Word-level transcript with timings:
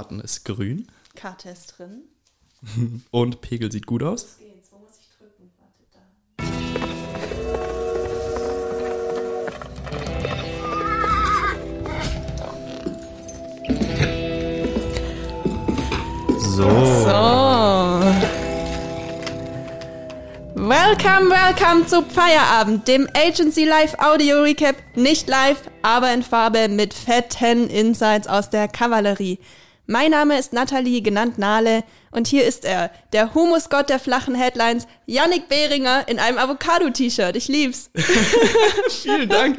Button 0.00 0.20
ist 0.20 0.46
grün. 0.46 0.86
Karte 1.14 1.50
ist 1.50 1.74
drin. 1.76 2.04
Und 3.10 3.42
Pegel 3.42 3.70
sieht 3.70 3.84
gut 3.84 4.02
aus. 4.02 4.38
Geht's. 4.38 4.72
Wo 4.72 4.78
muss 4.78 4.92
ich 4.98 5.10
drücken? 5.18 5.52
Warte, 5.58 5.84
da. 5.92 6.00
So. 16.38 16.70
So. 17.04 17.50
Welcome, 20.66 21.28
welcome 21.28 21.86
zu 21.86 22.00
Feierabend, 22.00 22.88
dem 22.88 23.06
Agency 23.14 23.66
Live 23.66 23.98
Audio 23.98 24.40
Recap. 24.40 24.76
Nicht 24.94 25.28
live, 25.28 25.60
aber 25.82 26.14
in 26.14 26.22
Farbe 26.22 26.68
mit 26.70 26.94
fetten 26.94 27.68
Insights 27.68 28.26
aus 28.26 28.48
der 28.48 28.66
Kavallerie. 28.66 29.38
Mein 29.90 30.12
Name 30.12 30.38
ist 30.38 30.52
Nathalie, 30.52 31.02
genannt 31.02 31.36
Nale, 31.36 31.82
und 32.12 32.28
hier 32.28 32.44
ist 32.44 32.64
er, 32.64 32.92
der 33.12 33.34
Humusgott 33.34 33.88
der 33.88 33.98
flachen 33.98 34.36
Headlines, 34.36 34.86
Yannick 35.06 35.48
Behringer 35.48 36.06
in 36.06 36.20
einem 36.20 36.38
Avocado-T-Shirt. 36.38 37.34
Ich 37.34 37.48
lieb's. 37.48 37.90
Vielen 39.02 39.28
Dank. 39.28 39.58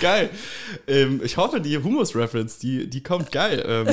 Geil. 0.00 0.30
Ähm, 0.86 1.20
ich 1.24 1.36
hoffe, 1.36 1.60
die 1.60 1.76
Humus-Reference, 1.78 2.58
die, 2.60 2.88
die 2.88 3.02
kommt 3.02 3.32
geil. 3.32 3.64
Ähm, 3.66 3.88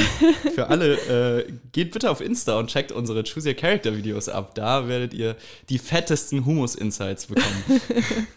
für 0.53 0.67
alle, 0.67 1.39
äh, 1.39 1.51
geht 1.71 1.89
bitte 1.89 2.11
auf 2.11 2.21
Insta 2.21 2.59
und 2.59 2.67
checkt 2.67 2.91
unsere 2.91 3.23
Choose 3.23 3.49
Your 3.49 3.55
Character 3.55 3.97
Videos 3.97 4.29
ab. 4.29 4.53
Da 4.53 4.87
werdet 4.87 5.15
ihr 5.15 5.37
die 5.69 5.79
fettesten 5.79 6.45
Humus-Insights 6.45 7.25
bekommen. 7.25 7.81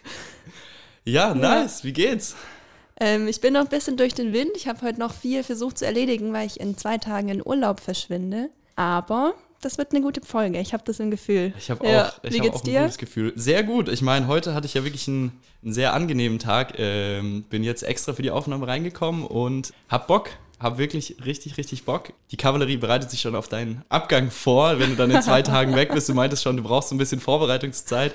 ja, 1.05 1.35
nice. 1.35 1.83
Wie 1.83 1.93
geht's? 1.93 2.35
Ähm, 2.99 3.27
ich 3.27 3.41
bin 3.41 3.53
noch 3.53 3.61
ein 3.61 3.67
bisschen 3.69 3.97
durch 3.97 4.13
den 4.13 4.33
Wind. 4.33 4.51
Ich 4.55 4.67
habe 4.67 4.81
heute 4.81 4.99
noch 4.99 5.13
viel 5.13 5.43
versucht 5.43 5.77
zu 5.79 5.85
erledigen, 5.85 6.31
weil 6.33 6.47
ich 6.47 6.59
in 6.59 6.77
zwei 6.77 6.97
Tagen 6.97 7.29
in 7.29 7.45
Urlaub 7.45 7.79
verschwinde. 7.79 8.49
Aber 8.75 9.33
das 9.61 9.77
wird 9.77 9.91
eine 9.91 10.01
gute 10.01 10.21
Folge. 10.21 10.59
Ich 10.59 10.73
habe 10.73 10.83
das 10.85 10.99
im 10.99 11.09
Gefühl. 11.11 11.53
Ich 11.57 11.69
habe 11.69 11.87
Ja, 11.87 12.07
auch, 12.07 12.19
ich 12.23 12.33
wie 12.33 12.37
hab 12.37 12.43
geht's 12.43 12.55
auch 12.57 12.61
ein 12.63 12.65
dir? 12.71 12.81
gutes 12.81 12.97
Gefühl. 12.97 13.33
Sehr 13.35 13.63
gut. 13.63 13.87
Ich 13.89 14.01
meine, 14.01 14.27
heute 14.27 14.53
hatte 14.53 14.65
ich 14.67 14.73
ja 14.73 14.83
wirklich 14.83 15.07
einen, 15.07 15.39
einen 15.63 15.73
sehr 15.73 15.93
angenehmen 15.93 16.39
Tag. 16.39 16.73
Ähm, 16.77 17.43
bin 17.49 17.63
jetzt 17.63 17.83
extra 17.83 18.13
für 18.13 18.21
die 18.21 18.31
Aufnahme 18.31 18.67
reingekommen 18.67 19.25
und 19.25 19.73
hab 19.89 20.07
Bock. 20.07 20.29
Hab 20.59 20.77
wirklich 20.77 21.17
richtig, 21.25 21.57
richtig 21.57 21.83
Bock. 21.83 22.13
Die 22.31 22.37
Kavallerie 22.37 22.77
bereitet 22.77 23.09
sich 23.11 23.19
schon 23.19 23.35
auf 23.35 23.49
deinen 23.49 23.83
Abgang 23.89 24.31
vor, 24.31 24.79
wenn 24.79 24.91
du 24.91 24.95
dann 24.95 25.11
in 25.11 25.21
zwei 25.21 25.41
Tagen 25.43 25.75
weg 25.75 25.91
bist. 25.93 26.07
Du 26.07 26.13
meintest 26.13 26.43
schon, 26.43 26.55
du 26.55 26.63
brauchst 26.63 26.89
so 26.89 26.95
ein 26.95 26.97
bisschen 26.99 27.19
Vorbereitungszeit 27.19 28.13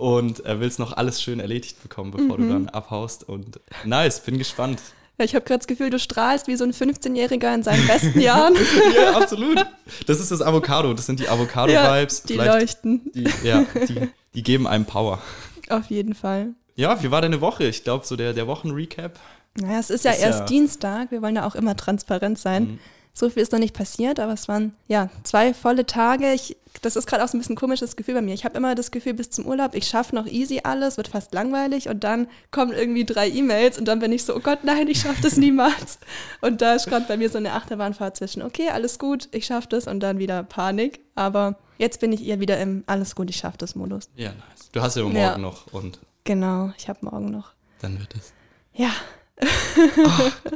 und 0.00 0.44
äh, 0.46 0.60
willst 0.60 0.78
noch 0.78 0.92
alles 0.96 1.22
schön 1.22 1.40
erledigt 1.40 1.82
bekommen, 1.82 2.10
bevor 2.10 2.38
Mhm. 2.38 2.42
du 2.42 2.52
dann 2.52 2.68
abhaust. 2.68 3.28
Und 3.28 3.60
nice, 3.84 4.20
bin 4.20 4.38
gespannt. 4.38 4.80
Ja, 5.18 5.24
ich 5.26 5.34
habe 5.34 5.44
gerade 5.44 5.58
das 5.58 5.66
Gefühl, 5.66 5.90
du 5.90 5.98
strahlst 5.98 6.46
wie 6.48 6.56
so 6.56 6.64
ein 6.64 6.72
15-Jähriger 6.72 7.54
in 7.54 7.62
seinen 7.62 7.86
besten 7.86 8.18
Jahren. 8.20 8.54
ja, 8.96 9.12
absolut. 9.18 9.64
Das 10.06 10.18
ist 10.18 10.30
das 10.30 10.40
Avocado. 10.40 10.94
Das 10.94 11.04
sind 11.06 11.20
die 11.20 11.28
Avocado-Vibes. 11.28 12.22
die 12.22 12.32
Vielleicht- 12.34 12.52
leuchten. 12.84 13.10
Die, 13.14 13.28
ja, 13.46 13.66
die, 13.86 14.08
die 14.34 14.42
geben 14.42 14.66
einem 14.66 14.86
Power. 14.86 15.20
Auf 15.68 15.86
jeden 15.90 16.14
Fall. 16.14 16.54
Ja, 16.74 17.02
wie 17.02 17.10
war 17.10 17.20
deine 17.20 17.42
Woche? 17.42 17.64
Ich 17.66 17.84
glaube, 17.84 18.06
so 18.06 18.16
der, 18.16 18.32
der 18.32 18.46
Wochenrecap. 18.46 19.18
Naja, 19.60 19.78
es 19.80 19.90
ist 19.90 20.04
ja 20.06 20.12
Ist 20.12 20.22
erst 20.22 20.40
ja- 20.40 20.46
Dienstag. 20.46 21.10
Wir 21.10 21.20
wollen 21.20 21.36
ja 21.36 21.46
auch 21.46 21.54
immer 21.54 21.76
transparent 21.76 22.38
sein. 22.38 22.62
Mhm. 22.64 22.78
So 23.20 23.28
viel 23.28 23.42
ist 23.42 23.52
noch 23.52 23.58
nicht 23.58 23.74
passiert, 23.74 24.18
aber 24.18 24.32
es 24.32 24.48
waren 24.48 24.72
ja 24.88 25.10
zwei 25.24 25.52
volle 25.52 25.84
Tage. 25.84 26.32
Ich, 26.32 26.56
das 26.80 26.96
ist 26.96 27.06
gerade 27.06 27.22
auch 27.22 27.28
so 27.28 27.36
ein 27.36 27.40
bisschen 27.40 27.52
ein 27.52 27.58
komisches 27.58 27.94
Gefühl 27.94 28.14
bei 28.14 28.22
mir. 28.22 28.32
Ich 28.32 28.46
habe 28.46 28.56
immer 28.56 28.74
das 28.74 28.90
Gefühl, 28.90 29.12
bis 29.12 29.28
zum 29.28 29.44
Urlaub, 29.44 29.74
ich 29.74 29.86
schaffe 29.86 30.14
noch 30.14 30.24
easy 30.26 30.60
alles, 30.64 30.96
wird 30.96 31.08
fast 31.08 31.34
langweilig 31.34 31.90
und 31.90 32.02
dann 32.02 32.28
kommen 32.50 32.72
irgendwie 32.72 33.04
drei 33.04 33.28
E-Mails 33.28 33.78
und 33.78 33.84
dann 33.84 33.98
bin 33.98 34.10
ich 34.10 34.24
so, 34.24 34.34
oh 34.34 34.40
Gott, 34.40 34.60
nein, 34.64 34.88
ich 34.88 35.02
schaffe 35.02 35.20
das 35.20 35.36
niemals. 35.36 35.98
Und 36.40 36.62
da 36.62 36.72
ist 36.74 36.86
gerade 36.88 37.04
bei 37.06 37.18
mir 37.18 37.28
so 37.28 37.36
eine 37.36 37.52
Achterbahnfahrt 37.52 38.16
zwischen, 38.16 38.40
okay, 38.40 38.70
alles 38.70 38.98
gut, 38.98 39.28
ich 39.32 39.44
schaffe 39.44 39.68
das 39.68 39.86
und 39.86 40.00
dann 40.00 40.18
wieder 40.18 40.42
Panik. 40.42 41.00
Aber 41.14 41.58
jetzt 41.76 42.00
bin 42.00 42.12
ich 42.12 42.24
eher 42.24 42.40
wieder 42.40 42.58
im 42.58 42.84
alles 42.86 43.14
gut, 43.14 43.28
ich 43.28 43.36
schaffe 43.36 43.58
das 43.58 43.74
Modus. 43.74 44.08
Ja, 44.16 44.30
nice. 44.30 44.70
Du 44.72 44.80
hast 44.80 44.96
ja 44.96 45.02
morgen 45.02 45.16
Ja. 45.16 45.36
noch 45.36 45.70
und 45.74 45.98
Genau, 46.24 46.72
ich 46.78 46.88
habe 46.88 47.00
morgen 47.02 47.30
noch. 47.30 47.52
dann 47.82 47.98
wird 47.98 48.14
es. 48.14 48.32
Ja, 48.72 48.90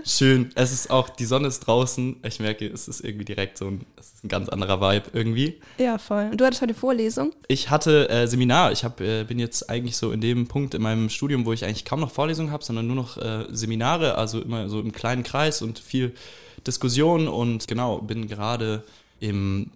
Schön. 0.05 0.51
Es 0.55 0.73
ist 0.73 0.91
auch, 0.91 1.09
die 1.09 1.25
Sonne 1.25 1.49
ist 1.49 1.61
draußen. 1.61 2.17
Ich 2.27 2.41
merke, 2.41 2.67
es 2.67 2.89
ist 2.89 3.01
irgendwie 3.01 3.25
direkt 3.25 3.59
so 3.59 3.67
ein, 3.67 3.87
es 3.99 4.15
ist 4.15 4.25
ein 4.25 4.29
ganz 4.29 4.49
anderer 4.49 4.81
Vibe 4.81 5.11
irgendwie. 5.13 5.61
ja, 5.79 5.99
voll. 5.99 6.29
Und 6.31 6.41
du 6.41 6.45
hattest 6.45 6.63
heute 6.63 6.75
Vorlesung? 6.75 7.33
Ich 7.49 7.71
hatte 7.71 8.09
äh, 8.09 8.27
Seminar. 8.27 8.73
Ich 8.73 8.85
hab, 8.85 9.01
äh, 9.01 9.25
bin 9.25 9.39
jetzt 9.39 9.69
eigentlich 9.71 9.97
so 9.97 10.13
in 10.13 10.21
dem 10.21 10.47
Punkt 10.49 10.75
in 10.75 10.83
meinem 10.83 11.09
Studium, 11.09 11.47
wo 11.47 11.53
ich 11.53 11.65
eigentlich 11.65 11.85
kaum 11.85 12.01
noch 12.01 12.11
Vorlesungen 12.11 12.51
habe, 12.51 12.65
sondern 12.65 12.87
nur 12.87 12.97
noch 12.97 13.17
äh, 13.17 13.45
Seminare, 13.51 14.17
also 14.17 14.41
immer 14.41 14.69
so 14.69 14.81
im 14.81 14.93
kleinen 14.93 15.23
Kreis 15.23 15.63
und 15.63 15.79
viel 15.79 16.15
Diskussion 16.67 17.29
und 17.29 17.69
genau, 17.69 17.99
bin 17.99 18.29
gerade 18.29 18.83
im, 19.21 19.71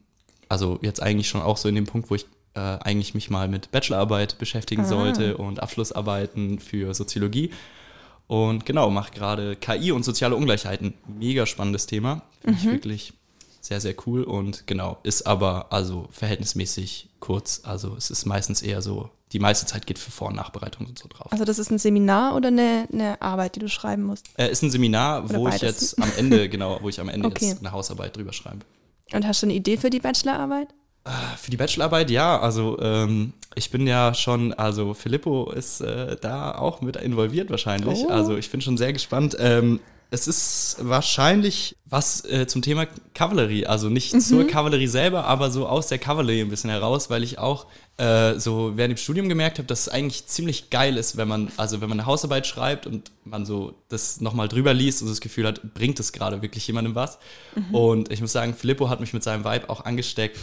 also 0.49 0.79
jetzt 0.83 1.03
eigentlich 1.03 1.29
schon 1.29 1.43
auch 1.43 1.57
so 1.57 1.69
in 1.69 1.75
dem 1.75 1.87
Punkt, 1.87 2.11
wo 2.11 2.15
ich 2.15 2.27
äh, 2.55 2.61
eigentlich 2.61 3.15
mich 3.15 3.31
mal 3.31 3.49
mit 3.49 3.71
Bachelorarbeit 3.71 4.39
beschäftigen 4.39 4.83
Ah. 4.83 4.87
sollte 4.87 5.37
und 5.37 5.61
Abschlussarbeiten 5.63 6.59
für 6.59 6.95
Soziologie. 6.95 7.51
Und 8.29 8.65
genau, 8.67 8.91
mache 8.91 9.11
gerade 9.13 9.57
KI 9.57 9.91
und 9.91 10.05
soziale 10.05 10.37
Ungleichheiten. 10.37 10.95
Mega 11.07 11.47
spannendes 11.47 11.87
Thema. 11.87 12.23
Finde 12.43 12.59
ich 12.59 12.67
wirklich 12.67 13.13
sehr, 13.61 13.81
sehr 13.81 13.95
cool 14.07 14.23
und 14.23 14.67
genau, 14.67 14.99
ist 15.03 15.27
aber 15.27 15.73
also 15.73 16.09
verhältnismäßig 16.11 17.09
kurz. 17.21 17.63
Also 17.65 17.97
es 17.97 18.11
ist 18.11 18.25
meistens 18.27 18.63
eher 18.63 18.83
so, 18.83 19.11
die 19.33 19.39
meiste 19.41 19.67
Zeit 19.67 19.87
geht 19.87 19.99
für 19.99 20.11
Vor- 20.11 20.29
und 20.29 20.37
Nachbereitung 20.37 20.87
und 20.87 20.99
so 20.99 21.09
drauf. 21.09 21.33
Also 21.33 21.45
das 21.45 21.59
ist 21.59 21.71
ein 21.71 21.79
Seminar 21.79 22.37
oder 22.37 22.49
eine, 22.49 22.87
eine 22.93 23.21
Arbeit, 23.21 23.57
die 23.57 23.61
du 23.61 23.69
schreiben 23.69 24.05
musst? 24.05 24.27
Äh, 24.37 24.51
ist 24.51 24.63
ein 24.63 24.71
Seminar, 24.71 25.25
Oder 25.25 25.35
wo 25.35 25.49
ich 25.49 25.61
beides. 25.61 25.81
jetzt 25.81 26.03
am 26.03 26.11
Ende, 26.17 26.49
genau, 26.49 26.79
wo 26.81 26.89
ich 26.89 27.01
am 27.01 27.09
Ende 27.09 27.29
Okay. 27.29 27.49
jetzt 27.49 27.61
eine 27.61 27.73
Hausarbeit 27.73 28.17
drüber 28.17 28.33
schreibe. 28.33 28.61
Und 29.13 29.27
hast 29.27 29.43
du 29.43 29.47
eine 29.47 29.55
Idee 29.55 29.77
für 29.77 29.91
die 29.91 30.01
Bachelorarbeit? 30.01 30.69
Für 31.37 31.51
die 31.51 31.57
Bachelorarbeit, 31.57 32.11
ja, 32.11 32.39
also 32.41 32.79
ähm, 32.81 33.33
ich 33.55 33.71
bin 33.71 33.87
ja 33.87 34.15
schon, 34.15 34.53
also 34.53 34.95
Filippo 34.95 35.51
ist 35.51 35.81
äh, 35.81 36.17
da 36.21 36.55
auch 36.55 36.81
mit 36.81 36.97
involviert 36.97 37.51
wahrscheinlich. 37.51 38.01
Oh. 38.05 38.09
Also 38.09 38.37
ich 38.37 38.51
bin 38.51 38.61
schon 38.61 38.77
sehr 38.77 38.93
gespannt. 38.93 39.37
Ähm, 39.39 39.81
es 40.11 40.27
ist 40.27 40.77
wahrscheinlich 40.81 41.77
was 41.85 42.25
äh, 42.25 42.47
zum 42.47 42.63
Thema 42.63 42.87
Kavallerie, 43.15 43.67
also 43.67 43.89
nicht 43.89 44.21
zur 44.23 44.47
Kavallerie 44.47 44.87
selber, 44.87 45.25
aber 45.25 45.51
so 45.51 45.67
aus 45.67 45.89
der 45.89 45.99
Kavallerie 45.99 46.43
ein 46.43 46.49
bisschen 46.49 46.71
heraus, 46.71 47.11
weil 47.11 47.23
ich 47.23 47.39
auch 47.39 47.67
äh, 47.99 48.39
so 48.39 48.77
während 48.77 48.97
dem 48.97 48.97
Studium 48.97 49.29
gemerkt 49.29 49.59
habe, 49.59 49.67
dass 49.67 49.83
es 49.83 49.89
eigentlich 49.89 50.27
ziemlich 50.27 50.71
geil 50.71 50.97
ist, 50.97 51.17
wenn 51.17 51.29
man, 51.29 51.51
also 51.57 51.81
wenn 51.81 51.89
man 51.89 52.01
eine 52.01 52.07
Hausarbeit 52.07 52.47
schreibt 52.47 52.87
und 52.87 53.11
man 53.25 53.45
so 53.45 53.75
das 53.89 54.21
nochmal 54.21 54.49
drüber 54.49 54.73
liest 54.73 55.03
und 55.03 55.09
das 55.09 55.21
Gefühl 55.21 55.47
hat, 55.47 55.75
bringt 55.75 56.01
es 56.01 56.13
gerade 56.13 56.41
wirklich 56.41 56.67
jemandem 56.67 56.95
was. 56.95 57.19
Und 57.73 58.11
ich 58.13 58.21
muss 58.21 58.33
sagen, 58.33 58.55
Filippo 58.55 58.89
hat 58.89 59.01
mich 59.01 59.13
mit 59.13 59.23
seinem 59.23 59.45
Vibe 59.45 59.69
auch 59.69 59.85
angesteckt. 59.85 60.39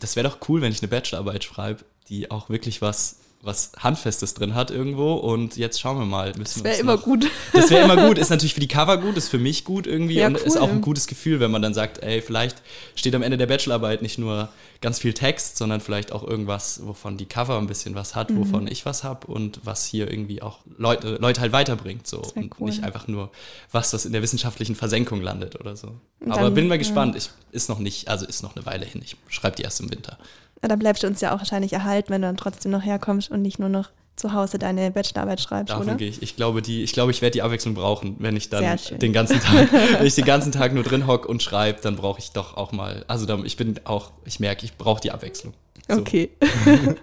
Das 0.00 0.16
wäre 0.16 0.28
doch 0.28 0.38
cool, 0.48 0.60
wenn 0.62 0.72
ich 0.72 0.80
eine 0.80 0.88
Bachelorarbeit 0.88 1.44
schreibe, 1.44 1.84
die 2.08 2.30
auch 2.30 2.48
wirklich 2.48 2.80
was, 2.82 3.16
was 3.44 3.72
Handfestes 3.78 4.34
drin 4.34 4.54
hat 4.54 4.70
irgendwo. 4.70 5.14
Und 5.14 5.56
jetzt 5.56 5.80
schauen 5.80 5.98
wir 5.98 6.06
mal. 6.06 6.32
Das 6.32 6.62
wäre 6.62 6.78
immer 6.78 6.96
gut. 6.96 7.26
Das 7.52 7.70
wäre 7.70 7.84
immer 7.84 8.06
gut, 8.08 8.16
ist 8.18 8.30
natürlich 8.30 8.54
für 8.54 8.60
die 8.60 8.68
Cover 8.68 8.96
gut, 8.98 9.16
ist 9.16 9.28
für 9.28 9.38
mich 9.38 9.64
gut 9.64 9.86
irgendwie 9.86 10.14
Ja, 10.14 10.28
und 10.28 10.36
ist 10.38 10.54
cool. 10.56 10.62
auch 10.62 10.68
ein 10.70 10.80
gutes 10.80 11.06
Gefühl, 11.08 11.40
wenn 11.40 11.50
man 11.50 11.60
dann 11.60 11.74
sagt, 11.74 12.02
ey, 12.02 12.22
vielleicht 12.22 12.62
steht 12.94 13.14
am 13.14 13.22
Ende 13.22 13.36
der 13.36 13.46
Bachelorarbeit 13.46 14.00
nicht 14.02 14.18
nur 14.18 14.48
ganz 14.80 14.98
viel 15.00 15.12
Text, 15.12 15.56
sondern 15.56 15.80
vielleicht 15.80 16.12
auch 16.12 16.22
irgendwas, 16.26 16.80
wovon 16.86 17.16
die 17.16 17.26
Cover 17.26 17.58
ein 17.58 17.66
bisschen 17.66 17.94
was 17.94 18.14
hat, 18.14 18.30
Mhm. 18.30 18.38
wovon 18.38 18.66
ich 18.68 18.86
was 18.86 19.04
habe 19.04 19.26
und 19.26 19.60
was 19.64 19.84
hier 19.86 20.10
irgendwie 20.10 20.40
auch 20.42 20.60
Leute, 20.78 21.16
Leute 21.20 21.40
halt 21.40 21.52
weiterbringt 21.52 22.06
so 22.06 22.22
und 22.34 22.52
cool. 22.60 22.68
nicht 22.70 22.82
einfach 22.84 23.06
nur 23.08 23.30
was, 23.70 23.92
was 23.92 24.04
in 24.04 24.12
der 24.12 24.22
wissenschaftlichen 24.22 24.74
Versenkung 24.76 25.20
landet 25.20 25.58
oder 25.60 25.76
so. 25.76 25.88
Und 26.20 26.32
Aber 26.32 26.42
dann, 26.42 26.54
bin 26.54 26.68
mal 26.68 26.74
ja. 26.74 26.78
gespannt, 26.78 27.16
ich, 27.16 27.30
ist 27.50 27.68
noch 27.68 27.78
nicht, 27.80 28.08
also 28.08 28.24
ist 28.26 28.42
noch 28.42 28.54
eine 28.56 28.64
Weile 28.66 28.84
hin, 28.86 29.02
ich 29.04 29.16
schreibe 29.28 29.56
die 29.56 29.62
erst 29.62 29.80
im 29.80 29.90
Winter. 29.90 30.18
Ja, 30.62 30.68
dann 30.68 30.78
bleibst 30.78 31.02
du 31.02 31.08
uns 31.08 31.20
ja 31.20 31.34
auch 31.34 31.38
wahrscheinlich 31.38 31.72
erhalten, 31.72 32.10
wenn 32.10 32.22
du 32.22 32.28
dann 32.28 32.36
trotzdem 32.36 32.70
noch 32.70 32.84
herkommst 32.84 33.30
und 33.30 33.42
nicht 33.42 33.58
nur 33.58 33.68
noch 33.68 33.90
zu 34.16 34.32
Hause 34.32 34.58
deine 34.58 34.90
Bachelorarbeit 34.90 35.40
schreibst, 35.40 35.70
Davon 35.70 35.88
oder? 35.88 35.96
gehe 35.96 36.08
ich. 36.08 36.22
Ich 36.22 36.36
glaube, 36.36 36.62
die, 36.62 36.82
ich 36.82 36.92
glaube, 36.92 37.10
ich 37.10 37.22
werde 37.22 37.32
die 37.32 37.42
Abwechslung 37.42 37.74
brauchen, 37.74 38.16
wenn 38.18 38.36
ich 38.36 38.50
dann 38.50 38.78
den 38.98 39.12
ganzen 39.12 39.40
Tag, 39.40 39.72
wenn 39.98 40.06
ich 40.06 40.14
den 40.14 40.24
ganzen 40.24 40.52
Tag 40.52 40.74
nur 40.74 40.84
drin 40.84 41.06
hock 41.06 41.26
und 41.26 41.42
schreibe, 41.42 41.80
dann 41.82 41.96
brauche 41.96 42.20
ich 42.20 42.30
doch 42.30 42.56
auch 42.56 42.72
mal. 42.72 43.04
Also 43.08 43.26
dann, 43.26 43.44
ich 43.44 43.56
bin 43.56 43.80
auch, 43.84 44.12
ich 44.24 44.38
merke, 44.38 44.64
ich 44.64 44.76
brauche 44.76 45.00
die 45.00 45.10
Abwechslung. 45.10 45.54
So. 45.88 45.98
Okay. 45.98 46.30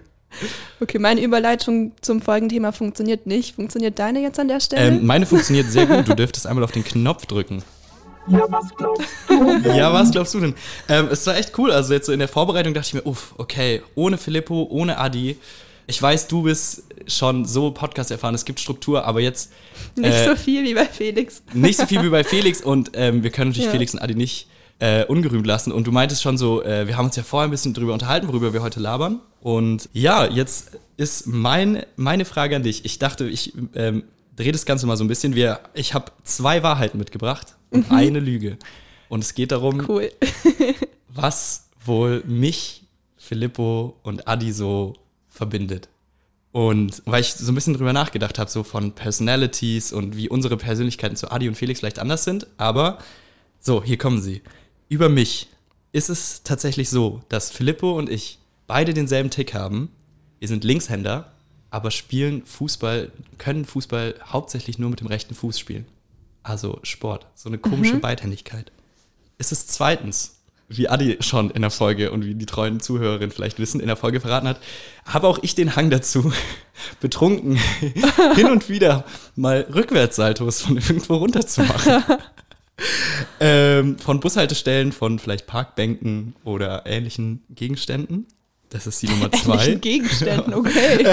okay, 0.80 0.98
meine 0.98 1.20
Überleitung 1.20 1.92
zum 2.00 2.22
Folgenthema 2.22 2.72
funktioniert 2.72 3.26
nicht. 3.26 3.56
Funktioniert 3.56 3.98
deine 3.98 4.20
jetzt 4.20 4.38
an 4.38 4.48
der 4.48 4.60
Stelle? 4.60 4.96
Ähm, 4.96 5.04
meine 5.04 5.26
funktioniert 5.26 5.66
sehr 5.66 5.86
gut. 5.86 6.08
Du 6.08 6.14
dürftest 6.16 6.46
einmal 6.46 6.64
auf 6.64 6.72
den 6.72 6.84
Knopf 6.84 7.26
drücken. 7.26 7.62
Ja, 8.28 8.44
was 8.48 8.66
glaubst 8.76 9.08
du? 9.28 9.68
Ja, 9.74 9.92
was 9.92 10.10
glaubst 10.10 10.34
du 10.34 10.40
denn? 10.40 10.54
Ähm, 10.88 11.08
es 11.10 11.26
war 11.26 11.36
echt 11.36 11.56
cool. 11.58 11.70
Also 11.72 11.92
jetzt 11.94 12.06
so 12.06 12.12
in 12.12 12.18
der 12.18 12.28
Vorbereitung 12.28 12.74
dachte 12.74 12.88
ich 12.88 12.94
mir, 12.94 13.06
uff, 13.06 13.34
okay, 13.38 13.82
ohne 13.94 14.18
Filippo, 14.18 14.66
ohne 14.70 14.98
Adi. 14.98 15.36
Ich 15.86 16.00
weiß, 16.00 16.28
du 16.28 16.42
bist 16.42 16.84
schon 17.08 17.44
so 17.44 17.72
Podcast 17.72 18.10
erfahren, 18.12 18.34
es 18.34 18.44
gibt 18.44 18.60
Struktur, 18.60 19.04
aber 19.06 19.20
jetzt 19.20 19.50
nicht 19.96 20.14
äh, 20.14 20.24
so 20.26 20.36
viel 20.36 20.62
wie 20.62 20.74
bei 20.74 20.84
Felix. 20.84 21.42
nicht 21.52 21.78
so 21.80 21.86
viel 21.86 22.02
wie 22.04 22.10
bei 22.10 22.22
Felix 22.22 22.60
und 22.60 22.92
ähm, 22.94 23.24
wir 23.24 23.30
können 23.30 23.50
natürlich 23.50 23.66
Ja. 23.66 23.72
Felix 23.72 23.94
und 23.94 24.00
Adi 24.00 24.14
nicht 24.14 24.46
äh, 24.78 25.04
ungerühmt 25.06 25.46
lassen. 25.46 25.72
Und 25.72 25.86
du 25.86 25.92
meintest 25.92 26.22
schon 26.22 26.38
so, 26.38 26.62
äh, 26.62 26.86
wir 26.86 26.96
haben 26.96 27.06
uns 27.06 27.16
ja 27.16 27.22
vorher 27.24 27.48
ein 27.48 27.50
bisschen 27.50 27.74
drüber 27.74 27.92
unterhalten, 27.92 28.28
worüber 28.28 28.52
wir 28.52 28.62
heute 28.62 28.78
labern. 28.78 29.20
Und 29.40 29.88
ja, 29.92 30.26
jetzt 30.26 30.78
ist 30.96 31.26
mein, 31.26 31.82
meine 31.96 32.24
Frage 32.24 32.54
an 32.56 32.62
dich. 32.62 32.84
Ich 32.84 32.98
dachte, 33.00 33.26
ich 33.26 33.52
ähm, 33.74 34.04
drehe 34.40 34.52
das 34.52 34.64
Ganze 34.64 34.86
mal 34.86 34.96
so 34.96 35.04
ein 35.04 35.08
bisschen. 35.08 35.34
Wir, 35.34 35.60
ich 35.74 35.94
habe 35.94 36.12
zwei 36.24 36.62
Wahrheiten 36.62 36.98
mitgebracht 36.98 37.56
und 37.70 37.90
eine 37.90 38.20
Lüge. 38.20 38.58
Und 39.08 39.22
es 39.22 39.34
geht 39.34 39.52
darum, 39.52 39.84
Cool. 39.88 40.10
was 41.08 41.68
wohl 41.84 42.22
mich, 42.26 42.84
Filippo 43.16 43.96
und 44.02 44.26
Adi 44.26 44.52
so 44.52 44.94
verbindet. 45.28 45.88
Und 46.52 47.02
weil 47.04 47.20
ich 47.20 47.34
so 47.34 47.52
ein 47.52 47.54
bisschen 47.54 47.74
drüber 47.74 47.92
nachgedacht 47.92 48.38
habe, 48.38 48.50
so 48.50 48.64
von 48.64 48.92
Personalities 48.92 49.92
und 49.92 50.16
wie 50.16 50.28
unsere 50.28 50.56
Persönlichkeiten 50.56 51.16
zu 51.16 51.30
Adi 51.30 51.46
und 51.48 51.54
Felix 51.54 51.80
vielleicht 51.80 51.98
anders 51.98 52.24
sind. 52.24 52.46
Aber 52.56 52.98
so, 53.60 53.84
hier 53.84 53.98
kommen 53.98 54.20
sie. 54.20 54.42
Über 54.88 55.08
mich 55.08 55.48
ist 55.92 56.08
es 56.08 56.42
tatsächlich 56.42 56.88
so, 56.88 57.20
dass 57.28 57.50
Filippo 57.50 57.96
und 57.96 58.08
ich 58.08 58.38
beide 58.66 58.94
denselben 58.94 59.30
Tick 59.30 59.54
haben. 59.54 59.90
Wir 60.38 60.48
sind 60.48 60.64
Linkshänder, 60.64 61.32
aber 61.70 61.90
spielen 61.90 62.44
Fußball, 62.44 63.12
können 63.38 63.64
Fußball 63.64 64.14
hauptsächlich 64.26 64.78
nur 64.78 64.90
mit 64.90 65.00
dem 65.00 65.06
rechten 65.06 65.34
Fuß 65.34 65.58
spielen. 65.58 65.86
Also 66.42 66.80
Sport, 66.82 67.26
so 67.34 67.48
eine 67.48 67.58
komische 67.58 67.96
Beidhändigkeit. 67.96 68.72
Es 69.38 69.52
ist 69.52 69.72
zweitens, 69.72 70.40
wie 70.68 70.88
Adi 70.88 71.18
schon 71.20 71.50
in 71.50 71.62
der 71.62 71.70
Folge 71.70 72.12
und 72.12 72.24
wie 72.24 72.34
die 72.34 72.46
treuen 72.46 72.80
Zuhörerinnen 72.80 73.32
vielleicht 73.32 73.58
wissen, 73.58 73.80
in 73.80 73.88
der 73.88 73.96
Folge 73.96 74.20
verraten 74.20 74.48
hat, 74.48 74.60
habe 75.04 75.26
auch 75.26 75.40
ich 75.42 75.54
den 75.54 75.76
Hang 75.76 75.90
dazu, 75.90 76.32
betrunken 77.00 77.56
hin 78.34 78.46
und 78.46 78.68
wieder 78.68 79.04
mal 79.34 79.66
Rückwärtssaltos 79.72 80.62
von 80.62 80.76
irgendwo 80.76 81.16
runter 81.16 81.46
zu 81.46 81.62
machen. 81.62 82.04
ähm, 83.40 83.98
von 83.98 84.20
Bushaltestellen, 84.20 84.92
von 84.92 85.18
vielleicht 85.18 85.46
Parkbänken 85.46 86.34
oder 86.44 86.86
ähnlichen 86.86 87.42
Gegenständen. 87.50 88.26
Das 88.70 88.86
ist 88.86 89.02
die 89.02 89.08
Nummer 89.08 89.30
zwei. 89.32 89.74
Gegenständen, 89.74 90.54
okay. 90.54 91.04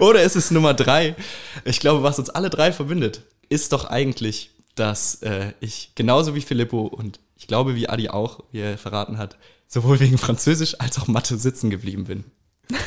Oder 0.00 0.22
ist 0.22 0.36
es 0.36 0.50
Nummer 0.50 0.74
drei? 0.74 1.16
Ich 1.64 1.80
glaube, 1.80 2.02
was 2.02 2.18
uns 2.18 2.30
alle 2.30 2.50
drei 2.50 2.72
verbindet, 2.72 3.22
ist 3.48 3.72
doch 3.72 3.84
eigentlich, 3.84 4.50
dass 4.76 5.16
äh, 5.22 5.52
ich 5.60 5.92
genauso 5.96 6.34
wie 6.34 6.40
Filippo 6.40 6.82
und 6.82 7.18
ich 7.36 7.48
glaube 7.48 7.74
wie 7.74 7.88
Adi 7.88 8.08
auch, 8.08 8.44
wie 8.52 8.60
er 8.60 8.78
verraten 8.78 9.18
hat, 9.18 9.36
sowohl 9.66 9.98
wegen 10.00 10.18
Französisch 10.18 10.80
als 10.80 10.98
auch 10.98 11.08
Mathe 11.08 11.36
sitzen 11.36 11.70
geblieben 11.70 12.04
bin. 12.04 12.24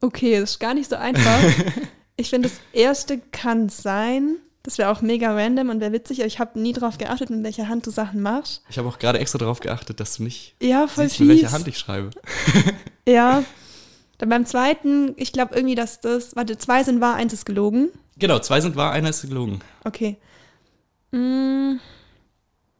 Okay, 0.00 0.38
das 0.38 0.50
ist 0.50 0.58
gar 0.58 0.74
nicht 0.74 0.90
so 0.90 0.96
einfach. 0.96 1.40
Ich 2.16 2.28
finde, 2.28 2.50
das 2.50 2.60
erste 2.74 3.18
kann 3.18 3.70
sein. 3.70 4.36
Das 4.64 4.78
wäre 4.78 4.88
auch 4.90 5.02
mega 5.02 5.32
random 5.34 5.68
und 5.68 5.80
wäre 5.80 5.92
witzig, 5.92 6.20
aber 6.20 6.26
ich 6.26 6.38
habe 6.40 6.58
nie 6.58 6.72
drauf 6.72 6.96
geachtet, 6.96 7.28
mit 7.28 7.44
welcher 7.44 7.68
Hand 7.68 7.86
du 7.86 7.90
Sachen 7.90 8.22
machst. 8.22 8.62
Ich 8.70 8.78
habe 8.78 8.88
auch 8.88 8.98
gerade 8.98 9.18
extra 9.18 9.38
darauf 9.38 9.60
geachtet, 9.60 10.00
dass 10.00 10.16
du 10.16 10.22
nicht 10.24 10.54
Ja, 10.60 10.86
voll 10.86 11.06
siehst, 11.08 11.20
mit 11.20 11.28
welcher 11.28 11.46
fies. 11.48 11.52
Hand 11.52 11.68
ich 11.68 11.78
schreibe. 11.78 12.10
Ja. 13.06 13.44
Dann 14.16 14.28
beim 14.30 14.46
zweiten, 14.46 15.12
ich 15.16 15.32
glaube 15.34 15.54
irgendwie, 15.54 15.74
dass 15.74 16.00
das, 16.00 16.34
warte, 16.36 16.56
zwei 16.56 16.82
sind 16.84 17.02
wahr, 17.02 17.16
eins 17.16 17.34
ist 17.34 17.44
gelogen. 17.44 17.90
Genau, 18.16 18.38
zwei 18.38 18.62
sind 18.62 18.74
wahr, 18.76 18.92
einer 18.92 19.10
ist 19.10 19.20
gelogen. 19.22 19.60
Okay. 19.84 20.16
Mm. 21.10 21.74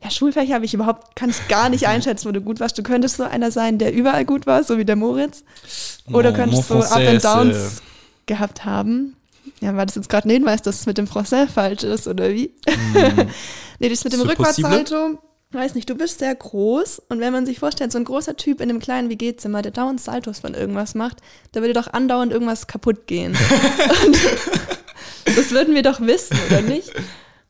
Ja, 0.03 0.11
Schulfächer 0.11 0.55
habe 0.55 0.65
ich 0.65 0.73
überhaupt, 0.73 1.15
kann 1.17 1.29
ich 1.29 1.49
gar 1.49 1.69
nicht 1.69 1.87
einschätzen, 1.89 2.27
wo 2.29 2.33
du 2.33 2.41
gut 2.41 2.61
warst. 2.61 2.79
Du 2.79 2.83
könntest 2.83 3.19
so 3.19 3.25
einer 3.25 3.51
sein, 3.51 3.77
der 3.79 3.93
überall 3.93 4.25
gut 4.25 4.47
war, 4.47 4.65
so 4.65 4.79
wie 4.79 4.85
der 4.87 4.97
Moritz. 4.97 5.45
Oder 6.11 6.31
Oh, 6.31 6.35
könntest 6.35 6.69
so 6.69 6.75
mon 6.77 6.85
Up 6.85 6.97
and 7.07 7.25
Downs 7.25 7.83
gehabt 8.25 8.65
haben. 8.65 9.17
Ja, 9.61 9.77
war 9.77 9.87
das 9.87 9.95
jetzt 9.95 10.09
gerade 10.09 10.29
ein 10.29 10.31
Hinweis, 10.31 10.63
dass 10.63 10.81
es 10.81 10.87
mit 10.87 10.99
dem 10.99 11.07
Français 11.07 11.47
falsch 11.47 11.83
ist, 11.83 12.09
oder 12.09 12.31
wie? 12.31 12.55
nee, 13.79 13.89
das 13.89 14.05
mit 14.05 14.13
dem 14.13 14.21
C'est 14.21 14.29
Rückwärtssalto, 14.31 15.19
weiß 15.55 15.75
nicht, 15.75 15.89
du 15.89 15.95
bist 15.95 16.19
sehr 16.19 16.35
groß 16.35 17.01
und 17.09 17.21
wenn 17.21 17.33
man 17.33 17.47
sich 17.47 17.61
vorstellt, 17.61 17.93
so 17.93 17.99
ein 17.99 18.05
großer 18.05 18.37
Typ 18.37 18.61
in 18.61 18.69
einem 18.69 18.81
kleinen 18.81 19.09
WG-Zimmer, 19.09 19.63
der 19.63 19.73
dauernd 19.73 20.01
Saltos 20.01 20.41
von 20.41 20.55
irgendwas 20.55 20.95
macht, 20.95 21.19
da 21.53 21.61
würde 21.61 21.75
doch 21.75 21.93
andauernd 21.93 22.33
irgendwas 22.33 22.67
kaputt 22.67 23.07
gehen. 23.07 23.33
das 25.25 25.51
würden 25.51 25.75
wir 25.75 25.83
doch 25.83 26.01
wissen, 26.01 26.37
oder 26.49 26.63
nicht? 26.63 26.93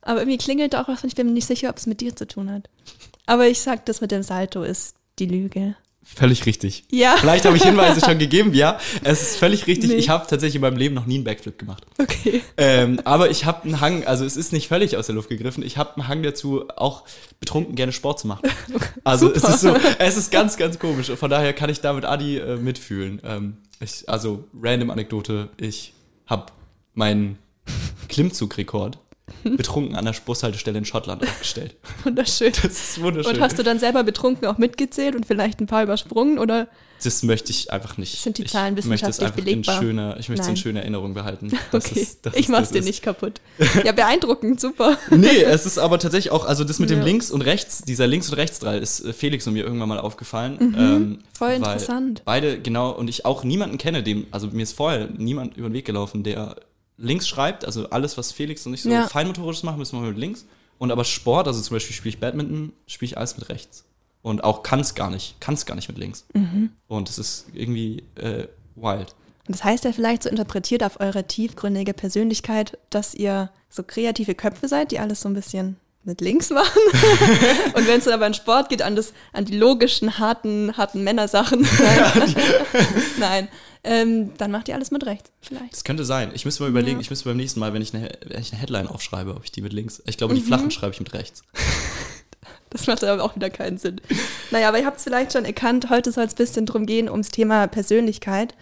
Aber 0.03 0.21
irgendwie 0.21 0.39
klingelt 0.39 0.75
da 0.75 0.83
auch 0.83 0.89
was 0.89 1.03
und 1.03 1.09
ich 1.09 1.15
bin 1.15 1.27
mir 1.27 1.33
nicht 1.33 1.47
sicher, 1.47 1.71
ob 1.71 1.79
es 1.79 1.87
mit 1.87 2.01
dir 2.01 2.15
zu 2.15 2.27
tun 2.27 2.51
hat. 2.51 2.69
Aber 3.27 3.47
ich 3.47 3.61
sag, 3.61 3.87
das 3.87 4.01
mit 4.01 4.11
dem 4.11 4.23
Salto 4.23 4.63
ist 4.63 4.97
die 5.19 5.27
Lüge. 5.27 5.77
Völlig 6.05 6.45
richtig. 6.45 6.85
Ja. 6.91 7.17
Vielleicht 7.17 7.47
habe 7.47 7.57
ich 7.57 7.65
Hinweise 7.65 8.01
schon 8.01 8.19
gegeben, 8.21 8.53
ja. 8.53 8.79
Es 9.03 9.23
ist 9.23 9.37
völlig 9.37 9.67
richtig. 9.67 9.91
Nee. 9.91 9.97
Ich 9.97 10.11
habe 10.11 10.27
tatsächlich 10.29 10.57
in 10.57 10.61
meinem 10.61 10.77
Leben 10.77 10.95
noch 10.95 11.07
nie 11.07 11.15
einen 11.15 11.25
Backflip 11.25 11.59
gemacht. 11.59 11.87
Okay. 11.99 12.43
Ähm, 12.59 13.01
aber 13.05 13.31
ich 13.31 13.47
habe 13.47 13.65
einen 13.65 13.81
Hang, 13.81 14.05
also 14.05 14.25
es 14.25 14.37
ist 14.37 14.53
nicht 14.53 14.69
völlig 14.69 14.97
aus 14.97 15.07
der 15.07 15.15
Luft 15.15 15.31
gegriffen, 15.31 15.65
ich 15.65 15.79
habe 15.79 15.97
einen 15.97 16.09
Hang 16.09 16.23
dazu, 16.23 16.69
auch 16.77 17.05
betrunken 17.41 17.75
gerne 17.75 17.93
Sport 17.93 18.21
zu 18.21 18.27
machen. 18.27 18.49
Also 19.07 19.31
es 19.31 19.45
ist 19.45 19.61
so, 19.61 19.77
es 19.99 20.17
ist 20.17 20.31
ganz, 20.31 20.57
ganz 20.57 20.79
komisch. 20.79 21.11
Von 21.11 21.29
daher 21.29 21.53
kann 21.53 21.69
ich 21.69 21.81
da 21.81 21.93
mit 21.93 22.07
Adi 22.07 22.39
äh, 22.39 22.57
mitfühlen. 22.57 23.21
Ähm, 23.23 23.59
ich, 23.81 24.09
also, 24.09 24.45
random 24.59 24.91
Anekdote, 24.91 25.51
ich 25.59 25.93
habe 26.27 26.47
meinen 26.95 27.39
Klimmzugrekord 28.09 28.99
betrunken 29.43 29.97
an 29.97 30.05
der 30.05 30.15
Bushaltestelle 30.25 30.79
in 30.79 30.85
Schottland 30.85 31.23
aufgestellt. 31.23 31.77
Wunderschön. 32.05 32.53
Das 32.63 32.73
ist 32.73 33.01
wunderschön. 33.03 33.35
Und 33.37 33.41
hast 33.41 33.59
du 33.59 33.63
dann 33.63 33.79
selber 33.79 34.05
betrunken 34.05 34.47
auch 34.49 34.59
mitgezählt 34.59 35.15
und 35.17 35.25
vielleicht 35.27 35.61
ein 35.61 35.67
paar 35.67 35.83
übersprungen 35.83 36.39
oder? 36.39 36.69
das 37.03 37.23
möchte 37.23 37.51
ich 37.51 37.71
einfach 37.71 37.99
nicht. 37.99 38.19
Sind 38.23 38.39
die 38.39 38.45
Zahlen 38.45 38.79
ich 38.79 38.85
wissenschaftlich 38.85 39.27
einfach 39.27 39.37
belegbar? 39.37 39.79
Schöner, 39.79 40.17
ich 40.19 40.31
möchte 40.31 40.43
es 40.45 40.49
in 40.49 40.57
schöner 40.57 40.81
Erinnerung 40.81 41.13
behalten. 41.13 41.51
Okay, 41.73 42.01
ist- 42.01 42.27
ich 42.35 42.49
mach's 42.49 42.71
dir 42.71 42.79
ist- 42.79 42.87
nicht 42.87 43.03
kaputt. 43.03 43.43
Ja, 43.85 43.93
beeindruckend, 43.93 44.59
super. 44.59 44.97
Nee, 45.11 45.43
es 45.43 45.67
ist 45.67 45.77
aber 45.77 45.99
tatsächlich 45.99 46.33
auch, 46.33 46.47
also 46.47 46.65
das 46.65 46.79
mit 46.79 46.89
dem 46.89 47.01
Ja. 47.01 47.05
Links 47.05 47.31
und 47.31 47.43
Rechts, 47.43 47.83
dieser 47.83 48.07
Links- 48.07 48.31
und 48.31 48.37
Rechtsdrall 48.37 48.79
ist 48.79 49.01
äh, 49.05 49.13
Felix 49.13 49.47
und 49.47 49.53
mir 49.53 49.65
irgendwann 49.65 49.89
mal 49.91 49.99
aufgefallen. 49.99 50.57
ähm, 50.61 50.75
Mhm. 50.75 51.19
voll 51.37 51.49
weil 51.49 51.57
interessant. 51.57 52.23
Beide, 52.25 52.59
genau, 52.61 52.91
und 52.93 53.09
ich 53.11 53.27
auch 53.27 53.45
niemanden 53.45 53.77
kenne, 53.77 54.03
dem, 54.03 54.27
also 54.31 54.47
mir 54.47 54.63
ist 54.63 54.73
vorher 54.75 55.09
niemand 55.19 55.59
über 55.59 55.69
den 55.69 55.75
Weg 55.75 55.85
gelaufen, 55.85 56.23
der 56.23 56.57
links 56.97 57.27
schreibt, 57.29 57.65
also 57.65 57.91
alles, 57.91 58.17
was 58.17 58.33
Felix 58.33 58.67
und 58.67 58.75
ich 58.75 58.83
so 58.83 58.91
Ja. 58.91 59.09
feinmotorisch 59.09 59.63
machen, 59.63 59.79
müssen 59.79 60.01
wir 60.01 60.09
mit 60.09 60.19
links. 60.19 60.45
Und 60.79 60.91
aber 60.91 61.05
Sport, 61.05 61.47
also 61.47 61.61
zum 61.61 61.77
Beispiel 61.77 61.95
spiele 61.95 62.15
ich 62.15 62.21
Badminton, 62.21 62.73
spiele 62.87 63.11
ich 63.11 63.19
alles 63.19 63.37
mit 63.37 63.49
rechts. 63.49 63.85
Und 64.23 64.43
auch 64.43 64.63
kann 64.63 64.81
es 64.81 64.95
gar 64.95 65.11
nicht, 65.11 65.41
kann 65.41 65.55
es 65.55 65.67
gar 65.67 65.75
nicht 65.75 65.89
mit 65.89 65.99
links. 65.99 66.25
Mhm. 66.35 66.71
Und 66.89 67.09
es 67.11 67.19
ist 67.19 67.47
irgendwie 67.53 68.03
äh, 68.17 68.49
wild. 68.75 69.15
Und 69.47 69.55
das 69.55 69.63
heißt 69.63 69.85
ja 69.85 69.93
vielleicht 69.93 70.23
so 70.23 70.31
interpretiert 70.31 70.83
auf 70.83 71.01
eure 71.01 71.25
tiefgründige 71.27 71.93
Persönlichkeit, 71.93 72.79
dass 72.91 73.15
ihr 73.15 73.51
so 73.69 73.83
kreative 73.83 74.35
Köpfe 74.35 74.69
seid, 74.69 74.91
die 74.91 74.99
alles 74.99 75.21
so 75.21 75.29
ein 75.29 75.35
bisschen 75.35 75.77
mit 76.05 76.21
links 76.21 76.51
machen. 76.51 76.81
Und 77.75 77.87
wenn 77.89 77.99
es 77.99 78.09
aber 78.09 78.27
in 78.27 78.35
Sport 78.35 78.69
geht, 78.69 78.83
an, 78.83 78.95
das, 78.97 79.13
an 79.33 79.45
die 79.45 79.57
logischen, 79.57 80.19
harten, 80.19 80.77
harten 80.77 81.03
Männersachen, 81.05 81.67
nein, 81.79 82.35
nein 83.19 83.49
ähm, 83.87 84.33
dann 84.39 84.51
macht 84.51 84.69
ihr 84.69 84.75
alles 84.75 84.91
mit 84.91 85.05
rechts, 85.05 85.31
vielleicht. 85.43 85.73
Das 85.73 85.85
könnte 85.85 86.07
sein. 86.07 86.31
Ich 86.35 86.47
müsste 86.47 86.63
mal 86.63 86.71
überlegen, 86.71 86.97
Ja. 86.97 87.01
ich 87.03 87.11
müsste 87.11 87.29
beim 87.29 87.37
nächsten 87.37 87.61
Mal, 87.61 87.75
wenn 87.75 87.83
ich, 87.83 87.95
eine, 87.95 88.11
wenn 88.27 88.41
ich 88.41 88.51
eine 88.53 88.61
Headline 88.63 88.89
aufschreibe, 88.89 89.35
ob 89.37 89.45
ich 89.45 89.53
die 89.53 89.61
mit 89.61 89.75
links. 89.75 90.03
Ich 90.07 90.17
glaube, 90.17 90.35
die 90.35 90.41
Mhm. 90.41 90.47
flachen 90.47 90.71
schreibe 90.71 90.95
ich 90.95 91.01
mit 91.01 91.13
rechts. 91.13 91.43
Das 92.71 92.87
macht 92.87 93.05
aber 93.05 93.23
auch 93.23 93.37
wieder 93.37 93.51
keinen 93.51 93.77
Sinn. 93.79 94.01
Naja, 94.51 94.69
aber 94.69 94.79
ihr 94.79 94.87
habt 94.87 94.97
es 94.99 95.05
vielleicht 95.05 95.33
schon 95.35 95.45
erkannt, 95.45 95.91
heute 95.91 96.11
soll 96.13 96.25
es 96.25 96.33
ein 96.33 96.37
bisschen 96.37 96.67
drum 96.67 96.87
gehen, 96.87 97.09
ums 97.11 97.29
Thema 97.29 97.67
Persönlichkeit. 97.67 98.55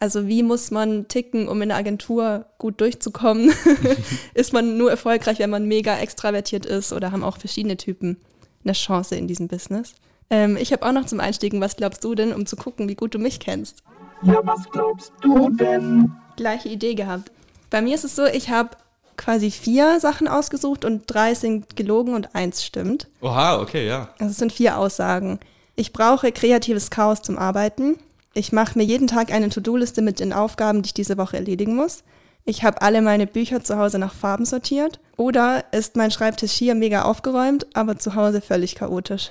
Also 0.00 0.26
wie 0.26 0.42
muss 0.42 0.70
man 0.70 1.08
ticken, 1.08 1.46
um 1.46 1.60
in 1.60 1.68
der 1.68 1.78
Agentur 1.78 2.46
gut 2.56 2.80
durchzukommen? 2.80 3.52
ist 4.34 4.54
man 4.54 4.78
nur 4.78 4.90
erfolgreich, 4.90 5.38
wenn 5.38 5.50
man 5.50 5.66
mega 5.66 5.98
extravertiert 5.98 6.64
ist 6.64 6.94
oder 6.94 7.12
haben 7.12 7.22
auch 7.22 7.36
verschiedene 7.36 7.76
Typen 7.76 8.16
eine 8.64 8.72
Chance 8.72 9.16
in 9.16 9.28
diesem 9.28 9.46
Business? 9.46 9.94
Ähm, 10.30 10.56
ich 10.56 10.72
habe 10.72 10.86
auch 10.86 10.92
noch 10.92 11.04
zum 11.04 11.20
Einstiegen, 11.20 11.60
was 11.60 11.76
glaubst 11.76 12.02
du 12.02 12.14
denn, 12.14 12.32
um 12.32 12.46
zu 12.46 12.56
gucken, 12.56 12.88
wie 12.88 12.94
gut 12.94 13.14
du 13.14 13.18
mich 13.18 13.40
kennst? 13.40 13.82
Ja, 14.22 14.40
was 14.42 14.70
glaubst 14.70 15.12
du 15.20 15.50
denn? 15.50 16.12
Gleiche 16.36 16.70
Idee 16.70 16.94
gehabt. 16.94 17.30
Bei 17.68 17.82
mir 17.82 17.94
ist 17.94 18.04
es 18.04 18.16
so, 18.16 18.24
ich 18.24 18.48
habe 18.48 18.70
quasi 19.18 19.50
vier 19.50 20.00
Sachen 20.00 20.28
ausgesucht 20.28 20.86
und 20.86 21.02
drei 21.06 21.34
sind 21.34 21.76
gelogen 21.76 22.14
und 22.14 22.34
eins 22.34 22.64
stimmt. 22.64 23.08
Oha, 23.20 23.60
okay, 23.60 23.86
ja. 23.86 24.08
Also 24.18 24.30
es 24.30 24.38
sind 24.38 24.52
vier 24.52 24.78
Aussagen. 24.78 25.40
Ich 25.76 25.92
brauche 25.92 26.32
kreatives 26.32 26.90
Chaos 26.90 27.20
zum 27.20 27.36
Arbeiten. 27.36 27.98
Ich 28.32 28.52
mache 28.52 28.78
mir 28.78 28.84
jeden 28.84 29.06
Tag 29.08 29.32
eine 29.32 29.48
To-Do-Liste 29.48 30.02
mit 30.02 30.20
den 30.20 30.32
Aufgaben, 30.32 30.82
die 30.82 30.88
ich 30.88 30.94
diese 30.94 31.18
Woche 31.18 31.36
erledigen 31.36 31.74
muss. 31.74 32.04
Ich 32.44 32.62
habe 32.64 32.80
alle 32.82 33.02
meine 33.02 33.26
Bücher 33.26 33.62
zu 33.62 33.76
Hause 33.76 33.98
nach 33.98 34.14
Farben 34.14 34.44
sortiert. 34.44 35.00
Oder 35.16 35.64
ist 35.72 35.96
mein 35.96 36.10
Schreibtisch 36.10 36.52
hier 36.52 36.74
mega 36.74 37.02
aufgeräumt, 37.02 37.66
aber 37.74 37.98
zu 37.98 38.14
Hause 38.14 38.40
völlig 38.40 38.76
chaotisch. 38.76 39.30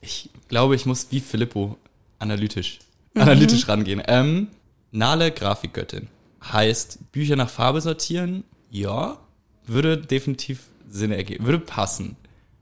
Ich 0.00 0.30
glaube, 0.48 0.76
ich 0.76 0.86
muss 0.86 1.08
wie 1.10 1.20
Filippo 1.20 1.76
analytisch, 2.18 2.78
Mhm. 3.14 3.22
analytisch 3.22 3.68
rangehen. 3.68 4.02
Ähm, 4.06 4.48
Nale 4.92 5.32
Grafikgöttin 5.32 6.08
heißt 6.52 7.10
Bücher 7.12 7.36
nach 7.36 7.50
Farbe 7.50 7.80
sortieren. 7.80 8.44
Ja, 8.70 9.18
würde 9.66 9.98
definitiv 9.98 10.68
Sinn 10.88 11.10
ergeben, 11.12 11.44
würde 11.44 11.58
passen. 11.58 12.16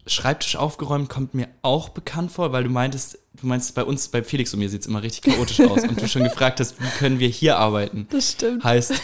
Schreibtisch 0.09 0.55
aufgeräumt 0.55 1.09
kommt 1.09 1.35
mir 1.35 1.49
auch 1.63 1.89
bekannt 1.89 2.31
vor, 2.31 2.53
weil 2.53 2.63
du 2.63 2.71
meintest, 2.71 3.19
du 3.35 3.47
meinst, 3.47 3.75
bei 3.75 3.83
uns, 3.83 4.09
bei 4.09 4.23
Felix 4.23 4.55
und 4.55 4.61
mir 4.61 4.71
sieht 4.71 4.83
es 4.83 4.87
immer 4.87 5.03
richtig 5.03 5.33
chaotisch 5.33 5.61
aus 5.61 5.83
und 5.83 6.01
du 6.01 6.09
schon 6.09 6.23
gefragt 6.23 6.61
hast, 6.61 6.81
wie 6.81 6.89
können 6.99 7.19
wir 7.19 7.29
hier 7.29 7.59
arbeiten? 7.59 8.07
Das 8.11 8.33
stimmt. 8.33 8.63
Heißt, 8.63 8.95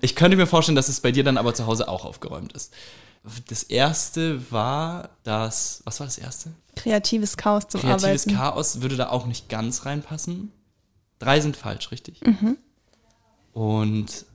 ich 0.00 0.16
könnte 0.16 0.36
mir 0.36 0.48
vorstellen, 0.48 0.74
dass 0.74 0.88
es 0.88 1.00
bei 1.00 1.12
dir 1.12 1.22
dann 1.22 1.38
aber 1.38 1.54
zu 1.54 1.66
Hause 1.66 1.88
auch 1.88 2.04
aufgeräumt 2.04 2.54
ist. 2.54 2.74
Das 3.46 3.62
erste 3.62 4.50
war 4.50 5.10
das, 5.22 5.80
was 5.84 6.00
war 6.00 6.08
das 6.08 6.18
erste? 6.18 6.50
Kreatives 6.74 7.36
Chaos 7.36 7.68
zum 7.68 7.80
Kreatives 7.80 8.26
Arbeiten. 8.26 8.36
Chaos 8.36 8.80
würde 8.82 8.96
da 8.96 9.10
auch 9.10 9.26
nicht 9.26 9.48
ganz 9.48 9.86
reinpassen. 9.86 10.50
Drei 11.20 11.40
sind 11.40 11.56
falsch, 11.56 11.92
richtig? 11.92 12.20
Mhm. 12.22 12.58
Und 13.52 14.26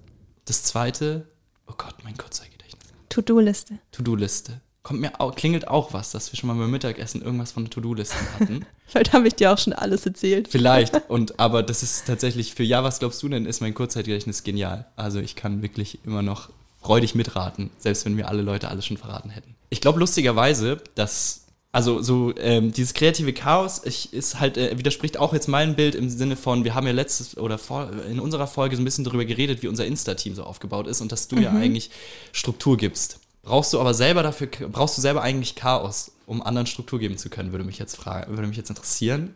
das 0.46 0.64
zweite, 0.64 1.28
oh 1.68 1.74
Gott, 1.78 1.96
mein 2.06 2.18
Kurzzeitgedächtnis. 2.18 2.88
To-Do-Liste. 3.10 3.80
To-Do-Liste. 3.92 4.62
Kommt 4.88 5.02
mir 5.02 5.20
auch, 5.20 5.36
klingelt 5.36 5.68
auch 5.68 5.92
was, 5.92 6.12
dass 6.12 6.32
wir 6.32 6.40
schon 6.40 6.48
mal 6.48 6.56
beim 6.56 6.72
Mittagessen 6.72 7.22
irgendwas 7.22 7.52
von 7.52 7.66
der 7.66 7.72
To-Do-Liste 7.72 8.16
hatten. 8.40 8.66
Vielleicht 8.88 9.12
habe 9.12 9.28
ich 9.28 9.36
dir 9.36 9.52
auch 9.52 9.58
schon 9.58 9.74
alles 9.74 10.06
erzählt. 10.06 10.48
Vielleicht. 10.48 10.96
Und 11.10 11.42
aber 11.42 11.62
das 11.62 11.84
ist 11.84 12.08
tatsächlich 12.08 12.56
für 12.56 12.64
ja, 12.64 12.86
was 12.86 13.00
glaubst 13.00 13.22
du 13.22 13.28
denn, 13.28 13.46
ist 13.46 13.60
mein 13.60 13.74
Kurzzeitgedächtnis 13.74 14.44
genial. 14.44 14.86
Also 14.96 15.20
ich 15.20 15.36
kann 15.36 15.62
wirklich 15.62 16.00
immer 16.06 16.22
noch 16.22 16.48
freudig 16.82 17.16
mitraten, 17.16 17.70
selbst 17.78 18.06
wenn 18.06 18.14
mir 18.14 18.30
alle 18.30 18.42
Leute 18.42 18.70
alles 18.70 18.86
schon 18.86 18.96
verraten 18.96 19.30
hätten. 19.30 19.56
Ich 19.70 19.82
glaube 19.82 20.00
lustigerweise, 20.00 20.82
dass 20.96 21.48
also 21.74 22.02
so 22.02 22.34
ähm, 22.38 22.72
dieses 22.72 22.94
kreative 22.94 23.34
Chaos 23.34 23.82
ich, 23.84 24.14
ist 24.14 24.40
halt 24.40 24.56
äh, 24.56 24.78
widerspricht 24.78 25.18
auch 25.20 25.34
jetzt 25.34 25.50
meinem 25.50 25.76
Bild 25.76 25.96
im 25.96 26.08
Sinne 26.08 26.38
von 26.38 26.64
wir 26.64 26.76
haben 26.76 26.88
ja 26.88 26.94
letztes 26.94 27.36
oder 27.36 27.58
vor, 27.58 27.92
in 28.10 28.22
unserer 28.22 28.48
Folge 28.48 28.78
so 28.78 28.82
ein 28.82 28.86
bisschen 28.86 29.04
darüber 29.04 29.26
geredet, 29.26 29.64
wie 29.64 29.68
unser 29.68 29.86
Insta-Team 29.86 30.34
so 30.34 30.44
aufgebaut 30.44 30.88
ist 30.88 31.02
und 31.02 31.12
dass 31.12 31.28
du 31.28 31.36
ja 31.36 31.52
eigentlich 31.52 31.92
Struktur 32.32 32.78
gibst. 32.78 33.20
Brauchst 33.48 33.72
du 33.72 33.80
aber 33.80 33.94
selber 33.94 34.24
dafür 34.24 34.48
brauchst 34.48 34.98
du 34.98 35.02
selber 35.02 35.22
eigentlich 35.22 35.56
Chaos, 35.56 36.12
um 36.26 36.44
anderen 36.44 36.68
Struktur 36.68 37.00
geben 37.00 37.18
zu 37.18 37.30
können, 37.30 37.54
würde 37.54 37.64
mich 37.64 37.80
jetzt 37.80 37.96
fragen, 37.96 38.36
würde 38.36 38.46
mich 38.46 38.58
jetzt 38.58 38.70
interessieren. 38.70 39.36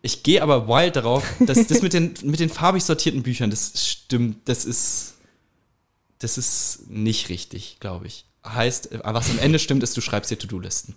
Ich 0.00 0.22
gehe 0.22 0.42
aber 0.42 0.66
wild 0.66 0.96
darauf, 0.96 1.22
dass 1.40 1.66
das 1.68 1.82
mit 1.82 1.92
den 1.92 2.14
mit 2.22 2.40
den 2.40 2.48
farbig 2.48 2.82
sortierten 2.82 3.22
Büchern, 3.22 3.50
das 3.50 3.72
stimmt, 3.86 4.48
das 4.48 4.64
ist 4.64 5.14
das 6.20 6.38
ist 6.38 6.88
nicht 6.88 7.28
richtig, 7.28 7.76
glaube 7.80 8.06
ich. 8.06 8.24
Heißt, 8.46 8.88
was 9.04 9.28
am 9.28 9.38
Ende 9.38 9.58
stimmt, 9.58 9.82
ist, 9.82 9.94
du 9.94 10.00
schreibst 10.00 10.30
dir 10.30 10.38
To-Do-Listen. 10.38 10.96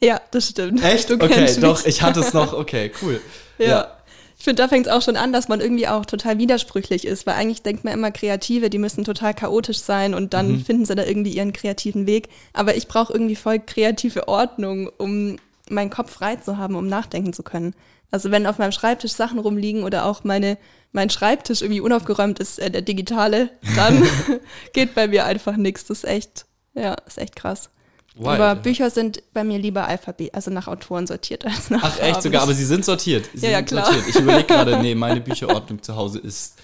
Ja, 0.00 0.20
das 0.30 0.50
stimmt. 0.50 0.84
Echt? 0.84 1.10
Okay, 1.10 1.40
mich. 1.40 1.58
doch, 1.58 1.84
ich 1.84 2.02
hatte 2.02 2.20
es 2.20 2.32
noch. 2.32 2.52
Okay, 2.52 2.92
cool. 3.02 3.20
Ja. 3.58 3.96
Ich 4.44 4.46
finde, 4.46 4.62
da 4.62 4.68
fängt 4.68 4.86
es 4.86 4.92
auch 4.92 5.00
schon 5.00 5.16
an, 5.16 5.32
dass 5.32 5.48
man 5.48 5.62
irgendwie 5.62 5.88
auch 5.88 6.04
total 6.04 6.36
widersprüchlich 6.36 7.06
ist, 7.06 7.24
weil 7.26 7.32
eigentlich 7.36 7.62
denkt 7.62 7.82
man 7.82 7.94
immer, 7.94 8.10
Kreative, 8.10 8.68
die 8.68 8.76
müssen 8.76 9.02
total 9.02 9.32
chaotisch 9.32 9.78
sein 9.78 10.12
und 10.12 10.34
dann 10.34 10.52
Mhm. 10.52 10.60
finden 10.60 10.84
sie 10.84 10.94
da 10.94 11.02
irgendwie 11.02 11.34
ihren 11.34 11.54
kreativen 11.54 12.06
Weg. 12.06 12.28
Aber 12.52 12.76
ich 12.76 12.86
brauche 12.86 13.10
irgendwie 13.10 13.36
voll 13.36 13.58
kreative 13.58 14.28
Ordnung, 14.28 14.90
um 14.98 15.36
meinen 15.70 15.88
Kopf 15.88 16.12
frei 16.12 16.36
zu 16.36 16.58
haben, 16.58 16.74
um 16.74 16.86
nachdenken 16.86 17.32
zu 17.32 17.42
können. 17.42 17.74
Also 18.10 18.30
wenn 18.30 18.46
auf 18.46 18.58
meinem 18.58 18.72
Schreibtisch 18.72 19.12
Sachen 19.12 19.38
rumliegen 19.38 19.82
oder 19.82 20.04
auch 20.04 20.24
meine, 20.24 20.58
mein 20.92 21.08
Schreibtisch 21.08 21.62
irgendwie 21.62 21.80
unaufgeräumt 21.80 22.38
ist, 22.38 22.58
äh, 22.58 22.70
der 22.70 22.82
digitale, 22.82 23.48
dann 23.76 24.04
geht 24.74 24.94
bei 24.94 25.08
mir 25.08 25.24
einfach 25.24 25.56
nichts. 25.56 25.86
Das 25.86 26.00
ist 26.00 26.04
echt, 26.04 26.44
ja, 26.74 26.96
ist 27.06 27.16
echt 27.16 27.34
krass. 27.34 27.70
Wild, 28.16 28.28
aber. 28.40 28.54
Bücher 28.54 28.90
sind 28.90 29.22
bei 29.32 29.42
mir 29.42 29.58
lieber 29.58 29.86
Alphabet, 29.88 30.32
also 30.34 30.50
nach 30.50 30.68
Autoren 30.68 31.06
sortiert 31.06 31.44
als 31.44 31.70
nach 31.70 31.82
Ach 31.82 31.98
echt 32.00 32.22
sogar, 32.22 32.42
aber 32.42 32.54
sie 32.54 32.64
sind 32.64 32.84
sortiert. 32.84 33.28
Sie 33.34 33.44
Ja, 33.46 33.52
ja, 33.52 33.62
klar. 33.62 33.86
Sortiert. 33.86 34.08
Ich 34.08 34.16
überlege 34.16 34.44
gerade, 34.48 34.78
nee, 34.80 34.94
meine 34.94 35.20
Bücherordnung 35.20 35.82
zu 35.82 35.96
Hause 35.96 36.20
ist 36.20 36.54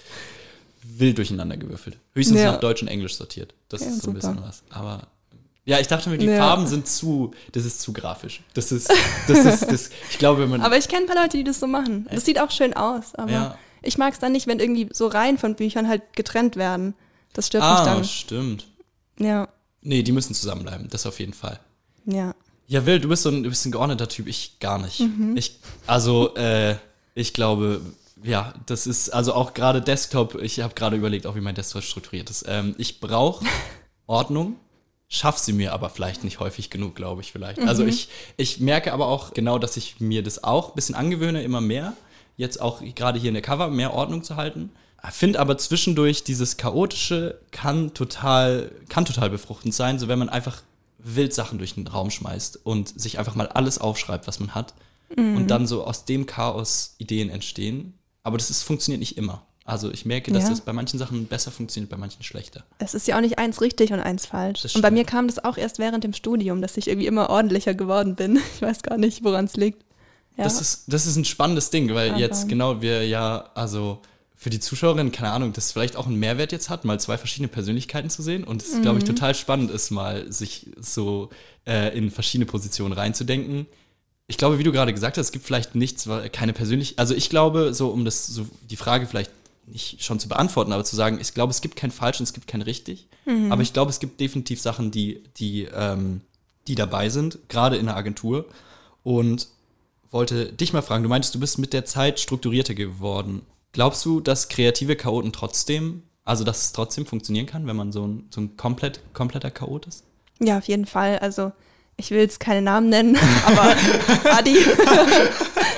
wild 0.82 1.18
durcheinander 1.18 1.56
gewürfelt. 1.56 1.98
Höchstens 2.14 2.40
Ja. 2.40 2.52
nach 2.52 2.60
Deutsch 2.60 2.82
und 2.82 2.88
Englisch 2.88 3.16
sortiert. 3.16 3.54
Das 3.68 3.80
Ja, 3.80 3.88
ist 3.88 4.02
so 4.02 4.10
ein 4.10 4.14
super. 4.20 4.34
bisschen 4.34 4.42
was. 4.46 4.62
Aber 4.70 5.08
ja, 5.64 5.78
ich 5.80 5.88
dachte 5.88 6.08
mir, 6.10 6.18
die 6.18 6.26
Ja. 6.26 6.38
Farben 6.38 6.66
sind 6.66 6.86
zu, 6.86 7.32
das 7.52 7.64
ist 7.64 7.80
zu 7.80 7.92
grafisch. 7.92 8.42
Das 8.54 8.70
ist, 8.72 8.88
das 9.28 9.38
ist, 9.44 9.70
das, 9.70 9.90
ich 10.10 10.18
glaube, 10.18 10.42
wenn 10.42 10.50
man, 10.50 10.60
Aber 10.62 10.76
ich 10.78 10.88
kenne 10.88 11.02
ein 11.02 11.06
paar 11.06 11.20
Leute, 11.22 11.36
die 11.36 11.44
das 11.44 11.58
so 11.60 11.66
machen. 11.66 12.06
Das 12.12 12.24
sieht 12.24 12.40
auch 12.40 12.50
schön 12.50 12.74
aus, 12.74 13.14
aber 13.16 13.30
Ja. 13.32 13.58
ich 13.82 13.98
mag 13.98 14.12
es 14.12 14.18
dann 14.20 14.32
nicht, 14.32 14.46
wenn 14.46 14.60
irgendwie 14.60 14.88
so 14.92 15.06
Reihen 15.08 15.36
von 15.38 15.54
Büchern 15.56 15.88
halt 15.88 16.02
getrennt 16.14 16.56
werden. 16.56 16.94
Das 17.32 17.48
stört 17.48 17.62
mich 17.64 17.70
ah, 17.72 17.84
dann. 17.84 18.04
stimmt. 18.04 18.66
Ja, 19.18 19.48
Nee, 19.82 20.02
die 20.02 20.12
müssen 20.12 20.34
zusammenbleiben, 20.34 20.88
das 20.90 21.06
auf 21.06 21.20
jeden 21.20 21.34
Fall. 21.34 21.60
ja. 22.04 22.34
Ja, 22.66 22.86
Will, 22.86 23.00
du 23.00 23.08
bist 23.08 23.24
so 23.24 23.30
ein, 23.30 23.42
du 23.42 23.48
bist 23.48 23.66
ein 23.66 23.72
geordneter 23.72 24.08
Typ, 24.08 24.28
ich 24.28 24.60
gar 24.60 24.78
nicht. 24.78 25.00
Mhm. 25.00 25.36
Ich, 25.36 25.58
also, 25.88 26.36
äh, 26.36 26.76
ich 27.16 27.34
glaube, 27.34 27.80
ja, 28.22 28.54
das 28.66 28.86
ist, 28.86 29.10
also 29.10 29.34
auch 29.34 29.54
gerade 29.54 29.82
Desktop, 29.82 30.40
ich 30.40 30.60
habe 30.60 30.74
gerade 30.74 30.94
überlegt, 30.94 31.26
auch 31.26 31.34
wie 31.34 31.40
mein 31.40 31.56
Desktop 31.56 31.82
strukturiert 31.82 32.30
ist. 32.30 32.44
Ähm, 32.46 32.76
ich 32.78 33.00
brauche 33.00 33.44
Ordnung, 34.06 34.54
schaff 35.08 35.36
sie 35.38 35.52
mir 35.52 35.72
aber 35.72 35.90
vielleicht 35.90 36.22
nicht 36.22 36.38
häufig 36.38 36.70
genug, 36.70 36.94
glaube 36.94 37.22
ich 37.22 37.32
vielleicht. 37.32 37.58
Also 37.60 37.84
ich, 37.84 38.08
ich 38.36 38.60
merke 38.60 38.92
aber 38.92 39.08
auch 39.08 39.34
genau, 39.34 39.58
dass 39.58 39.76
ich 39.76 39.98
mir 39.98 40.22
das 40.22 40.44
auch 40.44 40.68
ein 40.68 40.74
bisschen 40.76 40.94
angewöhne, 40.94 41.42
immer 41.42 41.60
mehr, 41.60 41.94
jetzt 42.36 42.60
auch 42.60 42.82
gerade 42.94 43.18
hier 43.18 43.28
in 43.30 43.34
der 43.34 43.42
Cover, 43.42 43.68
mehr 43.68 43.94
Ordnung 43.94 44.22
zu 44.22 44.36
halten. 44.36 44.70
Finde 45.10 45.38
aber 45.40 45.56
zwischendurch 45.58 46.24
dieses 46.24 46.56
Chaotische 46.56 47.40
kann 47.52 47.94
total, 47.94 48.70
kann 48.88 49.04
total 49.04 49.30
befruchtend 49.30 49.74
sein, 49.74 49.98
so 49.98 50.08
wenn 50.08 50.18
man 50.18 50.28
einfach 50.28 50.62
wild 50.98 51.32
Sachen 51.32 51.58
durch 51.58 51.74
den 51.74 51.86
Raum 51.86 52.10
schmeißt 52.10 52.60
und 52.64 53.00
sich 53.00 53.18
einfach 53.18 53.34
mal 53.34 53.48
alles 53.48 53.78
aufschreibt, 53.78 54.26
was 54.26 54.40
man 54.40 54.54
hat. 54.54 54.74
Und 55.16 55.48
dann 55.48 55.66
so 55.66 55.82
aus 55.84 56.04
dem 56.04 56.26
Chaos 56.26 56.94
Ideen 56.98 57.30
entstehen. 57.30 57.94
Aber 58.22 58.38
das 58.38 58.48
ist, 58.50 58.62
funktioniert 58.62 59.00
nicht 59.00 59.16
immer. 59.18 59.44
Also 59.64 59.90
ich 59.90 60.04
merke, 60.04 60.30
dass 60.30 60.44
Ja. 60.44 60.50
das 60.50 60.60
bei 60.60 60.72
manchen 60.72 60.98
Sachen 61.00 61.26
besser 61.26 61.50
funktioniert, 61.50 61.90
bei 61.90 61.96
manchen 61.96 62.22
schlechter. 62.22 62.62
Es 62.78 62.94
ist 62.94 63.08
ja 63.08 63.16
auch 63.16 63.20
nicht 63.20 63.38
eins 63.38 63.60
richtig 63.60 63.92
und 63.92 63.98
eins 64.00 64.26
falsch. 64.26 64.72
Und 64.74 64.82
bei 64.82 64.90
mir 64.92 65.04
kam 65.04 65.26
das 65.26 65.42
auch 65.42 65.56
erst 65.56 65.78
während 65.80 66.04
dem 66.04 66.12
Studium, 66.12 66.62
dass 66.62 66.76
ich 66.76 66.86
irgendwie 66.86 67.06
immer 67.08 67.28
ordentlicher 67.30 67.74
geworden 67.74 68.14
bin. 68.14 68.38
Ich 68.54 68.62
weiß 68.62 68.82
gar 68.82 68.98
nicht, 68.98 69.24
woran 69.24 69.46
es 69.46 69.56
liegt. 69.56 69.82
Ja. 70.36 70.44
Das, 70.44 70.60
ist, 70.60 70.84
das 70.86 71.06
ist 71.06 71.16
ein 71.16 71.24
spannendes 71.24 71.70
Ding, 71.70 71.92
weil 71.94 72.10
Aber- 72.10 72.18
jetzt 72.20 72.48
genau 72.48 72.80
wir 72.80 73.04
ja, 73.06 73.50
also 73.54 74.00
für 74.42 74.48
die 74.48 74.58
Zuschauerinnen, 74.58 75.12
keine 75.12 75.32
Ahnung, 75.32 75.52
das 75.52 75.70
vielleicht 75.72 75.96
auch 75.96 76.06
einen 76.06 76.16
Mehrwert 76.16 76.50
jetzt 76.50 76.70
hat, 76.70 76.86
mal 76.86 76.98
zwei 76.98 77.18
verschiedene 77.18 77.48
Persönlichkeiten 77.48 78.08
zu 78.08 78.22
sehen 78.22 78.42
und 78.42 78.62
es, 78.62 78.80
glaube 78.80 78.98
ich, 78.98 79.04
Mhm. 79.04 79.08
total 79.08 79.34
spannend 79.34 79.70
ist, 79.70 79.90
mal 79.90 80.32
sich 80.32 80.70
so 80.80 81.28
äh, 81.66 81.94
in 81.96 82.10
verschiedene 82.10 82.46
Positionen 82.46 82.94
reinzudenken. 82.94 83.66
Ich 84.28 84.38
glaube, 84.38 84.58
wie 84.58 84.62
du 84.62 84.72
gerade 84.72 84.94
gesagt 84.94 85.18
hast, 85.18 85.26
es 85.26 85.32
gibt 85.32 85.44
vielleicht 85.44 85.74
nichts, 85.74 86.08
keine 86.32 86.54
persönlich, 86.54 86.98
also 86.98 87.14
ich 87.14 87.28
glaube, 87.28 87.74
so 87.74 87.88
um 87.90 88.06
das, 88.06 88.28
so 88.28 88.46
die 88.70 88.76
Frage 88.76 89.06
vielleicht 89.06 89.30
nicht 89.66 90.02
schon 90.02 90.18
zu 90.18 90.28
beantworten, 90.28 90.72
aber 90.72 90.84
zu 90.84 90.96
sagen, 90.96 91.18
ich 91.20 91.34
glaube, 91.34 91.50
es 91.50 91.60
gibt 91.60 91.76
kein 91.76 91.90
falsch 91.90 92.18
und 92.20 92.24
es 92.24 92.32
gibt 92.32 92.46
kein 92.46 92.62
richtig, 92.62 93.08
aber 93.50 93.60
ich 93.62 93.74
glaube, 93.74 93.90
es 93.90 94.00
gibt 94.00 94.18
definitiv 94.20 94.58
Sachen, 94.60 94.90
die, 94.90 95.22
die, 95.36 95.68
ähm, 95.72 96.22
die 96.66 96.74
dabei 96.76 97.10
sind, 97.10 97.38
gerade 97.48 97.76
in 97.76 97.86
der 97.86 97.96
Agentur 97.96 98.46
und 99.02 99.48
wollte 100.10 100.50
dich 100.52 100.72
mal 100.72 100.80
fragen, 100.82 101.02
du 101.02 101.08
meintest, 101.10 101.34
du 101.34 101.40
bist 101.40 101.58
mit 101.58 101.72
der 101.74 101.84
Zeit 101.84 102.18
strukturierter 102.18 102.74
geworden. 102.74 103.42
Glaubst 103.72 104.04
du, 104.04 104.20
dass 104.20 104.48
kreative 104.48 104.96
Chaoten 104.96 105.32
trotzdem, 105.32 106.02
also 106.24 106.44
dass 106.44 106.64
es 106.64 106.72
trotzdem 106.72 107.06
funktionieren 107.06 107.46
kann, 107.46 107.66
wenn 107.66 107.76
man 107.76 107.92
so 107.92 108.06
ein, 108.06 108.28
so 108.30 108.40
ein 108.40 108.56
komplett, 108.56 109.00
kompletter 109.14 109.50
Chaot 109.50 109.86
ist? 109.86 110.04
Ja, 110.40 110.58
auf 110.58 110.64
jeden 110.64 110.86
Fall. 110.86 111.18
Also, 111.18 111.52
ich 111.96 112.10
will 112.10 112.18
jetzt 112.18 112.40
keine 112.40 112.62
Namen 112.62 112.88
nennen, 112.88 113.16
aber 113.46 113.74
Adi. 114.32 114.56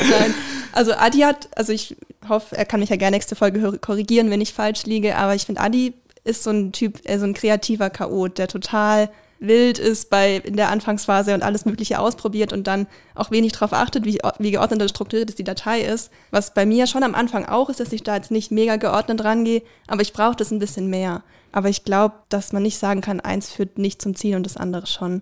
Nein. 0.00 0.34
Also, 0.72 0.94
Adi 0.94 1.20
hat, 1.20 1.48
also 1.56 1.72
ich 1.72 1.96
hoffe, 2.28 2.56
er 2.56 2.64
kann 2.64 2.80
mich 2.80 2.88
ja 2.88 2.96
gerne 2.96 3.16
nächste 3.16 3.36
Folge 3.36 3.78
korrigieren, 3.78 4.30
wenn 4.30 4.40
ich 4.40 4.54
falsch 4.54 4.84
liege, 4.84 5.16
aber 5.16 5.34
ich 5.34 5.44
finde, 5.44 5.60
Adi 5.60 5.92
ist 6.24 6.44
so 6.44 6.50
ein 6.50 6.72
Typ, 6.72 7.00
äh, 7.04 7.18
so 7.18 7.24
ein 7.24 7.34
kreativer 7.34 7.90
Chaot, 7.90 8.38
der 8.38 8.48
total 8.48 9.10
wild 9.46 9.78
ist 9.78 10.10
bei 10.10 10.36
in 10.36 10.56
der 10.56 10.70
Anfangsphase 10.70 11.34
und 11.34 11.42
alles 11.42 11.64
Mögliche 11.64 11.98
ausprobiert 11.98 12.52
und 12.52 12.66
dann 12.66 12.86
auch 13.14 13.30
wenig 13.30 13.52
darauf 13.52 13.72
achtet, 13.72 14.04
wie, 14.04 14.18
wie 14.38 14.50
geordnet 14.50 14.80
oder 14.80 14.88
strukturiert 14.88 15.30
es 15.30 15.36
die 15.36 15.44
Datei 15.44 15.82
ist. 15.82 16.10
Was 16.30 16.54
bei 16.54 16.64
mir 16.64 16.86
schon 16.86 17.02
am 17.02 17.14
Anfang 17.14 17.46
auch 17.46 17.68
ist, 17.68 17.80
dass 17.80 17.92
ich 17.92 18.02
da 18.02 18.16
jetzt 18.16 18.30
nicht 18.30 18.50
mega 18.50 18.76
geordnet 18.76 19.22
rangehe, 19.24 19.62
aber 19.86 20.02
ich 20.02 20.12
brauche 20.12 20.36
das 20.36 20.50
ein 20.50 20.58
bisschen 20.58 20.88
mehr. 20.88 21.22
Aber 21.52 21.68
ich 21.68 21.84
glaube, 21.84 22.14
dass 22.30 22.52
man 22.52 22.62
nicht 22.62 22.78
sagen 22.78 23.02
kann, 23.02 23.20
eins 23.20 23.50
führt 23.50 23.76
nicht 23.76 24.00
zum 24.00 24.14
Ziel 24.14 24.36
und 24.36 24.44
das 24.44 24.56
andere 24.56 24.86
schon. 24.86 25.20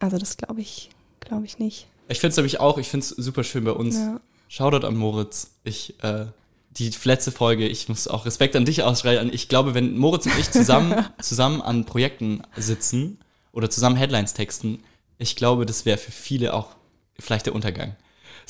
Also 0.00 0.18
das 0.18 0.36
glaube 0.36 0.60
ich, 0.60 0.90
glaube 1.20 1.46
ich 1.46 1.58
nicht. 1.58 1.86
Ich 2.08 2.20
finde 2.20 2.30
es 2.30 2.36
nämlich 2.36 2.60
auch, 2.60 2.78
ich 2.78 2.88
finde 2.88 3.04
es 3.04 3.10
super 3.10 3.44
schön 3.44 3.64
bei 3.64 3.72
uns. 3.72 3.96
Ja. 3.96 4.20
Shoutout 4.48 4.86
an 4.86 4.96
Moritz. 4.96 5.50
Ich, 5.62 5.94
äh, 6.02 6.26
die 6.70 6.92
letzte 7.04 7.32
Folge, 7.32 7.66
ich 7.66 7.88
muss 7.88 8.08
auch 8.08 8.26
Respekt 8.26 8.54
an 8.56 8.64
dich 8.64 8.82
ausschreien. 8.82 9.32
Ich 9.32 9.48
glaube, 9.48 9.74
wenn 9.74 9.96
Moritz 9.96 10.26
und 10.26 10.38
ich 10.38 10.50
zusammen, 10.50 11.06
zusammen 11.20 11.62
an 11.62 11.84
Projekten 11.84 12.42
sitzen 12.56 13.18
oder 13.52 13.70
zusammen 13.70 13.96
Headlines 13.96 14.34
texten, 14.34 14.82
ich 15.18 15.34
glaube, 15.34 15.66
das 15.66 15.84
wäre 15.84 15.98
für 15.98 16.12
viele 16.12 16.54
auch 16.54 16.76
vielleicht 17.18 17.46
der 17.46 17.54
Untergang. 17.54 17.96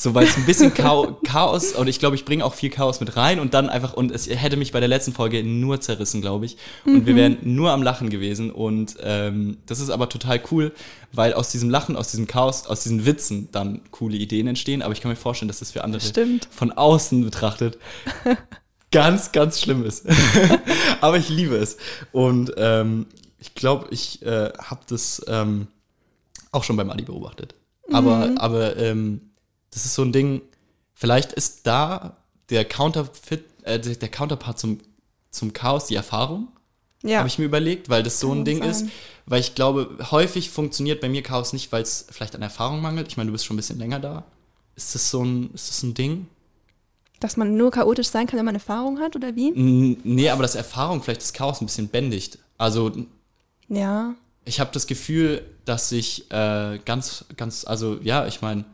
So, 0.01 0.15
weil 0.15 0.27
es 0.27 0.37
ein 0.37 0.47
bisschen 0.47 0.73
Chao 0.77 1.19
Chaos, 1.25 1.73
und 1.73 1.89
ich 1.89 1.99
glaube, 1.99 2.15
ich 2.15 2.25
bringe 2.25 2.45
auch 2.45 2.55
viel 2.55 2.71
Chaos 2.71 3.01
mit 3.01 3.17
rein 3.17 3.41
und 3.41 3.53
dann 3.53 3.69
einfach, 3.69 3.95
und 3.95 4.13
es 4.13 4.29
hätte 4.29 4.57
mich 4.57 4.71
bei 4.71 4.79
der 4.79 4.89
letzten 4.89 5.13
Folge 5.13 5.43
nur 5.43 5.81
zerrissen, 5.81 6.21
glaube 6.21 6.47
ich. 6.47 6.57
Und 6.85 7.05
wir 7.05 7.17
wären 7.17 7.39
nur 7.43 7.73
am 7.73 7.83
Lachen 7.83 8.09
gewesen. 8.09 8.53
Und 8.53 8.95
ähm, 9.03 9.57
das 9.67 9.81
ist 9.81 9.91
aber 9.91 10.09
total 10.09 10.41
cool, 10.53 10.73
weil 11.11 11.33
aus 11.33 11.51
diesem 11.51 11.69
Lachen, 11.69 11.97
aus 11.97 12.13
diesem 12.13 12.29
Chaos, 12.29 12.69
aus 12.69 12.85
diesen 12.85 13.07
Witzen 13.07 13.49
dann 13.51 13.81
coole 13.91 14.17
Ideen 14.17 14.47
entstehen. 14.47 14.83
Aber 14.83 14.93
ich 14.93 15.01
kann 15.01 15.11
mir 15.11 15.17
vorstellen, 15.17 15.49
dass 15.49 15.59
das 15.59 15.73
für 15.73 15.83
andere 15.83 16.01
Stimmt. 16.01 16.47
von 16.49 16.71
außen 16.71 17.25
betrachtet 17.25 17.77
ganz, 18.93 19.33
ganz 19.33 19.61
schlimm 19.61 19.85
ist. 19.85 20.07
aber 21.01 21.17
ich 21.17 21.29
liebe 21.29 21.57
es. 21.57 21.77
Und 22.13 22.53
ähm, 22.57 23.07
ich 23.41 23.57
glaube, 23.57 23.89
ich 23.91 24.23
äh, 24.23 24.53
habe 24.59 24.83
das 24.89 25.25
ähm, 25.27 25.67
auch 26.53 26.63
schon 26.63 26.77
beim 26.77 26.89
Adi 26.89 27.03
beobachtet. 27.03 27.57
Aber, 27.91 28.31
aber 28.37 28.77
ähm, 28.77 29.23
das 29.79 29.85
ist 29.87 29.95
so 29.95 30.03
ein 30.03 30.13
Ding, 30.13 30.43
vielleicht 30.95 31.33
ist 31.33 31.67
da 31.67 32.17
der 32.51 32.65
Counterfit, 32.65 33.45
äh, 33.63 33.79
der 33.79 34.09
Counterpart 34.09 34.59
zum, 34.59 34.79
zum 35.31 35.53
Chaos 35.53 35.87
die 35.87 35.95
Erfahrung, 35.95 36.49
Ja. 37.03 37.19
habe 37.19 37.29
ich 37.29 37.39
mir 37.39 37.45
überlegt, 37.45 37.89
weil 37.89 38.03
das 38.03 38.19
so 38.21 38.33
ein 38.33 38.45
Ding 38.45 38.59
sein. 38.59 38.71
ist. 38.71 38.87
Weil 39.27 39.41
ich 39.41 39.55
glaube, 39.55 39.99
häufig 40.11 40.51
funktioniert 40.51 41.01
bei 41.01 41.09
mir 41.09 41.23
Chaos 41.23 41.53
nicht, 41.53 41.71
weil 41.71 41.83
es 41.83 42.07
vielleicht 42.11 42.35
an 42.35 42.43
Erfahrung 42.43 42.81
mangelt. 42.81 43.09
Ich 43.09 43.17
meine, 43.17 43.29
du 43.29 43.33
bist 43.33 43.45
schon 43.45 43.55
ein 43.55 43.59
bisschen 43.59 43.79
länger 43.79 44.01
da. 44.01 44.25
Ist 44.75 44.95
das 44.95 45.11
so 45.11 45.23
ein, 45.23 45.51
ist 45.55 45.69
das 45.69 45.83
ein 45.83 45.95
Ding? 45.95 46.27
Dass 47.21 47.37
man 47.37 47.57
nur 47.57 47.71
chaotisch 47.71 48.09
sein 48.09 48.27
kann, 48.27 48.39
wenn 48.39 48.47
man 48.47 48.55
Erfahrung 48.55 49.01
hat, 49.01 49.15
oder 49.17 49.37
wie? 49.37 49.49
N- 49.49 49.99
Nee, 50.05 50.31
aber 50.31 50.43
dass 50.43 50.55
Erfahrung 50.55 51.03
vielleicht 51.03 51.21
das 51.21 51.33
Chaos 51.33 51.61
ein 51.61 51.67
bisschen 51.67 51.89
bändigt. 51.89 52.39
Also 52.57 52.91
Ja. 53.69 54.15
ich 54.45 54.61
habe 54.61 54.71
das 54.73 54.87
Gefühl, 54.87 55.43
dass 55.67 55.93
ich 55.93 56.31
äh, 56.31 56.79
ganz, 56.85 57.27
ganz, 57.37 57.65
also 57.67 57.99
ja, 58.03 58.27
ich 58.27 58.41
meine, 58.41 58.65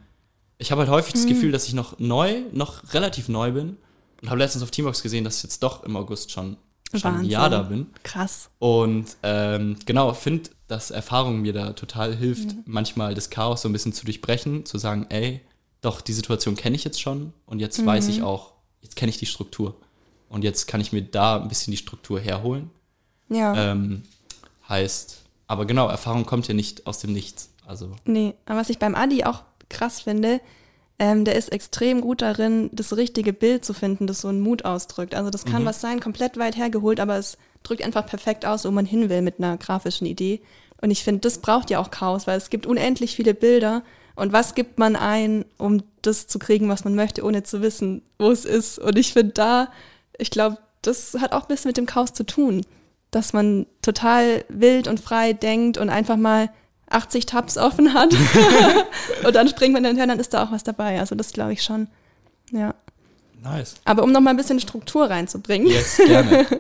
ich 0.64 0.72
habe 0.72 0.80
halt 0.80 0.90
häufig 0.90 1.12
das 1.12 1.26
Gefühl, 1.26 1.52
dass 1.52 1.68
ich 1.68 1.74
noch 1.74 1.98
neu, 1.98 2.40
noch 2.52 2.94
relativ 2.94 3.28
neu 3.28 3.52
bin. 3.52 3.76
Und 4.22 4.30
habe 4.30 4.38
letztens 4.38 4.64
auf 4.64 4.70
Teambox 4.70 5.02
gesehen, 5.02 5.22
dass 5.22 5.36
ich 5.36 5.42
jetzt 5.42 5.62
doch 5.62 5.84
im 5.84 5.94
August 5.94 6.32
schon, 6.32 6.56
schon 6.94 7.16
ein. 7.16 7.24
Jahr 7.26 7.50
da 7.50 7.60
bin. 7.62 7.88
Krass. 8.02 8.48
Und 8.58 9.04
ähm, 9.22 9.76
genau, 9.84 10.14
finde, 10.14 10.48
dass 10.66 10.90
Erfahrung 10.90 11.42
mir 11.42 11.52
da 11.52 11.74
total 11.74 12.16
hilft, 12.16 12.56
manchmal 12.64 13.14
das 13.14 13.28
Chaos 13.28 13.60
so 13.60 13.68
ein 13.68 13.72
bisschen 13.72 13.92
zu 13.92 14.06
durchbrechen, 14.06 14.64
zu 14.64 14.78
sagen, 14.78 15.04
ey, 15.10 15.42
doch, 15.82 16.00
die 16.00 16.14
Situation 16.14 16.56
kenne 16.56 16.76
ich 16.76 16.84
jetzt 16.84 16.98
schon 16.98 17.34
und 17.44 17.60
jetzt 17.60 17.84
weiß 17.84 18.08
ich 18.08 18.22
auch, 18.22 18.54
jetzt 18.80 18.96
kenne 18.96 19.10
ich 19.10 19.18
die 19.18 19.26
Struktur. 19.26 19.76
Und 20.30 20.44
jetzt 20.44 20.66
kann 20.66 20.80
ich 20.80 20.92
mir 20.94 21.02
da 21.02 21.42
ein 21.42 21.48
bisschen 21.48 21.72
die 21.72 21.76
Struktur 21.76 22.18
herholen. 22.18 22.70
Ja. 23.28 23.72
Ähm, 23.72 24.02
heißt, 24.66 25.24
aber 25.46 25.66
genau, 25.66 25.88
Erfahrung 25.88 26.24
kommt 26.24 26.48
ja 26.48 26.54
nicht 26.54 26.86
aus 26.86 27.00
dem 27.00 27.12
Nichts. 27.12 27.50
Also, 27.66 27.94
Nee, 28.06 28.32
aber 28.46 28.60
was 28.60 28.70
ich 28.70 28.78
beim 28.78 28.94
Adi 28.94 29.24
auch 29.24 29.42
krass 29.68 30.00
finde, 30.00 30.40
ähm, 30.98 31.24
der 31.24 31.34
ist 31.34 31.52
extrem 31.52 32.00
gut 32.00 32.22
darin, 32.22 32.70
das 32.72 32.96
richtige 32.96 33.32
Bild 33.32 33.64
zu 33.64 33.74
finden, 33.74 34.06
das 34.06 34.20
so 34.20 34.28
einen 34.28 34.40
Mut 34.40 34.64
ausdrückt. 34.64 35.14
Also 35.14 35.30
das 35.30 35.44
kann 35.44 35.64
was 35.64 35.80
sein, 35.80 36.00
komplett 36.00 36.38
weit 36.38 36.56
hergeholt, 36.56 37.00
aber 37.00 37.18
es 37.18 37.36
drückt 37.64 37.82
einfach 37.82 38.06
perfekt 38.06 38.46
aus, 38.46 38.64
wo 38.64 38.70
man 38.70 38.86
hin 38.86 39.08
will 39.08 39.22
mit 39.22 39.38
einer 39.38 39.56
grafischen 39.56 40.06
Idee. 40.06 40.40
Und 40.80 40.90
ich 40.90 41.02
finde, 41.02 41.20
das 41.20 41.38
braucht 41.38 41.70
ja 41.70 41.80
auch 41.80 41.90
Chaos, 41.90 42.26
weil 42.26 42.38
es 42.38 42.50
gibt 42.50 42.66
unendlich 42.66 43.16
viele 43.16 43.34
Bilder. 43.34 43.82
Und 44.14 44.32
was 44.32 44.54
gibt 44.54 44.78
man 44.78 44.94
ein, 44.94 45.44
um 45.58 45.82
das 46.02 46.28
zu 46.28 46.38
kriegen, 46.38 46.68
was 46.68 46.84
man 46.84 46.94
möchte, 46.94 47.24
ohne 47.24 47.42
zu 47.42 47.62
wissen, 47.62 48.02
wo 48.18 48.30
es 48.30 48.44
ist? 48.44 48.78
Und 48.78 48.96
ich 48.96 49.12
finde 49.12 49.32
da, 49.32 49.68
ich 50.18 50.30
glaube, 50.30 50.58
das 50.82 51.14
hat 51.20 51.32
auch 51.32 51.42
ein 51.42 51.48
bisschen 51.48 51.70
mit 51.70 51.76
dem 51.76 51.86
Chaos 51.86 52.12
zu 52.12 52.24
tun, 52.24 52.64
dass 53.10 53.32
man 53.32 53.66
total 53.82 54.44
wild 54.48 54.86
und 54.86 55.00
frei 55.00 55.32
denkt 55.32 55.78
und 55.78 55.88
einfach 55.88 56.16
mal 56.16 56.50
80 56.90 57.26
Tabs 57.26 57.58
offen 57.58 57.94
hat 57.94 58.14
und 59.26 59.34
dann 59.34 59.48
springt 59.48 59.74
man 59.74 59.82
dann 59.82 59.96
her, 59.96 60.06
dann 60.06 60.20
ist 60.20 60.34
da 60.34 60.44
auch 60.44 60.52
was 60.52 60.64
dabei. 60.64 61.00
Also 61.00 61.14
das 61.14 61.32
glaube 61.32 61.52
ich 61.52 61.62
schon. 61.62 61.88
Ja. 62.50 62.74
nice. 63.42 63.74
Aber 63.84 64.02
um 64.02 64.12
noch 64.12 64.20
mal 64.20 64.30
ein 64.30 64.36
bisschen 64.36 64.60
Struktur 64.60 65.08
reinzubringen. 65.10 65.68
Yes, 65.68 65.96
gerne. 65.96 66.46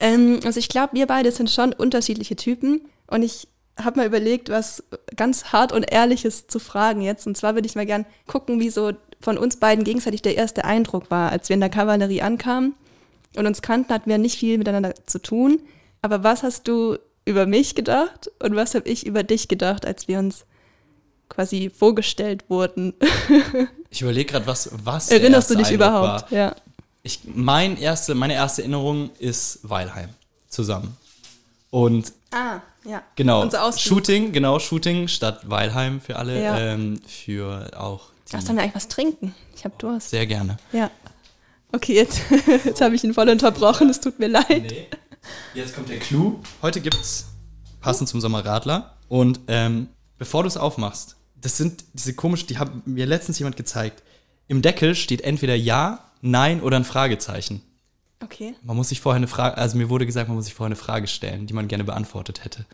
Ähm, 0.00 0.38
also 0.44 0.60
ich 0.60 0.68
glaube, 0.68 0.92
wir 0.92 1.08
beide 1.08 1.32
sind 1.32 1.50
schon 1.50 1.72
unterschiedliche 1.72 2.36
Typen 2.36 2.82
und 3.08 3.24
ich 3.24 3.48
habe 3.76 3.98
mal 3.98 4.06
überlegt, 4.06 4.48
was 4.48 4.84
ganz 5.16 5.46
hart 5.46 5.72
und 5.72 5.90
ehrliches 5.90 6.46
zu 6.46 6.58
fragen 6.58 7.00
jetzt. 7.00 7.26
Und 7.26 7.36
zwar 7.36 7.54
würde 7.54 7.66
ich 7.66 7.74
mal 7.74 7.84
gern 7.84 8.06
gucken, 8.26 8.60
wie 8.60 8.70
so 8.70 8.92
von 9.20 9.38
uns 9.38 9.56
beiden 9.56 9.84
gegenseitig 9.84 10.22
der 10.22 10.36
erste 10.36 10.64
Eindruck 10.64 11.10
war, 11.10 11.32
als 11.32 11.48
wir 11.48 11.54
in 11.54 11.60
der 11.60 11.68
Kavallerie 11.68 12.22
ankamen 12.22 12.74
und 13.36 13.46
uns 13.46 13.62
kannten, 13.62 13.92
hatten 13.92 14.10
wir 14.10 14.18
nicht 14.18 14.38
viel 14.38 14.58
miteinander 14.58 14.94
zu 15.06 15.20
tun. 15.20 15.60
Aber 16.02 16.22
was 16.22 16.42
hast 16.42 16.68
du 16.68 16.98
über 17.28 17.46
mich 17.46 17.74
gedacht 17.74 18.30
und 18.42 18.56
was 18.56 18.74
habe 18.74 18.88
ich 18.88 19.06
über 19.06 19.22
dich 19.22 19.48
gedacht, 19.48 19.84
als 19.86 20.08
wir 20.08 20.18
uns 20.18 20.44
quasi 21.28 21.70
vorgestellt 21.70 22.44
wurden? 22.48 22.94
Ich 23.90 24.02
überlege 24.02 24.30
gerade, 24.32 24.46
was, 24.46 24.68
was 24.84 25.10
Erinnerst 25.10 25.48
du 25.48 25.54
dich 25.54 25.68
Eindruck 25.68 25.88
überhaupt? 25.88 26.30
War. 26.30 26.38
Ja. 26.38 26.54
Ich, 27.02 27.20
mein 27.24 27.78
erste, 27.78 28.14
meine 28.14 28.34
erste 28.34 28.60
Erinnerung 28.60 29.08
ist 29.18 29.60
Weilheim 29.62 30.10
zusammen. 30.46 30.94
Und 31.70 32.12
Ah, 32.30 32.60
ja. 32.84 33.02
genau. 33.16 33.48
Shooting, 33.72 34.32
genau, 34.32 34.58
Shooting 34.58 35.08
statt 35.08 35.40
Weilheim 35.48 36.02
für 36.02 36.16
alle, 36.16 36.42
Ja. 36.42 36.58
ähm, 36.58 37.00
für 37.06 37.70
auch 37.78 38.10
Ach, 38.34 38.42
sollen 38.42 38.56
wir 38.58 38.64
eigentlich 38.64 38.74
was 38.74 38.88
trinken? 38.88 39.34
Ich 39.56 39.64
habe 39.64 39.74
Durst. 39.78 40.10
sehr 40.10 40.26
gerne. 40.26 40.58
Ja. 40.72 40.90
Okay, 41.72 41.94
jetzt, 41.94 42.20
jetzt 42.66 42.82
habe 42.82 42.94
ich 42.94 43.02
ihn 43.04 43.14
voll 43.14 43.30
unterbrochen, 43.30 43.88
es 43.88 44.00
tut 44.00 44.18
mir 44.18 44.28
leid. 44.28 44.64
Nee. 44.70 44.86
Jetzt 45.54 45.74
kommt 45.74 45.88
der 45.88 45.98
Clou. 45.98 46.40
Heute 46.62 46.80
gibt's 46.80 47.26
passend 47.80 48.08
zum 48.08 48.20
Sommerradler. 48.20 48.96
Und 49.08 49.40
ähm, 49.48 49.88
bevor 50.18 50.42
du 50.42 50.48
es 50.48 50.56
aufmachst, 50.56 51.16
das 51.40 51.56
sind 51.56 51.84
diese 51.94 52.14
komischen, 52.14 52.48
die 52.48 52.58
hat 52.58 52.86
mir 52.86 53.06
letztens 53.06 53.38
jemand 53.38 53.56
gezeigt. 53.56 54.02
Im 54.48 54.62
Deckel 54.62 54.94
steht 54.94 55.20
entweder 55.22 55.54
Ja, 55.54 56.04
Nein 56.20 56.60
oder 56.62 56.76
ein 56.76 56.84
Fragezeichen. 56.84 57.62
Okay. 58.22 58.54
Man 58.62 58.76
muss 58.76 58.88
sich 58.88 59.00
vorher 59.00 59.18
eine 59.18 59.28
Frage, 59.28 59.56
also 59.56 59.78
mir 59.78 59.88
wurde 59.88 60.04
gesagt, 60.04 60.28
man 60.28 60.36
muss 60.36 60.46
sich 60.46 60.54
vorher 60.54 60.68
eine 60.68 60.76
Frage 60.76 61.06
stellen, 61.06 61.46
die 61.46 61.54
man 61.54 61.68
gerne 61.68 61.84
beantwortet 61.84 62.44
hätte. 62.44 62.66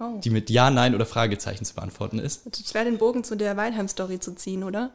Oh. 0.00 0.18
Die 0.24 0.30
mit 0.30 0.50
Ja, 0.50 0.70
Nein 0.70 0.94
oder 0.94 1.06
Fragezeichen 1.06 1.64
zu 1.64 1.74
beantworten 1.74 2.18
ist. 2.18 2.46
Es 2.50 2.58
ist 2.60 2.70
schwer, 2.70 2.84
den 2.84 2.98
Bogen 2.98 3.22
zu 3.22 3.36
der 3.36 3.56
Weilheim-Story 3.56 4.18
zu 4.18 4.34
ziehen, 4.34 4.64
oder? 4.64 4.90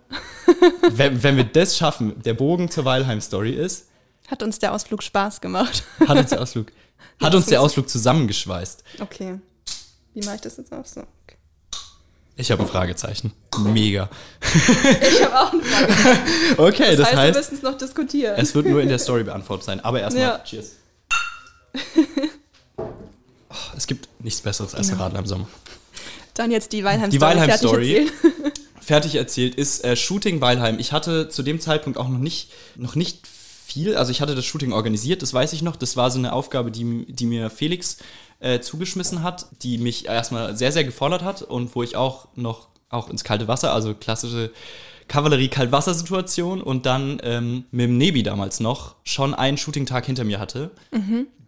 wenn, 0.92 1.24
wenn 1.24 1.38
wir 1.38 1.44
das 1.46 1.78
schaffen, 1.78 2.22
der 2.24 2.34
Bogen 2.34 2.70
zur 2.70 2.84
Weilheim-Story 2.86 3.52
ist, 3.52 3.88
Hat 4.28 4.44
uns 4.44 4.60
der 4.60 4.74
Ausflug 4.74 5.02
Spaß 5.04 5.40
gemacht. 5.40 5.84
hat 6.08 6.18
uns 6.18 6.32
der 6.32 6.42
Ausflug, 6.42 6.72
hat 7.22 7.36
uns 7.36 7.46
der 7.48 7.62
Ausflug 7.62 7.90
zusammengeschweißt. 7.90 8.84
Okay. 9.00 9.40
Wie 10.14 10.26
mache 10.26 10.36
ich 10.36 10.42
das 10.42 10.58
jetzt 10.58 10.72
auch 10.74 10.86
so? 10.86 11.02
Okay. 11.02 11.38
Ich 12.38 12.52
habe 12.52 12.64
ein 12.64 12.68
Fragezeichen. 12.70 13.34
Mega. 13.60 14.10
Ich 15.02 15.24
habe 15.24 15.40
auch 15.40 15.54
eine 15.54 15.64
Frage. 15.64 16.20
Okay, 16.58 16.96
das, 16.96 16.98
Das 16.98 17.06
heißt, 17.08 17.16
wir 17.16 17.22
heißt, 17.22 17.38
müssen 17.40 17.56
es 17.56 17.62
noch 17.62 17.78
diskutieren. 17.78 18.36
es 18.38 18.54
wird 18.56 18.66
nur 18.68 18.82
in 18.82 18.90
der 18.90 19.00
Story 19.00 19.24
beantwortet 19.26 19.66
sein. 19.66 19.80
Aber 19.80 20.02
erstmal, 20.02 20.24
Ja. 20.24 20.40
cheers. 20.44 20.72
Oh, 22.78 22.84
es 23.78 23.88
gibt 23.88 24.10
nichts 24.20 24.42
Besseres 24.42 24.76
als 24.76 24.90
Genau. 24.90 25.04
Radler 25.04 25.20
im 25.20 25.26
Sommer. 25.26 25.48
Dann 26.34 26.52
jetzt 26.52 26.72
die 26.74 26.84
Weilheim-Story. 26.84 27.12
Die 27.18 27.22
Weilheim-Story. 27.22 28.12
fertig 28.12 28.54
fertig 28.82 29.16
erzählt, 29.16 29.56
ist 29.56 29.84
äh, 29.84 29.96
Shooting 29.96 30.42
Weilheim. 30.42 30.78
Ich 30.80 30.92
hatte 30.92 31.30
zu 31.30 31.42
dem 31.44 31.60
Zeitpunkt 31.60 31.98
auch 31.98 32.08
noch 32.10 32.20
nicht, 32.20 32.52
noch 32.76 32.96
nicht 32.96 33.26
viel, 33.76 33.98
also 33.98 34.10
ich 34.10 34.22
hatte 34.22 34.36
das 34.36 34.46
Shooting 34.46 34.72
organisiert, 34.72 35.22
das 35.22 35.34
weiß 35.34 35.52
ich 35.52 35.62
noch. 35.62 35.76
Das 35.76 35.98
war 35.98 36.10
so 36.10 36.18
eine 36.18 36.32
Aufgabe, 36.32 36.72
die, 36.72 37.06
die 37.10 37.26
mir 37.26 37.50
Felix 37.50 37.98
äh, 38.40 38.62
zugeschmissen 38.62 39.22
hat, 39.22 39.48
die 39.64 39.78
mich 39.78 40.06
erstmal 40.06 40.56
sehr, 40.56 40.72
sehr 40.72 40.86
gefordert 40.86 41.24
hat 41.24 41.42
und 41.42 41.76
wo 41.76 41.84
ich 41.84 41.98
auch 41.98 42.30
noch 42.36 42.70
auch 42.90 43.10
ins 43.10 43.26
kalte 43.26 43.50
Wasser, 43.50 43.74
also 43.74 43.94
klassische 43.94 44.52
Kavallerie-Kaltwasser-Situation 45.10 46.62
und 46.62 46.86
dann 46.86 47.20
ähm, 47.24 47.66
mit 47.72 47.88
dem 47.88 47.98
Nebi 47.98 48.24
damals 48.24 48.62
noch 48.62 48.96
schon 49.04 49.34
einen 49.34 49.58
Shooting-Tag 49.58 50.06
hinter 50.06 50.24
mir 50.24 50.40
hatte, 50.40 50.72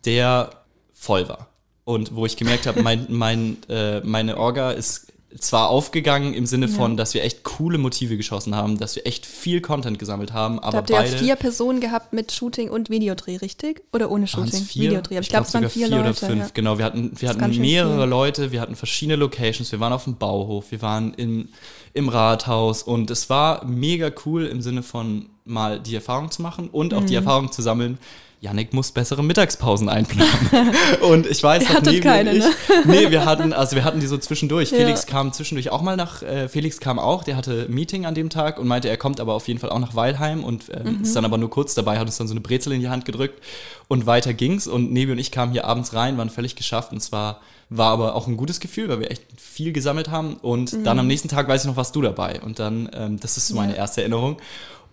der 0.03 0.49
voll 0.93 1.29
war. 1.29 1.47
Und 1.85 2.13
wo 2.13 2.25
ich 2.25 2.35
gemerkt 2.35 2.67
habe, 2.67 2.83
mein, 2.83 3.05
mein, 3.07 3.57
äh, 3.69 4.01
meine 4.01 4.35
Orga 4.35 4.71
ist 4.71 5.13
zwar 5.39 5.69
aufgegangen 5.69 6.33
im 6.33 6.45
Sinne 6.45 6.67
von, 6.69 6.95
dass 6.97 7.13
wir 7.13 7.23
echt 7.23 7.43
coole 7.43 7.77
Motive 7.77 8.15
geschossen 8.17 8.55
haben, 8.55 8.77
dass 8.79 8.95
wir 8.95 9.05
echt 9.05 9.25
viel 9.25 9.59
Content 9.61 9.99
gesammelt 9.99 10.31
haben, 10.33 10.55
Da 10.57 10.63
aber 10.63 10.77
habt 10.77 10.89
ihr 10.89 10.95
ja 10.95 11.01
beide 11.01 11.17
vier 11.17 11.35
Personen 11.35 11.81
gehabt 11.81 12.13
mit 12.13 12.31
Shooting 12.31 12.69
und 12.69 12.89
Videodreh, 12.89 13.35
richtig? 13.37 13.83
Oder 13.91 14.09
ohne 14.09 14.25
Shooting? 14.27 14.63
vier, 14.63 14.83
Videodreh. 14.83 15.15
Aber 15.15 15.21
ich 15.23 15.29
glaube, 15.29 15.45
es 15.45 15.53
waren 15.53 15.69
vier, 15.69 15.87
vier 15.87 15.97
Leute. 15.97 16.03
oder 16.03 16.13
fünf. 16.13 16.39
Ja. 16.43 16.49
Genau, 16.53 16.77
wir 16.77 16.85
hatten, 16.85 17.11
wir 17.15 17.29
hatten 17.29 17.57
mehrere. 17.59 18.05
Leute, 18.05 18.51
wir 18.51 18.61
hatten 18.61 18.75
verschiedene 18.75 19.17
Locations, 19.17 19.71
wir 19.71 19.79
waren 19.79 19.93
auf 19.93 20.05
dem 20.05 20.15
Bauhof, 20.15 20.71
wir 20.71 20.81
waren 20.81 21.13
im, 21.15 21.49
im 21.93 22.07
Rathaus 22.09 22.81
und 22.83 23.11
es 23.11 23.29
war 23.29 23.65
mega 23.65 24.09
cool 24.25 24.45
im 24.45 24.61
Sinne 24.61 24.81
von 24.81 25.27
mal 25.43 25.79
die 25.79 25.95
Erfahrung 25.95 26.31
zu 26.31 26.41
machen 26.41 26.69
und 26.69 26.93
auch 26.93 27.03
die 27.03 27.13
Mhm. 27.13 27.17
Erfahrung 27.19 27.51
zu 27.51 27.61
sammeln. 27.61 27.97
Yannick 28.39 28.71
muss 28.71 28.91
bessere 28.91 29.23
Mittagspausen 29.23 29.89
einplanen. 29.89 30.30
und 31.02 31.26
ich 31.26 31.41
weiß 31.41 31.63
Ihr 31.63 31.69
hattet 31.69 31.86
Nevi 31.88 32.00
keine, 32.02 32.34
ich, 32.34 32.43
ne? 32.43 32.52
nee, 32.86 33.10
wir 33.10 33.26
hatten, 33.26 33.52
also 33.52 33.76
wir 33.76 33.84
hatten 33.84 34.00
die 34.00 34.06
so 34.06 34.17
zwischendurch. 34.17 34.69
Ja. 34.71 34.78
Felix 34.78 35.08
kam 35.08 35.34
zwischendurch 35.34 35.71
auch 35.71 35.82
mal 35.82 35.95
nach, 35.95 36.21
äh, 36.21 36.47
Felix 36.47 36.80
kam 36.80 37.00
auch, 37.00 37.23
der 37.23 37.36
hatte 37.36 37.65
ein 37.67 37.73
Meeting 37.73 38.06
an 38.06 38.13
dem 38.13 38.30
Tag 38.30 38.60
und 38.60 38.67
meinte, 38.67 38.89
er 38.89 38.97
kommt 38.97 39.19
aber 39.19 39.34
auf 39.34 39.47
jeden 39.47 39.60
Fall 39.60 39.71
auch 39.71 39.80
nach 39.80 39.95
Weilheim 39.95 40.43
und 40.43 40.69
äh, 40.69 40.84
Mhm. 40.84 41.02
ist 41.02 41.15
dann 41.15 41.26
aber 41.26 41.39
nur 41.39 41.50
kurz 41.50 41.73
dabei, 41.73 41.97
hat 41.97 42.06
uns 42.06 42.17
dann 42.17 42.28
so 42.28 42.34
eine 42.34 42.41
Brezel 42.41 42.73
in 42.73 42.80
die 42.82 42.89
Hand 42.89 43.06
gedrückt 43.06 43.41
und 43.88 44.06
weiter 44.06 44.34
ging's 44.36 44.67
und 44.67 44.91
Nebi 44.91 45.12
und 45.13 45.17
ich 45.19 45.32
kamen 45.32 45.52
hier 45.52 45.65
abends 45.65 45.93
rein, 45.95 46.17
waren 46.19 46.30
völlig 46.30 46.56
geschafft 46.56 46.91
und 46.91 47.00
zwar 47.02 47.41
war 47.69 47.91
aber 47.91 48.13
auch 48.15 48.28
ein 48.28 48.38
gutes 48.38 48.60
Gefühl, 48.60 48.88
weil 48.88 49.00
wir 49.00 49.10
echt 49.12 49.23
viel 49.36 49.73
gesammelt 49.73 50.10
haben 50.12 50.36
und 50.36 50.86
dann 50.86 51.00
am 51.00 51.08
nächsten 51.08 51.28
Tag 51.28 51.47
weiß 51.47 51.62
ich 51.63 51.67
noch, 51.67 51.76
warst 51.76 51.95
du 51.95 52.02
dabei 52.04 52.39
und 52.41 52.60
dann, 52.60 52.88
ähm, 52.93 53.19
das 53.19 53.36
ist 53.36 53.47
so 53.47 53.56
meine 53.56 53.69
Mhm. 53.71 53.76
Ja. 53.78 53.82
erste 53.82 54.02
Erinnerung 54.02 54.38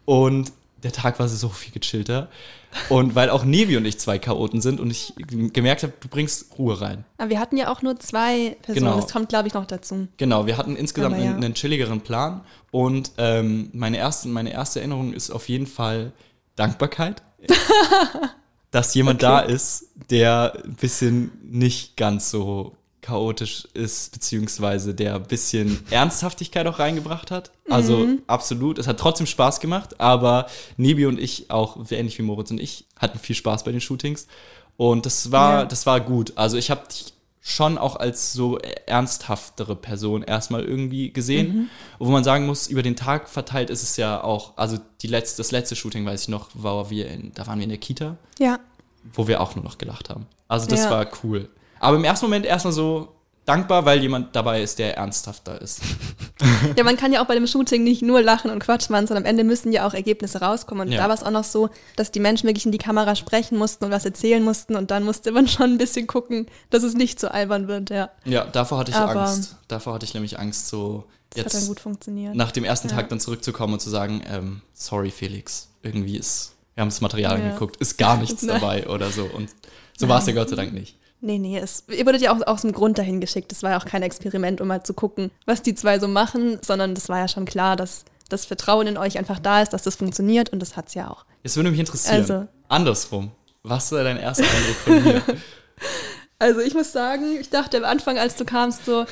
und 0.07 0.51
der 0.83 0.93
Tag 0.93 1.19
war 1.19 1.29
so 1.29 1.49
viel 1.49 1.73
gechillter 1.73 2.29
und 2.89 3.15
weil 3.15 3.31
auch 3.31 3.45
Nebi 3.45 3.77
und 3.77 3.85
ich 3.85 3.99
zwei 3.99 4.19
Chaoten 4.19 4.61
sind 4.61 4.81
und 4.81 4.91
ich 4.91 5.15
gemerkt 5.53 5.83
habe, 5.83 5.93
du 6.01 6.09
bringst 6.09 6.59
Ruhe 6.59 6.81
rein. 6.81 7.05
Aber 7.19 7.31
wir 7.31 7.41
hatten 7.41 7.57
ja 7.57 7.73
auch 7.73 7.83
nur 7.83 7.99
zwei 8.01 8.57
Personen. 8.63 8.87
Genau. 8.87 9.01
Das 9.01 9.13
kommt, 9.13 9.29
glaube 9.29 9.49
ich, 9.49 9.55
noch 9.55 9.67
dazu. 9.67 10.09
Genau, 10.17 10.47
wir 10.47 10.57
hatten 10.57 10.77
insgesamt 10.77 11.17
ja. 11.19 11.25
einen, 11.25 11.45
einen 11.45 11.55
chilligeren 11.55 12.01
Plan 12.01 12.43
und 12.71 13.13
ähm, 13.19 13.71
meine, 13.73 13.99
erste, 13.99 14.29
meine 14.29 14.53
erste 14.53 14.81
Erinnerung 14.81 15.13
ist 15.13 15.31
auf 15.31 15.49
jeden 15.49 15.67
Fall 15.67 16.13
Dankbarkeit, 16.57 17.23
dass 18.71 18.95
jemand 18.95 19.23
da 19.23 19.41
ist, 19.41 19.91
der 20.11 20.61
ein 20.65 20.75
bisschen 20.75 21.31
nicht 21.43 21.97
ganz 21.97 22.31
so 22.31 22.73
chaotisch 23.05 23.69
ist, 23.75 24.13
beziehungsweise 24.13 24.95
der 24.95 25.17
ein 25.17 25.25
bisschen 25.25 25.85
Ernsthaftigkeit 25.91 26.67
auch 26.67 26.79
reingebracht 26.79 27.31
hat. 27.31 27.51
Also 27.69 27.99
Mhm. 27.99 28.23
absolut, 28.27 28.79
es 28.79 28.87
hat 28.87 28.99
trotzdem 28.99 29.27
Spaß 29.27 29.61
gemacht, 29.61 30.01
aber 30.01 30.47
Nebi 30.79 31.05
und 31.07 31.21
ich, 31.21 31.51
auch 31.51 31.77
ähnlich 31.91 32.19
wie 32.19 32.23
Moritz 32.23 32.51
und 32.51 32.61
ich, 32.61 32.87
hatten 32.99 33.19
viel 33.19 33.37
Spaß 33.37 33.65
bei 33.65 33.73
den 33.73 33.81
Shootings. 33.83 34.27
Und 34.77 35.05
das 35.07 35.31
war, 35.31 35.53
Ja. 35.61 35.65
das 35.67 35.85
war 35.87 36.01
gut. 36.01 36.33
Also 36.37 36.57
ich 36.57 36.71
habe 36.71 36.83
dich 36.89 37.13
schon 37.47 37.77
auch 37.77 37.97
als 37.97 38.33
so 38.33 38.59
ernsthaftere 38.87 39.77
Person 39.77 40.23
erstmal 40.23 40.65
irgendwie 40.65 41.13
gesehen. 41.13 41.69
Wo 41.99 42.11
man 42.11 42.25
sagen 42.25 42.47
muss, 42.47 42.69
über 42.69 42.83
den 42.83 42.97
Tag 42.97 43.29
verteilt 43.29 43.69
ist 43.69 43.83
es 43.83 43.99
ja 43.99 44.25
auch, 44.25 44.55
also 44.57 44.79
die 45.03 45.09
letzte, 45.09 45.39
das 45.43 45.51
letzte 45.53 45.77
Shooting, 45.77 46.07
weiß 46.07 46.23
ich 46.23 46.29
noch, 46.29 46.49
war 46.55 46.89
wir 46.89 47.07
in, 47.09 47.33
da 47.35 47.47
waren 47.47 47.59
wir 47.59 47.65
in 47.65 47.69
der 47.69 47.79
Kita, 47.79 48.17
Ja. 48.39 48.59
wo 49.13 49.29
wir 49.29 49.43
auch 49.43 49.55
nur 49.57 49.65
noch 49.65 49.77
gelacht 49.77 50.09
haben. 50.09 50.27
Also 50.49 50.67
das 50.69 50.85
Ja. 50.85 50.91
war 50.91 51.07
cool. 51.23 51.51
Aber 51.85 51.97
im 51.97 52.05
ersten 52.05 52.27
Moment 52.27 52.47
erstmal 52.47 52.73
so, 52.73 53.09
dankbar, 53.47 53.85
weil 53.85 54.01
jemand 54.01 54.35
dabei 54.35 54.63
ist, 54.63 54.79
der 54.79 54.97
ernsthafter 54.97 55.61
ist. 55.61 55.81
Ja, 56.77 56.83
man 56.85 56.97
kann 56.97 57.13
ja 57.13 57.23
auch 57.23 57.27
bei 57.27 57.35
dem 57.35 57.47
Shooting 57.47 57.85
nicht 57.85 58.03
nur 58.03 58.21
lachen 58.23 58.51
und 58.51 58.59
Quatsch 58.59 58.89
machen, 58.91 59.07
sondern 59.07 59.25
am 59.25 59.31
Ende 59.31 59.45
müssen 59.45 59.71
ja 59.71 59.87
auch 59.87 59.95
Ergebnisse 59.95 60.41
rauskommen. 60.41 60.89
Und 60.89 60.93
Ja. 60.93 61.03
da 61.03 61.09
war 61.09 61.15
es 61.15 61.23
auch 61.23 61.31
noch 61.31 61.45
so, 61.45 61.69
dass 61.97 62.11
die 62.11 62.21
Menschen 62.21 62.47
wirklich 62.49 62.67
in 62.67 62.73
die 62.73 62.79
Kamera 62.79 63.15
sprechen 63.17 63.57
mussten 63.59 63.85
und 63.85 63.91
was 63.91 64.05
erzählen 64.05 64.43
mussten. 64.43 64.75
Und 64.77 64.91
dann 64.91 65.05
musste 65.05 65.31
man 65.33 65.47
schon 65.47 65.73
ein 65.73 65.79
bisschen 65.79 66.07
gucken, 66.07 66.47
dass 66.71 66.83
es 66.83 66.95
nicht 66.95 67.21
so 67.21 67.29
albern 67.29 67.69
wird. 67.69 67.91
Ja, 67.91 68.11
Ja, 68.25 68.45
davor 68.47 68.79
hatte 68.79 68.91
ich 68.91 68.97
Aber- 68.97 69.21
Angst. 69.29 69.57
Davor 69.69 69.95
hatte 69.95 70.05
ich 70.07 70.15
nämlich 70.15 70.39
Angst, 70.39 70.69
so 70.69 71.05
das 71.31 71.45
hat 71.45 71.53
dann 71.55 71.61
jetzt 71.61 71.69
gut 71.69 71.81
funktioniert. 71.81 72.35
nach 72.35 72.51
dem 72.51 72.65
ersten 72.65 72.89
Ja. 72.89 72.97
Tag 72.97 73.09
dann 73.11 73.21
zurückzukommen 73.21 73.75
und 73.75 73.81
zu 73.81 73.91
sagen, 73.91 74.23
ähm, 74.29 74.63
sorry 74.73 75.11
Felix, 75.11 75.69
irgendwie 75.83 76.17
ist, 76.17 76.53
wir 76.75 76.83
haben 76.83 76.89
das 76.89 77.01
Material 77.01 77.39
Ja. 77.39 77.45
angeguckt, 77.45 77.77
ist 77.77 77.97
gar 77.99 78.17
nichts 78.17 78.41
dabei 78.47 78.87
oder 78.89 79.11
so. 79.11 79.25
Und 79.25 79.51
so 79.99 80.09
war 80.09 80.19
es 80.19 80.27
ja 80.27 80.33
Gott 80.33 80.49
sei 80.49 80.57
Dank 80.57 80.73
nicht. 80.73 80.97
Nee, 81.25 81.39
nee, 81.39 81.59
es, 81.59 81.85
ihr 81.89 82.05
wurdet 82.05 82.21
ja 82.21 82.33
auch 82.37 82.47
aus 82.47 82.61
dem 82.61 82.73
Grund 82.73 82.99
dahin 82.99 83.19
geschickt. 83.19 83.51
Das 83.51 83.63
war 83.63 83.71
ja 83.71 83.79
auch 83.79 83.87
kein 83.87 84.03
Experiment, 84.03 84.61
um 84.61 84.69
mal 84.69 84.83
zu 84.83 84.93
gucken, 84.93 85.31
was 85.47 85.63
die 85.63 85.75
zwei 85.75 85.99
so 85.99 86.07
machen, 86.07 86.59
sondern 86.63 86.95
das 86.95 87.09
war 87.09 87.19
ja 87.19 87.29
schon 87.29 87.47
klar, 87.47 87.77
dass 87.77 88.05
das 88.29 88.45
Vertrauen 88.45 88.87
in 88.87 88.99
euch 88.99 89.17
einfach 89.17 89.39
da 89.39 89.63
ist, 89.63 89.73
dass 89.73 89.83
das 89.83 89.97
funktioniert 89.97 90.51
und 90.51 90.61
das 90.61 90.77
hat's 90.77 90.93
ja 90.93 91.11
auch. 91.11 91.25
Jetzt 91.43 91.57
würde 91.57 91.71
mich 91.71 91.81
interessieren, 91.81 92.21
Also. 92.21 92.47
andersrum, 92.69 93.31
was 93.63 93.91
war 93.93 94.05
dein 94.05 94.19
erster 94.19 94.45
Eindruck 94.45 94.77
von 94.77 95.05
mir? 95.05 95.23
Also 96.41 96.61
ich 96.61 96.75
muss 96.75 96.93
sagen, 96.93 97.39
ich 97.41 97.49
dachte 97.49 97.77
am 97.79 97.85
Anfang, 97.85 98.19
als 98.19 98.35
du 98.37 98.45
kamst, 98.45 98.85
so, 98.85 99.07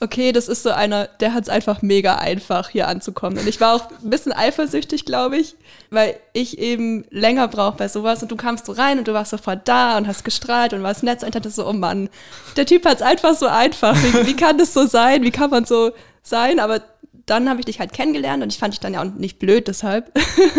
okay, 0.00 0.32
das 0.32 0.48
ist 0.48 0.62
so 0.62 0.70
einer, 0.70 1.06
der 1.20 1.32
hat 1.32 1.44
es 1.44 1.48
einfach 1.48 1.80
mega 1.80 2.16
einfach, 2.16 2.68
hier 2.68 2.88
anzukommen. 2.88 3.38
Und 3.38 3.48
ich 3.48 3.60
war 3.60 3.74
auch 3.74 3.90
ein 4.02 4.10
bisschen 4.10 4.32
eifersüchtig, 4.32 5.06
glaube 5.06 5.38
ich, 5.38 5.56
weil 5.90 6.18
ich 6.32 6.58
eben 6.58 7.06
länger 7.10 7.48
brauche 7.48 7.78
bei 7.78 7.88
sowas. 7.88 8.22
Und 8.22 8.30
du 8.30 8.36
kamst 8.36 8.66
so 8.66 8.72
rein 8.72 8.98
und 8.98 9.08
du 9.08 9.14
warst 9.14 9.30
sofort 9.30 9.66
da 9.66 9.96
und 9.96 10.06
hast 10.06 10.24
gestrahlt 10.24 10.74
und 10.74 10.82
warst 10.82 11.02
nett. 11.02 11.22
Und 11.22 11.28
ich 11.28 11.34
dachte 11.34 11.50
so, 11.50 11.66
oh 11.66 11.72
Mann, 11.72 12.10
der 12.56 12.66
Typ 12.66 12.84
hat 12.84 12.96
es 12.96 13.02
einfach 13.02 13.34
so 13.34 13.46
einfach. 13.46 13.96
Wie, 13.96 14.26
wie 14.26 14.36
kann 14.36 14.58
das 14.58 14.74
so 14.74 14.86
sein? 14.86 15.22
Wie 15.22 15.30
kann 15.30 15.50
man 15.50 15.64
so 15.64 15.92
sein? 16.22 16.60
Aber 16.60 16.82
dann 17.24 17.48
habe 17.48 17.60
ich 17.60 17.66
dich 17.66 17.80
halt 17.80 17.92
kennengelernt 17.92 18.42
und 18.42 18.52
ich 18.52 18.58
fand 18.58 18.74
dich 18.74 18.80
dann 18.80 18.94
ja 18.94 19.00
auch 19.00 19.04
nicht 19.04 19.38
blöd, 19.38 19.66
deshalb 19.66 20.12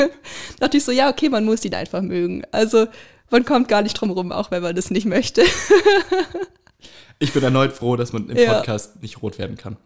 dachte 0.59 0.77
ich 0.77 0.83
so, 0.83 0.91
ja, 0.91 1.09
okay, 1.09 1.29
man 1.29 1.45
muss 1.45 1.63
ihn 1.63 1.73
einfach 1.73 2.01
mögen. 2.01 2.43
Also 2.51 2.87
man 3.29 3.45
kommt 3.45 3.69
gar 3.69 3.81
nicht 3.81 3.93
drum 3.93 4.11
rum, 4.11 4.31
auch 4.31 4.51
wenn 4.51 4.63
man 4.63 4.75
das 4.75 4.91
nicht 4.91 5.05
möchte. 5.05 5.43
Ich 7.19 7.33
bin 7.33 7.43
erneut 7.43 7.73
froh, 7.73 7.95
dass 7.95 8.13
man 8.13 8.29
im 8.29 8.37
Ja. 8.37 8.53
Podcast 8.55 9.01
nicht 9.01 9.21
rot 9.21 9.37
werden 9.39 9.57
kann. 9.57 9.77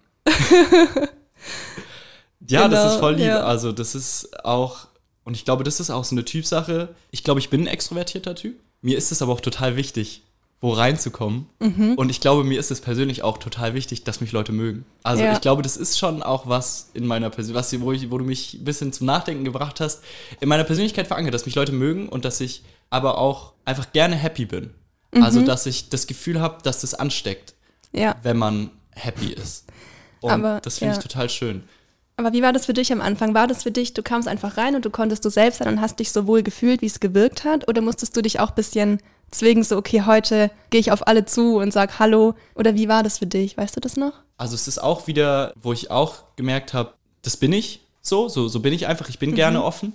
ja, 2.48 2.68
das 2.68 2.80
Genau, 2.82 2.94
ist 2.94 3.00
voll 3.00 3.16
lieb. 3.16 3.26
ja. 3.26 3.44
Also, 3.44 3.72
das 3.72 3.96
ist 3.96 4.44
auch, 4.46 4.88
und 5.24 5.36
ich 5.36 5.46
glaube, 5.46 5.64
das 5.64 5.80
ist 5.80 5.90
auch 5.90 6.04
so 6.04 6.16
eine 6.16 6.26
Typsache. 6.26 6.90
Ich 7.12 7.24
glaube, 7.24 7.40
ich 7.40 7.50
bin 7.50 7.62
ein 7.62 7.68
extrovertierter 7.68 8.36
Typ. 8.36 8.60
Mir 8.82 8.98
ist 8.98 9.12
es 9.12 9.22
aber 9.22 9.32
auch 9.34 9.42
total 9.42 9.76
wichtig, 9.76 10.24
wo 10.60 10.72
reinzukommen. 10.74 11.48
Mhm. 11.60 11.94
Und 11.96 12.10
ich 12.10 12.20
glaube, 12.20 12.44
mir 12.44 12.60
ist 12.60 12.70
es 12.72 12.82
persönlich 12.82 13.24
auch 13.24 13.38
total 13.38 13.74
wichtig, 13.74 14.04
dass 14.04 14.22
mich 14.22 14.32
Leute 14.32 14.52
mögen. 14.52 14.86
Also, 15.04 15.24
Ja. 15.24 15.34
ich 15.34 15.42
glaube, 15.42 15.62
das 15.62 15.78
ist 15.78 15.98
schon 15.98 16.22
auch 16.24 16.48
was 16.48 16.90
in 16.94 17.06
meiner 17.08 17.30
Persönlichkeit, 17.30 17.82
wo, 17.82 17.92
ich, 17.92 18.12
wo 18.12 18.18
du 18.18 18.26
mich 18.26 18.56
ein 18.56 18.64
bisschen 18.64 18.92
zum 18.94 19.08
Nachdenken 19.08 19.44
gebracht 19.46 19.80
hast, 19.80 20.04
in 20.40 20.50
meiner 20.50 20.64
Persönlichkeit 20.64 21.08
verankert, 21.08 21.34
dass 21.34 21.46
mich 21.46 21.56
Leute 21.56 21.72
mögen 21.72 22.10
und 22.10 22.26
dass 22.26 22.42
ich 22.42 22.64
aber 22.90 23.18
auch 23.18 23.54
einfach 23.66 23.92
gerne 23.94 24.16
happy 24.16 24.46
bin. 24.46 24.72
Mhm. 25.14 25.24
Also, 25.24 25.42
dass 25.42 25.66
ich 25.66 25.90
das 25.90 26.08
Gefühl 26.08 26.40
habe, 26.40 26.58
dass 26.64 26.82
das 26.82 26.94
ansteckt 26.94 27.54
Ja. 27.92 28.16
wenn 28.24 28.38
man 28.38 28.72
happy 28.96 29.34
ist. 29.34 29.66
Und 30.22 30.32
Aber, 30.32 30.60
das 30.62 30.78
finde 30.80 30.94
ja. 30.94 31.00
ich 31.00 31.04
total 31.04 31.30
schön. 31.30 31.64
Aber 32.18 32.34
wie 32.34 32.44
war 32.44 32.54
das 32.54 32.68
für 32.68 32.74
dich 32.74 32.92
am 32.94 33.02
Anfang? 33.02 33.34
War 33.34 33.48
das 33.48 33.64
für 33.64 33.72
dich, 33.72 33.94
du 33.94 34.04
kamst 34.04 34.28
einfach 34.28 34.58
rein 34.58 34.76
und 34.76 34.86
du 34.86 34.90
konntest 34.92 35.26
du 35.26 35.30
selbst 35.30 35.58
sein 35.58 35.68
und 35.68 35.82
hast 35.82 36.00
dich 36.00 36.12
so 36.12 36.28
wohl 36.28 36.44
gefühlt, 36.44 36.82
wie 36.82 36.86
es 36.86 37.00
gewirkt 37.00 37.44
hat? 37.44 37.68
Oder 37.68 37.82
musstest 37.82 38.16
du 38.16 38.22
dich 38.22 38.40
auch 38.40 38.50
ein 38.50 38.56
bisschen 38.56 39.00
zwingen, 39.32 39.64
so, 39.64 39.78
okay, 39.78 40.04
heute 40.06 40.52
gehe 40.70 40.80
ich 40.80 40.92
auf 40.92 41.08
alle 41.08 41.26
zu 41.26 41.58
und 41.58 41.74
sag 41.74 41.98
Hallo? 42.00 42.36
Oder 42.54 42.76
wie 42.76 42.88
war 42.88 43.02
das 43.02 43.18
für 43.18 43.26
dich? 43.26 43.58
Weißt 43.58 43.76
du 43.76 43.80
das 43.80 43.98
noch? 43.98 44.14
Also 44.38 44.56
es 44.56 44.68
ist 44.68 44.78
auch 44.80 45.08
wieder, 45.08 45.54
wo 45.60 45.74
ich 45.74 45.90
auch 45.90 46.24
gemerkt 46.36 46.74
habe, 46.74 46.94
das 47.24 47.38
bin 47.38 47.54
ich 47.54 47.82
so, 48.02 48.28
so, 48.28 48.48
so 48.48 48.60
bin 48.60 48.74
ich 48.74 48.88
einfach, 48.88 49.10
ich 49.10 49.20
bin 49.20 49.34
gerne 49.36 49.64
offen. 49.64 49.94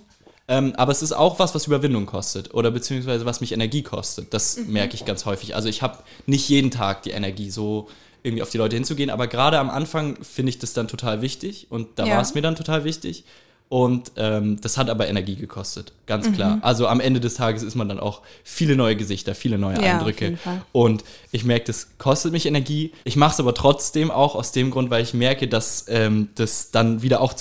Ähm, 0.49 0.75
aber 0.77 0.93
es 0.93 1.03
ist 1.03 1.13
auch 1.13 1.39
was, 1.39 1.55
was 1.55 1.67
Überwindung 1.67 2.07
kostet 2.07 2.55
oder 2.55 2.71
beziehungsweise 2.71 3.27
was 3.27 3.41
mich 3.41 3.53
Energie 3.53 3.83
kostet. 3.83 4.33
Das 4.33 4.57
merke 4.69 4.95
ich 4.95 5.05
ganz 5.05 5.25
häufig. 5.27 5.57
Also 5.57 5.69
ich 5.69 5.83
habe 5.83 5.99
nicht 6.27 6.49
jeden 6.49 6.71
Tag 6.71 7.03
die 7.03 7.11
Energie, 7.11 7.51
so 7.51 7.89
irgendwie 8.23 8.43
auf 8.43 8.51
die 8.51 8.59
Leute 8.59 8.77
hinzugehen, 8.77 9.11
aber 9.11 9.27
gerade 9.27 9.59
am 9.59 9.71
Anfang 9.71 10.17
finde 10.23 10.51
ich 10.51 10.59
das 10.59 10.73
dann 10.73 10.89
total 10.89 11.21
wichtig 11.23 11.67
und 11.71 11.89
da 11.99 12.07
Ja. 12.07 12.15
war 12.15 12.23
es 12.23 12.35
mir 12.35 12.43
dann 12.43 12.55
total 12.57 12.85
wichtig. 12.85 13.25
Und 13.69 14.13
ähm, 14.17 14.61
das 14.61 14.79
hat 14.79 14.89
aber 14.91 15.09
Energie 15.09 15.35
gekostet, 15.35 15.93
ganz 16.07 16.31
klar. 16.33 16.59
Also 16.63 16.87
am 16.87 17.01
Ende 17.01 17.19
des 17.19 17.35
Tages 17.35 17.65
ist 17.65 17.75
man 17.75 17.89
dann 17.89 17.99
auch 17.99 18.23
viele 18.45 18.77
neue 18.77 18.95
Gesichter, 18.95 19.35
viele 19.35 19.59
neue 19.59 19.83
Ja, 19.83 19.95
Eindrücke. 19.95 20.39
Und 20.71 21.03
ich 21.33 21.45
merke, 21.45 21.65
das 21.65 21.89
kostet 21.99 22.31
mich 22.31 22.47
Energie. 22.47 22.93
Ich 23.03 23.17
mache 23.17 23.33
es 23.33 23.41
aber 23.41 23.55
trotzdem 23.55 24.13
auch 24.13 24.37
aus 24.37 24.53
dem 24.53 24.71
Grund, 24.71 24.91
weil 24.91 25.03
ich 25.03 25.15
merke, 25.15 25.49
dass 25.49 25.87
ähm, 25.89 26.29
das 26.37 26.71
dann 26.71 27.03
wieder 27.03 27.21
auch 27.21 27.33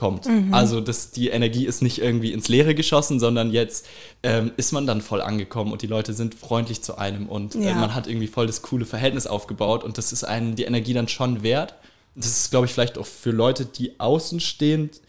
zurückkommt. 0.00 0.26
Mhm. 0.26 0.54
Also 0.54 0.80
dass 0.80 1.10
die 1.10 1.28
Energie 1.28 1.66
ist 1.66 1.82
nicht 1.82 1.98
irgendwie 1.98 2.32
ins 2.32 2.48
Leere 2.48 2.74
geschossen, 2.74 3.20
sondern 3.20 3.52
jetzt 3.52 3.86
ähm, 4.22 4.52
ist 4.56 4.72
man 4.72 4.86
dann 4.86 5.00
voll 5.00 5.20
angekommen 5.20 5.72
und 5.72 5.82
die 5.82 5.86
Leute 5.86 6.12
sind 6.14 6.34
freundlich 6.34 6.82
zu 6.82 6.96
einem 6.98 7.28
und 7.28 7.54
äh, 7.54 7.60
Ja. 7.68 7.74
man 7.74 7.94
hat 7.94 8.06
irgendwie 8.06 8.26
voll 8.26 8.46
das 8.46 8.62
coole 8.62 8.84
Verhältnis 8.86 9.26
aufgebaut 9.26 9.84
und 9.84 9.98
das 9.98 10.12
ist 10.12 10.24
einem 10.24 10.56
die 10.56 10.64
Energie 10.64 10.94
dann 10.94 11.08
schon 11.08 11.42
wert. 11.42 11.74
Das 12.16 12.26
ist, 12.26 12.50
glaube 12.50 12.66
ich, 12.66 12.72
vielleicht 12.72 12.98
auch 12.98 13.06
für 13.06 13.30
Leute, 13.30 13.64
die 13.66 13.98
außenstehend 14.00 15.00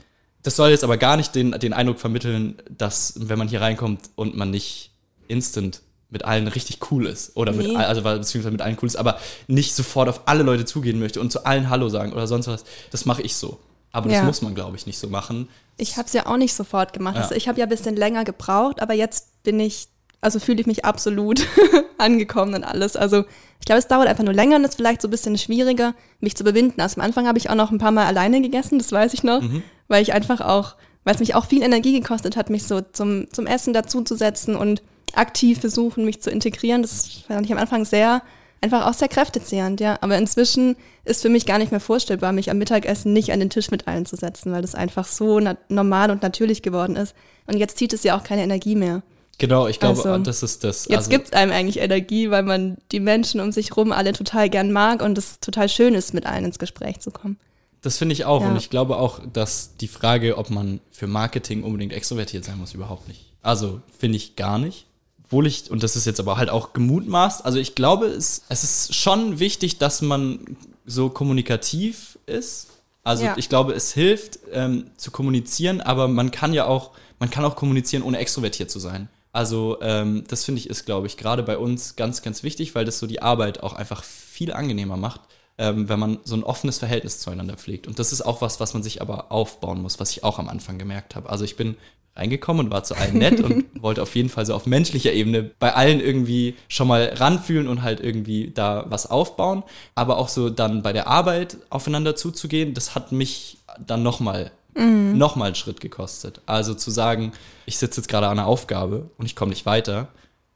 das 0.43 0.55
soll 0.55 0.71
jetzt 0.71 0.83
aber 0.83 0.97
gar 0.97 1.17
nicht 1.17 1.35
den, 1.35 1.51
den 1.51 1.71
Eindruck 1.71 1.99
vermitteln, 1.99 2.55
dass, 2.75 3.13
wenn 3.15 3.37
man 3.37 3.47
hier 3.47 3.61
reinkommt 3.61 3.99
und 4.15 4.35
man 4.35 4.49
nicht 4.49 4.89
instant 5.27 5.81
mit 6.09 6.25
allen 6.25 6.47
richtig 6.47 6.79
cool 6.89 7.05
ist 7.05 7.37
oder 7.37 7.51
mit, 7.53 7.67
Nee. 7.67 7.75
all- 7.75 7.85
also 7.85 8.01
beziehungsweise 8.01 8.49
mit 8.51 8.61
allen 8.63 8.75
cool 8.81 8.87
ist, 8.87 8.95
aber 8.95 9.19
nicht 9.47 9.75
sofort 9.75 10.09
auf 10.09 10.21
alle 10.25 10.41
Leute 10.41 10.65
zugehen 10.65 10.99
möchte 10.99 11.21
und 11.21 11.31
zu 11.31 11.45
allen 11.45 11.69
Hallo 11.69 11.89
sagen 11.89 12.11
oder 12.11 12.25
sonst 12.25 12.47
was. 12.47 12.63
Das 12.89 13.05
mache 13.05 13.21
ich 13.21 13.35
so. 13.35 13.59
Aber 13.91 14.07
das 14.09 14.17
Ja. 14.19 14.23
muss 14.23 14.41
man, 14.41 14.55
glaube 14.55 14.77
ich, 14.77 14.85
nicht 14.85 14.97
so 14.99 15.07
machen. 15.07 15.49
Ich 15.77 15.97
habe 15.97 16.05
es 16.07 16.13
ja 16.13 16.25
auch 16.27 16.37
nicht 16.37 16.53
sofort 16.53 16.93
gemacht. 16.93 17.15
Ja. 17.17 17.23
Also 17.23 17.35
ich 17.35 17.47
habe 17.47 17.59
ja 17.59 17.65
ein 17.65 17.69
bisschen 17.69 17.95
länger 17.95 18.23
gebraucht, 18.23 18.81
aber 18.81 18.93
jetzt 18.93 19.43
bin 19.43 19.59
ich, 19.59 19.87
also 20.21 20.39
fühle 20.39 20.61
ich 20.61 20.67
mich 20.67 20.85
absolut 20.85 21.45
angekommen 21.97 22.53
und 22.55 22.63
alles. 22.63 22.95
Also 22.95 23.25
ich 23.59 23.65
glaube, 23.65 23.79
es 23.79 23.87
dauert 23.87 24.07
einfach 24.07 24.23
nur 24.23 24.33
länger 24.33 24.55
und 24.57 24.63
ist 24.63 24.75
vielleicht 24.75 25.01
so 25.01 25.07
ein 25.07 25.11
bisschen 25.11 25.37
schwieriger, 25.37 25.93
mich 26.19 26.35
zu 26.35 26.43
überwinden. 26.43 26.79
Also 26.81 26.99
am 27.01 27.05
Anfang 27.05 27.27
habe 27.27 27.37
ich 27.37 27.49
auch 27.49 27.55
noch 27.55 27.71
ein 27.71 27.77
paar 27.79 27.91
Mal 27.91 28.05
alleine 28.05 28.41
gegessen, 28.41 28.77
das 28.79 28.91
weiß 28.91 29.13
ich 29.13 29.23
noch, 29.23 29.43
weil 29.87 30.01
ich 30.01 30.13
einfach 30.13 30.41
auch, 30.41 30.75
weil 31.03 31.15
es 31.15 31.19
mich 31.19 31.35
auch 31.35 31.45
viel 31.45 31.61
Energie 31.63 31.99
gekostet 31.99 32.37
hat, 32.37 32.49
mich 32.49 32.63
so 32.63 32.81
zum, 32.81 33.27
zum 33.31 33.45
Essen 33.47 33.73
dazuzusetzen 33.73 34.55
und 34.55 34.81
aktiv 35.13 35.59
versuchen, 35.59 36.05
mich 36.05 36.21
zu 36.21 36.29
integrieren. 36.31 36.81
Das 36.83 37.07
fand 37.27 37.45
ich 37.45 37.51
am 37.51 37.57
Anfang 37.57 37.83
sehr, 37.85 38.21
einfach 38.61 38.85
auch 38.85 38.93
sehr 38.93 39.07
kräftezehrend, 39.07 39.81
ja. 39.81 39.97
Aber 40.01 40.17
inzwischen 40.17 40.75
ist 41.03 41.21
für 41.21 41.29
mich 41.29 41.45
gar 41.45 41.57
nicht 41.57 41.71
mehr 41.71 41.79
vorstellbar, 41.79 42.31
mich 42.31 42.49
am 42.49 42.57
Mittagessen 42.57 43.11
nicht 43.13 43.31
an 43.31 43.39
den 43.39 43.49
Tisch 43.49 43.71
mit 43.71 43.87
allen 43.87 44.05
zu 44.05 44.15
setzen, 44.15 44.51
weil 44.51 44.61
das 44.61 44.75
einfach 44.75 45.07
so 45.07 45.39
normal 45.69 46.11
und 46.11 46.21
natürlich 46.21 46.61
geworden 46.61 46.95
ist. 46.95 47.15
Und 47.47 47.57
jetzt 47.57 47.77
zieht 47.77 47.93
es 47.93 48.03
ja 48.03 48.17
auch 48.17 48.23
keine 48.23 48.43
Energie 48.43 48.75
mehr. 48.75 49.01
Genau, 49.37 49.67
ich 49.67 49.79
glaube, 49.79 49.97
Also, 49.97 50.17
das 50.19 50.43
ist 50.43 50.63
das. 50.63 50.85
Jetzt 50.85 50.97
also, 50.97 51.09
gibt 51.09 51.27
es 51.27 51.33
einem 51.33 51.51
eigentlich 51.51 51.79
Energie, 51.79 52.29
weil 52.29 52.43
man 52.43 52.77
die 52.91 52.99
Menschen 52.99 53.41
um 53.41 53.51
sich 53.51 53.75
rum 53.75 53.91
alle 53.91 54.13
total 54.13 54.49
gern 54.49 54.71
mag 54.71 55.01
und 55.01 55.17
es 55.17 55.39
total 55.39 55.67
schön 55.67 55.95
ist, 55.95 56.13
mit 56.13 56.27
allen 56.27 56.45
ins 56.45 56.59
Gespräch 56.59 56.99
zu 56.99 57.09
kommen. 57.09 57.39
Das 57.81 57.97
finde 57.97 58.13
ich 58.13 58.25
auch. 58.25 58.41
Ja. 58.41 58.49
Und 58.49 58.57
ich 58.57 58.69
glaube 58.69 58.97
auch, 58.97 59.19
dass 59.33 59.77
die 59.77 59.87
Frage, 59.87 60.37
ob 60.37 60.51
man 60.51 60.79
für 60.91 61.07
Marketing 61.07 61.63
unbedingt 61.63 61.93
extrovertiert 61.93 62.45
sein 62.45 62.59
muss, 62.59 62.75
überhaupt 62.75 63.07
nicht. 63.07 63.33
Also 63.41 63.81
finde 63.97 64.17
ich 64.17 64.35
gar 64.35 64.59
nicht. 64.59 64.85
Obwohl 65.31 65.47
ich, 65.47 65.71
und 65.71 65.81
das 65.81 65.95
ist 65.95 66.03
jetzt 66.03 66.19
aber 66.19 66.35
halt 66.35 66.49
auch 66.49 66.73
gemutmaßt, 66.73 67.45
also 67.45 67.57
ich 67.57 67.73
glaube, 67.73 68.07
es, 68.07 68.41
es 68.49 68.65
ist 68.65 68.93
schon 68.95 69.39
wichtig, 69.39 69.77
dass 69.77 70.01
man 70.01 70.57
so 70.85 71.09
kommunikativ 71.09 72.19
ist. 72.25 72.67
Also 73.05 73.23
Ja. 73.23 73.35
ich 73.37 73.47
glaube, 73.47 73.71
es 73.71 73.93
hilft 73.93 74.39
ähm, 74.51 74.91
zu 74.97 75.09
kommunizieren, 75.09 75.79
aber 75.79 76.09
man 76.09 76.31
kann 76.31 76.51
ja 76.53 76.65
auch, 76.65 76.91
man 77.17 77.29
kann 77.29 77.45
auch 77.45 77.55
kommunizieren, 77.55 78.03
ohne 78.03 78.17
extrovertiert 78.17 78.69
zu 78.69 78.79
sein. 78.79 79.07
Also 79.31 79.77
ähm, 79.81 80.25
das 80.27 80.43
finde 80.43 80.59
ich 80.59 80.69
ist, 80.69 80.85
glaube 80.85 81.07
ich, 81.07 81.15
gerade 81.15 81.43
bei 81.43 81.57
uns 81.57 81.95
ganz, 81.95 82.21
ganz 82.23 82.43
wichtig, 82.43 82.75
weil 82.75 82.83
das 82.83 82.99
so 82.99 83.07
die 83.07 83.21
Arbeit 83.21 83.63
auch 83.63 83.71
einfach 83.71 84.03
viel 84.03 84.51
angenehmer 84.51 84.97
macht, 84.97 85.21
ähm, 85.57 85.87
wenn 85.87 85.97
man 85.97 86.19
so 86.25 86.35
ein 86.35 86.43
offenes 86.43 86.79
Verhältnis 86.79 87.19
zueinander 87.19 87.55
pflegt. 87.55 87.87
Und 87.87 87.99
das 87.99 88.11
ist 88.11 88.21
auch 88.21 88.41
was, 88.41 88.59
was 88.59 88.73
man 88.73 88.83
sich 88.83 89.01
aber 89.01 89.31
aufbauen 89.31 89.81
muss, 89.81 89.97
was 89.97 90.11
ich 90.11 90.25
auch 90.25 90.39
am 90.39 90.49
Anfang 90.49 90.77
gemerkt 90.77 91.15
habe. 91.15 91.29
Also 91.29 91.45
ich 91.45 91.55
bin 91.55 91.77
reingekommen 92.15 92.65
und 92.65 92.71
war 92.71 92.83
zu 92.83 92.95
allen 92.95 93.17
nett 93.17 93.39
und 93.41 93.65
wollte 93.81 94.01
auf 94.01 94.15
jeden 94.15 94.29
Fall 94.29 94.45
so 94.45 94.53
auf 94.53 94.65
menschlicher 94.65 95.13
Ebene 95.13 95.51
bei 95.59 95.73
allen 95.73 95.99
irgendwie 95.99 96.55
schon 96.67 96.87
mal 96.87 97.13
ranfühlen 97.15 97.67
und 97.67 97.81
halt 97.81 97.99
irgendwie 97.99 98.51
da 98.53 98.85
was 98.89 99.09
aufbauen. 99.09 99.63
Aber 99.95 100.17
auch 100.17 100.29
so 100.29 100.49
dann 100.49 100.83
bei 100.83 100.93
der 100.93 101.07
Arbeit 101.07 101.57
aufeinander 101.69 102.15
zuzugehen, 102.15 102.73
das 102.73 102.95
hat 102.95 103.11
mich 103.11 103.57
dann 103.79 104.03
nochmal 104.03 104.51
noch 104.73 105.35
mal 105.35 105.45
einen 105.45 105.55
Schritt 105.55 105.81
gekostet. 105.81 106.41
Also 106.45 106.73
zu 106.73 106.91
sagen, 106.91 107.33
ich 107.65 107.77
sitze 107.77 107.99
jetzt 107.99 108.07
gerade 108.07 108.27
an 108.27 108.39
einer 108.39 108.47
Aufgabe 108.47 109.09
und 109.17 109.25
ich 109.25 109.35
komme 109.35 109.49
nicht 109.49 109.65
weiter, 109.65 110.07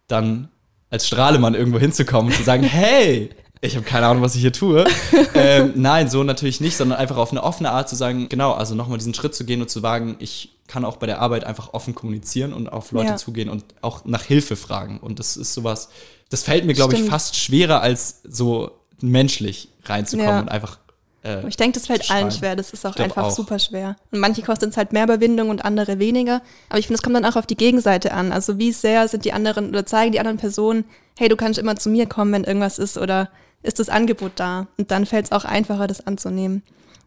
dann 0.07 0.49
als 0.89 1.07
Strahlemann 1.07 1.55
irgendwo 1.55 1.79
hinzukommen 1.79 2.31
und 2.31 2.37
zu 2.37 2.43
sagen, 2.43 2.63
hey, 2.67 3.29
ich 3.61 3.75
habe 3.75 3.85
keine 3.85 4.07
Ahnung, 4.07 4.23
was 4.23 4.35
ich 4.35 4.41
hier 4.41 4.53
tue. 4.53 4.85
ähm, 5.33 5.73
nein, 5.75 6.09
so 6.09 6.23
natürlich 6.23 6.61
nicht, 6.61 6.77
sondern 6.77 6.97
einfach 6.97 7.17
auf 7.17 7.31
eine 7.31 7.43
offene 7.43 7.71
Art 7.71 7.89
zu 7.89 7.95
sagen, 7.95 8.29
genau, 8.29 8.53
also 8.53 8.75
nochmal 8.75 8.97
diesen 8.97 9.13
Schritt 9.13 9.35
zu 9.35 9.45
gehen 9.45 9.61
und 9.61 9.69
zu 9.69 9.83
wagen, 9.83 10.15
ich 10.19 10.54
kann 10.67 10.83
auch 10.85 10.97
bei 10.97 11.05
der 11.05 11.21
Arbeit 11.21 11.43
einfach 11.43 11.73
offen 11.73 11.93
kommunizieren 11.93 12.53
und 12.53 12.69
auf 12.71 12.91
Leute 12.91 13.09
Ja. 13.11 13.15
zugehen 13.17 13.49
und 13.49 13.63
auch 13.81 14.05
nach 14.05 14.23
Hilfe 14.23 14.55
fragen. 14.55 14.99
Und 14.99 15.19
das 15.19 15.37
ist 15.37 15.53
sowas, 15.53 15.89
das 16.29 16.43
fällt 16.43 16.65
mir, 16.65 16.73
glaube 16.73 16.95
ich, 16.95 17.03
fast 17.03 17.35
schwerer 17.35 17.81
als 17.81 18.21
so 18.27 18.71
menschlich 19.01 19.69
reinzukommen 19.85 20.29
Ja. 20.31 20.39
und 20.39 20.49
einfach. 20.49 20.79
Äh, 21.23 21.47
Ich 21.47 21.57
denke, 21.57 21.77
das 21.79 21.87
fällt 21.87 22.09
allen 22.11 22.31
schwer. 22.31 22.55
Das 22.55 22.71
ist 22.71 22.85
auch 22.85 22.95
einfach 22.95 23.25
auch. 23.25 23.31
super 23.31 23.59
schwer. 23.59 23.95
Und 24.11 24.19
manche 24.19 24.41
kosten 24.41 24.69
es 24.69 24.77
halt 24.77 24.93
mehr 24.93 25.03
Überwindung 25.03 25.49
und 25.49 25.63
andere 25.65 25.99
weniger. 25.99 26.41
Aber 26.69 26.79
ich 26.79 26.87
finde, 26.87 26.95
es 26.97 27.01
kommt 27.03 27.15
dann 27.15 27.25
auch 27.25 27.35
auf 27.35 27.45
die 27.47 27.57
Gegenseite 27.57 28.11
an. 28.13 28.31
Also 28.31 28.57
wie 28.57 28.71
sehr 28.71 29.07
sind 29.07 29.25
die 29.25 29.33
anderen 29.33 29.69
oder 29.69 29.85
zeigen 29.85 30.11
die 30.13 30.19
anderen 30.19 30.37
Personen, 30.37 30.85
hey, 31.17 31.27
du 31.29 31.35
kannst 31.35 31.59
immer 31.59 31.75
zu 31.75 31.89
mir 31.89 32.07
kommen, 32.07 32.31
wenn 32.33 32.43
irgendwas 32.43 32.79
ist 32.79 32.97
oder 32.97 33.29
ist 33.63 33.79
das 33.79 33.89
Angebot 33.89 34.33
da? 34.35 34.67
Und 34.77 34.91
dann 34.91 35.05
fällt 35.05 35.25
es 35.25 35.31
auch 35.31 35.45
einfacher, 35.45 35.87
das 35.87 36.05
anzunehmen. 36.05 36.63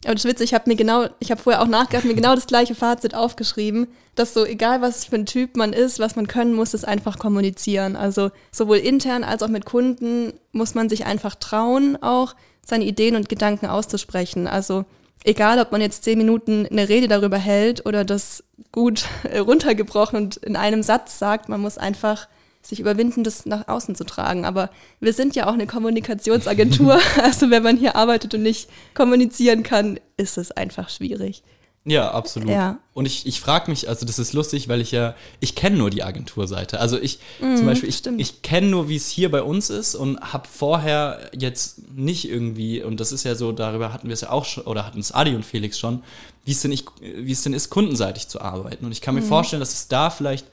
Aber 0.09 0.15
das 0.15 0.25
ist 0.25 0.31
witzig, 0.31 0.45
ich 0.47 0.55
habe 0.55 0.71
mir 0.71 0.75
genau, 0.75 1.05
ich 1.19 1.31
habe 1.31 1.39
vorher 1.39 1.61
auch 1.61 1.67
nachgedacht, 1.67 2.07
mir 2.07 2.15
genau 2.15 2.35
das 2.35 2.47
gleiche 2.47 2.75
Fazit 2.75 3.15
aufgeschrieben, 3.15 3.89
dass 4.15 4.33
so 4.33 4.47
egal 4.47 4.81
was 4.81 5.05
für 5.05 5.17
ein 5.17 5.27
Typ 5.27 5.55
man 5.55 5.75
ist, 5.75 5.99
was 5.99 6.17
man 6.17 6.27
können 6.27 6.55
muss, 6.55 6.73
ist 6.73 6.89
einfach 6.89 7.19
kommunizieren. 7.19 7.95
Also 7.95 8.31
sowohl 8.51 8.79
intern 8.79 9.23
als 9.23 9.43
auch 9.43 9.49
mit 9.49 9.67
Kunden 9.67 10.33
muss 10.53 10.75
man 10.75 10.89
sich 10.89 11.05
einfach 11.05 11.35
trauen, 11.35 12.03
auch 12.03 12.35
seine 12.65 12.87
Ideen 12.87 13.17
und 13.17 13.29
Gedanken 13.29 13.67
auszusprechen. 13.67 14.47
Also 14.47 14.87
egal, 15.25 15.59
ob 15.59 15.73
man 15.73 15.83
jetzt 15.83 16.05
zehn 16.05 16.17
Minuten 16.17 16.67
eine 16.67 16.89
Rede 16.89 17.09
darüber 17.09 17.37
hält 17.37 17.85
oder 17.85 18.03
das 18.07 18.43
gut 18.73 19.05
runtergebrochen 19.39 20.17
und 20.17 20.37
in 20.39 20.57
einem 20.57 20.83
Satz 20.83 21.19
sagt, 21.19 21.51
man 21.51 21.61
muss 21.61 21.77
einfach 21.77 22.29
sich 22.63 22.81
überwinden, 22.81 23.25
das 23.25 23.47
nach 23.47 23.69
außen 23.69 23.95
zu 23.95 24.05
tragen. 24.05 24.45
Aber 24.45 24.71
wir 25.01 25.13
sind 25.13 25.37
ja 25.37 25.47
auch 25.49 25.55
eine 25.55 25.67
Kommunikationsagentur. 25.67 26.99
also 27.23 27.51
wenn 27.51 27.63
man 27.63 27.77
hier 27.77 27.97
arbeitet 27.97 28.35
und 28.35 28.43
nicht 28.43 28.69
kommunizieren 28.95 29.63
kann, 29.63 29.99
ist 30.17 30.39
es 30.39 30.51
einfach 30.53 30.89
schwierig. 30.89 31.43
Ja, 31.85 32.11
absolut. 32.11 32.51
Ja. 32.51 32.81
Und 32.93 33.07
ich, 33.07 33.25
ich 33.27 33.41
frage 33.41 33.71
mich, 33.71 33.89
also 33.89 34.05
das 34.05 34.19
ist 34.19 34.35
lustig, 34.35 34.69
weil 34.69 34.83
ich 34.83 34.91
ja, 34.93 35.15
ich 35.41 35.55
kenne 35.55 35.79
nur 35.79 35.89
die 35.89 36.03
Agenturseite. 36.03 36.81
Also 36.81 37.01
ich, 37.01 37.19
zum 37.39 37.65
Beispiel, 37.65 37.89
ich, 37.89 38.05
Mhm, 38.05 38.19
ich 38.19 38.43
kenne 38.43 38.67
nur, 38.67 38.91
wie 38.91 38.97
es 38.97 39.09
hier 39.09 39.31
bei 39.31 39.43
uns 39.43 39.71
ist 39.71 39.95
und 39.95 40.21
habe 40.21 40.47
vorher 40.49 41.31
jetzt 41.33 41.91
nicht 41.97 42.29
irgendwie, 42.29 42.83
und 42.83 43.01
das 43.01 43.11
ist 43.11 43.25
ja 43.25 43.35
so, 43.37 43.53
darüber 43.53 43.93
hatten 43.95 44.09
wir 44.09 44.15
es 44.15 44.21
ja 44.21 44.31
auch 44.31 44.45
schon, 44.45 44.65
oder 44.65 44.85
hatten 44.85 44.99
es 44.99 45.13
Adi 45.13 45.35
und 45.35 45.47
Felix 45.47 45.79
schon, 45.79 46.03
wie 46.45 46.53
es 46.53 46.61
denn, 46.61 46.73
ich, 46.73 46.85
wie 47.01 47.33
es 47.33 47.43
denn 47.43 47.55
ist, 47.55 47.71
kundenseitig 47.71 48.29
zu 48.29 48.43
arbeiten. 48.43 48.85
Und 48.85 48.93
ich 48.93 49.01
kann 49.01 49.15
mir 49.15 49.23
Mhm. 49.23 49.27
vorstellen, 49.27 49.61
dass 49.61 49.73
es 49.73 49.89
da 49.89 50.11
vielleicht 50.11 50.47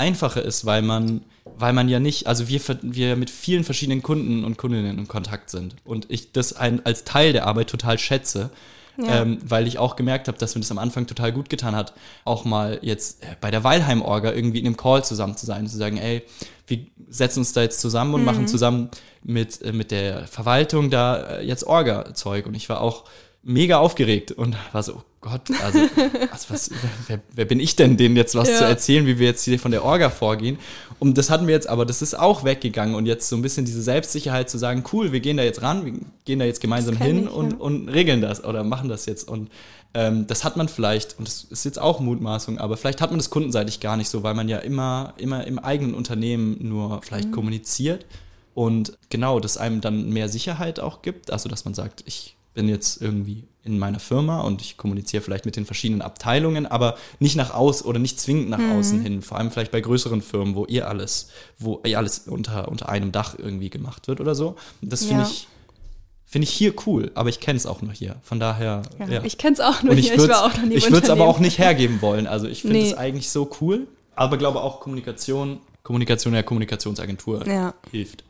einfacher 0.00 0.42
ist, 0.42 0.64
weil 0.64 0.82
man, 0.82 1.22
weil 1.56 1.72
man 1.72 1.88
ja 1.88 2.00
nicht, 2.00 2.26
also 2.26 2.48
wir, 2.48 2.60
wir 2.82 3.16
mit 3.16 3.30
vielen 3.30 3.62
verschiedenen 3.62 4.02
Kunden 4.02 4.44
und 4.44 4.56
Kundinnen 4.56 4.98
in 4.98 5.06
Kontakt 5.06 5.50
sind. 5.50 5.76
Und 5.84 6.06
ich 6.08 6.32
das 6.32 6.54
ein, 6.54 6.84
als 6.84 7.04
Teil 7.04 7.32
der 7.32 7.46
Arbeit 7.46 7.68
total 7.68 7.98
schätze. 7.98 8.50
Ja. 8.96 9.22
Ähm, 9.22 9.38
weil 9.42 9.66
ich 9.66 9.78
auch 9.78 9.96
gemerkt 9.96 10.28
habe, 10.28 10.36
dass 10.36 10.54
mir 10.54 10.60
das 10.60 10.70
am 10.70 10.76
Anfang 10.78 11.06
total 11.06 11.32
gut 11.32 11.48
getan 11.48 11.74
hat, 11.74 11.94
auch 12.26 12.44
mal 12.44 12.80
jetzt 12.82 13.22
äh, 13.22 13.28
bei 13.40 13.50
der 13.50 13.64
Weilheim-Orga 13.64 14.32
irgendwie 14.32 14.58
in 14.58 14.66
einem 14.66 14.76
Call 14.76 15.02
zusammen 15.04 15.36
zu 15.38 15.46
sein, 15.46 15.66
zu 15.68 15.78
sagen, 15.78 15.96
ey, 15.96 16.22
wir 16.66 16.84
setzen 17.08 17.38
uns 17.38 17.54
da 17.54 17.62
jetzt 17.62 17.80
zusammen 17.80 18.12
und 18.12 18.24
machen 18.24 18.46
zusammen 18.46 18.90
mit, 19.22 19.62
äh, 19.62 19.72
mit 19.72 19.90
der 19.90 20.26
Verwaltung 20.26 20.90
da 20.90 21.38
äh, 21.38 21.46
jetzt 21.46 21.64
Orga-Zeug. 21.64 22.46
Und 22.46 22.54
ich 22.54 22.68
war 22.68 22.82
auch 22.82 23.04
mega 23.42 23.78
aufgeregt 23.78 24.32
und 24.32 24.54
war 24.72 24.82
so, 24.82 24.96
oh 24.96 25.02
Gott, 25.22 25.42
also 25.64 25.78
was, 26.30 26.50
was, 26.50 26.70
wer, 27.06 27.20
wer 27.32 27.44
bin 27.46 27.58
ich 27.60 27.74
denn, 27.76 27.96
denen 27.96 28.16
jetzt 28.16 28.34
was 28.34 28.48
Ja. 28.50 28.56
zu 28.58 28.64
erzählen, 28.64 29.06
wie 29.06 29.18
wir 29.18 29.28
jetzt 29.28 29.44
hier 29.44 29.58
von 29.58 29.70
der 29.70 29.84
Orga 29.84 30.10
vorgehen? 30.10 30.58
Und 30.98 31.16
das 31.16 31.30
hatten 31.30 31.46
wir 31.46 31.54
jetzt, 31.54 31.68
aber 31.68 31.86
das 31.86 32.02
ist 32.02 32.18
auch 32.18 32.44
weggegangen 32.44 32.94
und 32.94 33.06
jetzt 33.06 33.28
so 33.28 33.36
ein 33.36 33.42
bisschen 33.42 33.64
diese 33.64 33.80
Selbstsicherheit 33.82 34.50
zu 34.50 34.58
sagen, 34.58 34.84
cool, 34.92 35.12
wir 35.12 35.20
gehen 35.20 35.38
da 35.38 35.42
jetzt 35.42 35.62
ran, 35.62 35.84
wir 35.86 35.92
gehen 36.26 36.38
da 36.38 36.44
jetzt 36.44 36.60
gemeinsam 36.60 36.96
hin 36.98 37.24
ich, 37.24 37.30
und, 37.30 37.52
ja. 37.52 37.56
und 37.58 37.88
regeln 37.88 38.20
das 38.20 38.44
oder 38.44 38.62
machen 38.62 38.90
das 38.90 39.06
jetzt. 39.06 39.26
Und 39.26 39.50
ähm, 39.94 40.26
das 40.26 40.44
hat 40.44 40.56
man 40.58 40.68
vielleicht, 40.68 41.18
und 41.18 41.26
das 41.26 41.44
ist 41.44 41.64
jetzt 41.64 41.78
auch 41.80 41.98
Mutmaßung, 42.00 42.58
aber 42.58 42.76
vielleicht 42.76 43.00
hat 43.00 43.10
man 43.10 43.18
das 43.18 43.30
kundenseitig 43.30 43.80
gar 43.80 43.96
nicht 43.96 44.10
so, 44.10 44.22
weil 44.22 44.34
man 44.34 44.48
ja 44.50 44.58
immer, 44.58 45.14
immer 45.16 45.46
im 45.46 45.58
eigenen 45.58 45.94
Unternehmen 45.94 46.58
nur 46.60 47.00
vielleicht 47.02 47.28
Mhm. 47.28 47.32
kommuniziert 47.32 48.04
und 48.54 48.98
genau, 49.08 49.40
das 49.40 49.56
einem 49.56 49.80
dann 49.80 50.10
mehr 50.10 50.28
Sicherheit 50.28 50.78
auch 50.78 51.00
gibt. 51.02 51.32
Also, 51.32 51.48
dass 51.48 51.64
man 51.64 51.72
sagt, 51.74 52.02
ich 52.06 52.36
bin 52.54 52.68
jetzt 52.68 53.00
irgendwie 53.00 53.44
in 53.62 53.78
meiner 53.78 54.00
Firma 54.00 54.40
und 54.40 54.62
ich 54.62 54.76
kommuniziere 54.78 55.22
vielleicht 55.22 55.44
mit 55.44 55.54
den 55.56 55.66
verschiedenen 55.66 56.00
Abteilungen, 56.02 56.66
aber 56.66 56.96
nicht 57.18 57.36
nach 57.36 57.52
außen 57.54 57.86
oder 57.86 57.98
nicht 57.98 58.18
zwingend 58.18 58.48
nach 58.48 58.58
Mhm. 58.58 58.72
außen 58.72 59.00
hin. 59.00 59.22
Vor 59.22 59.36
allem 59.38 59.50
vielleicht 59.50 59.70
bei 59.70 59.80
größeren 59.82 60.22
Firmen, 60.22 60.54
wo 60.54 60.64
ihr 60.66 60.88
alles, 60.88 61.28
wo 61.58 61.80
ihr 61.84 61.98
alles 61.98 62.20
unter, 62.20 62.68
unter 62.68 62.88
einem 62.88 63.12
Dach 63.12 63.34
irgendwie 63.38 63.68
gemacht 63.70 64.08
wird 64.08 64.20
oder 64.20 64.34
so. 64.34 64.56
Das 64.80 65.04
finde 65.04 65.24
Ja. 65.24 65.28
ich, 65.28 65.46
finde 66.24 66.44
ich 66.48 66.54
hier 66.54 66.72
cool, 66.86 67.10
aber 67.14 67.28
ich 67.28 67.38
kenne 67.40 67.58
es 67.58 67.66
auch 67.66 67.82
nur 67.82 67.92
hier. 67.92 68.16
Von 68.22 68.40
daher, 68.40 68.82
Ja, 68.98 69.06
ja. 69.06 69.22
Ich 69.24 69.36
kenne 69.36 69.54
es 69.54 69.60
auch 69.60 69.82
nur 69.82 69.92
Und 69.92 69.98
hier, 69.98 70.06
ich 70.06 70.12
ich 70.12 70.18
würde 70.18 70.32
war 70.32 70.44
auch 70.46 70.56
noch 70.56 70.64
nie 70.64 70.74
im 70.76 70.94
es 70.94 71.10
aber 71.10 71.26
auch 71.26 71.38
nicht 71.38 71.58
hergeben 71.58 72.00
wollen. 72.00 72.26
Also 72.26 72.46
ich 72.48 72.62
finde 72.62 72.80
es 72.80 72.90
Nee. 72.92 72.96
eigentlich 72.96 73.28
so 73.30 73.50
cool, 73.60 73.86
aber 74.16 74.38
glaube 74.38 74.62
auch 74.62 74.80
Kommunikation, 74.80 75.60
Kommunikation 75.82 76.32
der 76.32 76.44
Kommunikationsagentur 76.44 77.46
Ja. 77.46 77.74
hilft. 77.90 78.24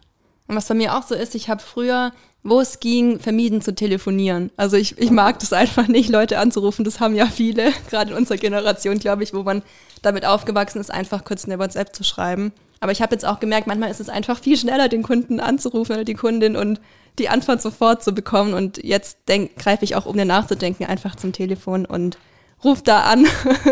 Und 0.49 0.57
was 0.57 0.67
bei 0.67 0.75
mir 0.75 0.97
auch 0.97 1.05
so 1.07 1.15
ist, 1.15 1.37
ich 1.37 1.49
habe 1.49 1.63
früher, 1.63 2.13
wo 2.43 2.61
es 2.61 2.81
ging, 2.81 3.21
vermieden 3.21 3.61
zu 3.61 3.75
telefonieren. 3.75 4.51
Also 4.57 4.77
ich, 4.77 4.97
ich 4.99 5.11
mag 5.11 5.39
das 5.41 5.53
einfach 5.53 5.89
nicht, 5.89 6.09
Leute 6.09 6.39
anzurufen. 6.39 6.85
Das 6.85 7.01
haben 7.01 7.15
ja 7.15 7.27
viele, 7.27 7.73
gerade 7.91 8.13
in 8.13 8.17
unserer 8.17 8.39
Generation, 8.39 8.99
glaube 8.99 9.23
ich, 9.23 9.35
wo 9.35 9.43
man 9.43 9.63
damit 10.03 10.25
aufgewachsen 10.25 10.81
ist, 10.81 10.91
einfach 10.91 11.25
kurz 11.25 11.45
eine 11.45 11.59
WhatsApp 11.59 11.95
zu 11.95 12.05
schreiben. 12.05 12.53
Aber 12.81 12.93
ich 12.93 13.03
habe 13.03 13.15
jetzt 13.15 13.27
auch 13.27 13.41
gemerkt, 13.41 13.67
manchmal 13.67 13.91
ist 13.91 14.01
es 14.01 14.09
einfach 14.09 14.39
viel 14.39 14.57
schneller, 14.57 14.89
den 14.89 15.03
Kunden 15.03 15.39
anzurufen 15.39 15.95
oder 15.95 16.05
die 16.05 16.15
Kundin 16.15 16.57
und 16.57 16.81
die 17.19 17.29
Antwort 17.29 17.61
sofort 17.61 18.03
zu 18.03 18.13
bekommen. 18.13 18.55
Und 18.55 18.83
jetzt 18.83 19.19
greife 19.59 19.85
ich 19.85 19.95
auch, 19.95 20.07
um 20.07 20.17
dir 20.17 20.25
nachzudenken, 20.25 20.87
einfach 20.87 21.15
zum 21.17 21.33
Telefon 21.33 21.85
und 21.85 22.17
ruf 22.65 22.83
da 22.83 23.03
an 23.03 23.27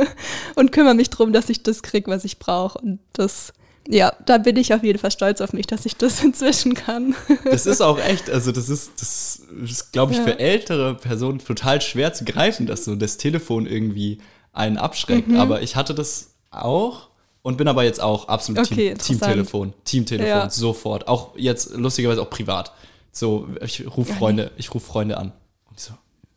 und 0.56 0.72
kümmere 0.72 0.94
mich 0.94 1.08
drum, 1.08 1.32
dass 1.32 1.48
ich 1.48 1.62
das 1.62 1.82
kriege, 1.82 2.10
was 2.10 2.26
ich 2.26 2.38
brauche. 2.38 2.78
Und 2.78 2.98
das, 3.14 3.54
ja, 3.86 4.12
da 4.26 4.38
bin 4.38 4.56
ich 4.56 4.72
auf 4.74 4.82
jeden 4.82 4.98
Fall 4.98 5.10
stolz 5.10 5.40
auf 5.40 5.52
mich, 5.52 5.66
dass 5.66 5.86
ich 5.86 5.96
das 5.96 6.20
inzwischen 6.24 6.74
kann. 6.74 7.14
Das 7.44 7.66
ist 7.66 7.80
auch 7.80 7.98
echt, 7.98 8.30
also 8.30 8.52
das 8.52 8.68
ist, 8.68 8.92
das 9.00 9.40
ist, 9.62 9.92
glaube 9.92 10.12
ich, 10.12 10.18
Ja. 10.18 10.24
für 10.24 10.38
ältere 10.38 10.94
Personen 10.94 11.38
total 11.38 11.80
schwer 11.80 12.12
zu 12.12 12.24
greifen, 12.24 12.66
dass 12.66 12.84
so 12.84 12.94
das 12.96 13.16
Telefon 13.16 13.66
irgendwie 13.66 14.18
einen 14.52 14.76
abschreckt. 14.78 15.28
Mhm. 15.28 15.38
Aber 15.40 15.62
ich 15.62 15.76
hatte 15.76 15.94
das 15.94 16.30
auch 16.50 17.08
und 17.42 17.56
bin 17.56 17.68
aber 17.68 17.84
jetzt 17.84 18.00
auch 18.00 18.28
absolut 18.28 18.60
Okay, 18.70 18.94
Team. 18.94 19.18
Teamtelefon. 19.18 19.74
Teamtelefon, 19.84 20.28
Ja. 20.28 20.50
sofort. 20.50 21.06
Auch 21.08 21.36
jetzt 21.36 21.74
lustigerweise 21.74 22.20
auch 22.22 22.30
privat. 22.30 22.72
So, 23.12 23.48
ich 23.64 23.84
rufe 23.96 24.12
Freunde, 24.12 24.50
ich 24.58 24.72
rufe 24.74 24.86
Freunde 24.86 25.16
an. 25.16 25.32
Und 25.68 25.78
die 25.78 25.82
so, 25.82 25.92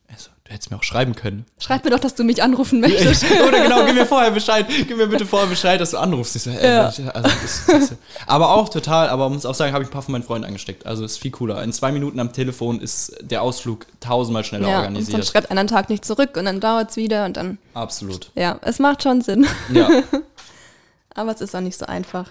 also, 0.07 0.29
du 0.40 0.40
hättest 0.51 0.71
mir 0.71 0.77
auch 0.77 0.83
schreiben 0.83 1.15
können. 1.15 1.45
Schreib 1.59 1.83
mir 1.83 1.91
doch, 1.91 1.99
dass 1.99 2.15
du 2.15 2.23
mich 2.23 2.43
anrufen 2.43 2.79
möchtest. 2.81 3.23
Oder 3.47 3.61
genau, 3.63 3.85
gib 3.85 3.95
mir 3.95 4.05
vorher 4.05 4.31
Bescheid, 4.31 4.65
gib 4.69 4.97
mir 4.97 5.07
bitte 5.07 5.25
vorher 5.25 5.47
Bescheid, 5.49 5.79
dass 5.81 5.91
du 5.91 5.97
anrufst. 5.97 6.33
So, 6.39 6.49
äh, 6.49 6.75
Ja. 6.75 6.85
also, 6.85 7.03
das, 7.03 7.65
das, 7.67 7.93
aber 8.27 8.49
auch 8.51 8.69
total, 8.69 9.09
aber 9.09 9.29
muss 9.29 9.45
auch 9.45 9.55
sagen, 9.55 9.73
habe 9.73 9.83
ich 9.83 9.89
ein 9.89 9.93
paar 9.93 10.01
von 10.01 10.11
meinen 10.11 10.23
Freunden 10.23 10.45
angesteckt. 10.45 10.85
Also 10.85 11.03
ist 11.05 11.17
viel 11.17 11.31
cooler. 11.31 11.63
In 11.63 11.73
zwei 11.73 11.91
Minuten 11.91 12.19
am 12.19 12.33
Telefon 12.33 12.79
ist 12.81 13.13
der 13.21 13.41
Ausflug 13.41 13.85
tausendmal 13.99 14.43
schneller 14.43 14.67
Ja, 14.67 14.77
und 14.79 14.83
dann 14.85 14.95
organisiert. 14.95 15.25
schreibt 15.25 15.51
einen 15.51 15.67
Tag 15.67 15.89
nicht 15.89 16.05
zurück 16.05 16.35
und 16.37 16.45
dann 16.45 16.59
dauert 16.59 16.91
es 16.91 16.95
wieder 16.97 17.25
und 17.25 17.37
dann, 17.37 17.57
Absolut. 17.73 18.31
ja, 18.35 18.59
es 18.61 18.79
macht 18.79 19.03
schon 19.03 19.21
Sinn. 19.21 19.47
Ja. 19.73 19.89
Aber 21.13 21.31
es 21.33 21.41
ist 21.41 21.55
auch 21.55 21.61
nicht 21.61 21.77
so 21.77 21.85
einfach. 21.85 22.29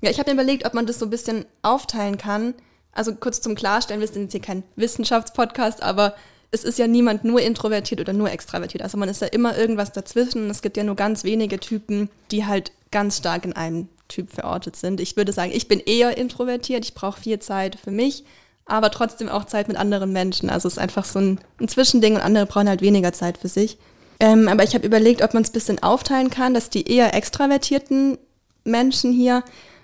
Ja, 0.00 0.10
ich 0.10 0.18
habe 0.18 0.30
mir 0.30 0.34
überlegt, 0.42 0.64
ob 0.66 0.74
man 0.74 0.86
das 0.86 0.98
so 0.98 1.06
ein 1.06 1.10
bisschen 1.10 1.44
aufteilen 1.62 2.18
kann. 2.18 2.54
Also 2.92 3.14
kurz 3.14 3.40
zum 3.40 3.54
Klarstellen, 3.54 4.00
wir 4.00 4.08
sind 4.08 4.22
jetzt 4.22 4.32
hier 4.32 4.40
kein 4.40 4.62
Wissenschaftspodcast, 4.76 5.82
aber 5.82 6.14
es 6.50 6.64
ist 6.64 6.78
ja 6.78 6.86
niemand 6.86 7.24
nur 7.24 7.40
introvertiert 7.40 8.00
oder 8.00 8.12
nur 8.12 8.30
extravertiert. 8.30 8.82
Also 8.82 8.96
man 8.98 9.08
ist 9.08 9.20
ja 9.20 9.28
immer 9.28 9.56
irgendwas 9.56 9.92
dazwischen. 9.92 10.48
Es 10.50 10.62
gibt 10.62 10.76
ja 10.76 10.84
nur 10.84 10.96
ganz 10.96 11.24
wenige 11.24 11.58
Typen, 11.58 12.08
die 12.30 12.46
halt 12.46 12.72
ganz 12.90 13.18
stark 13.18 13.44
in 13.44 13.52
einem 13.52 13.88
Typ 14.08 14.30
verortet 14.32 14.76
sind. 14.76 15.00
Ich 15.00 15.16
würde 15.16 15.32
sagen, 15.32 15.50
ich 15.52 15.68
bin 15.68 15.80
eher 15.80 16.16
introvertiert. 16.16 16.84
Ich 16.84 16.94
brauche 16.94 17.20
viel 17.20 17.38
Zeit 17.40 17.76
für 17.76 17.90
mich, 17.90 18.24
aber 18.64 18.90
trotzdem 18.90 19.28
auch 19.28 19.44
Zeit 19.44 19.68
mit 19.68 19.76
anderen 19.76 20.12
Menschen. 20.12 20.48
Also 20.48 20.68
es 20.68 20.74
ist 20.74 20.78
einfach 20.78 21.04
so 21.04 21.18
ein, 21.18 21.40
ein 21.60 21.68
Zwischending 21.68 22.14
und 22.14 22.20
andere 22.20 22.46
brauchen 22.46 22.68
halt 22.68 22.82
weniger 22.82 23.12
Zeit 23.12 23.38
für 23.38 23.48
sich. 23.48 23.78
Ähm, 24.20 24.48
aber 24.48 24.64
ich 24.64 24.74
habe 24.74 24.86
überlegt, 24.86 25.22
ob 25.22 25.34
man 25.34 25.42
es 25.42 25.50
ein 25.50 25.54
bisschen 25.54 25.82
aufteilen 25.82 26.30
kann, 26.30 26.54
dass 26.54 26.70
die 26.70 26.90
eher 26.90 27.14
extravertierten 27.14 28.18
Menschen 28.64 29.12
hier, 29.12 29.42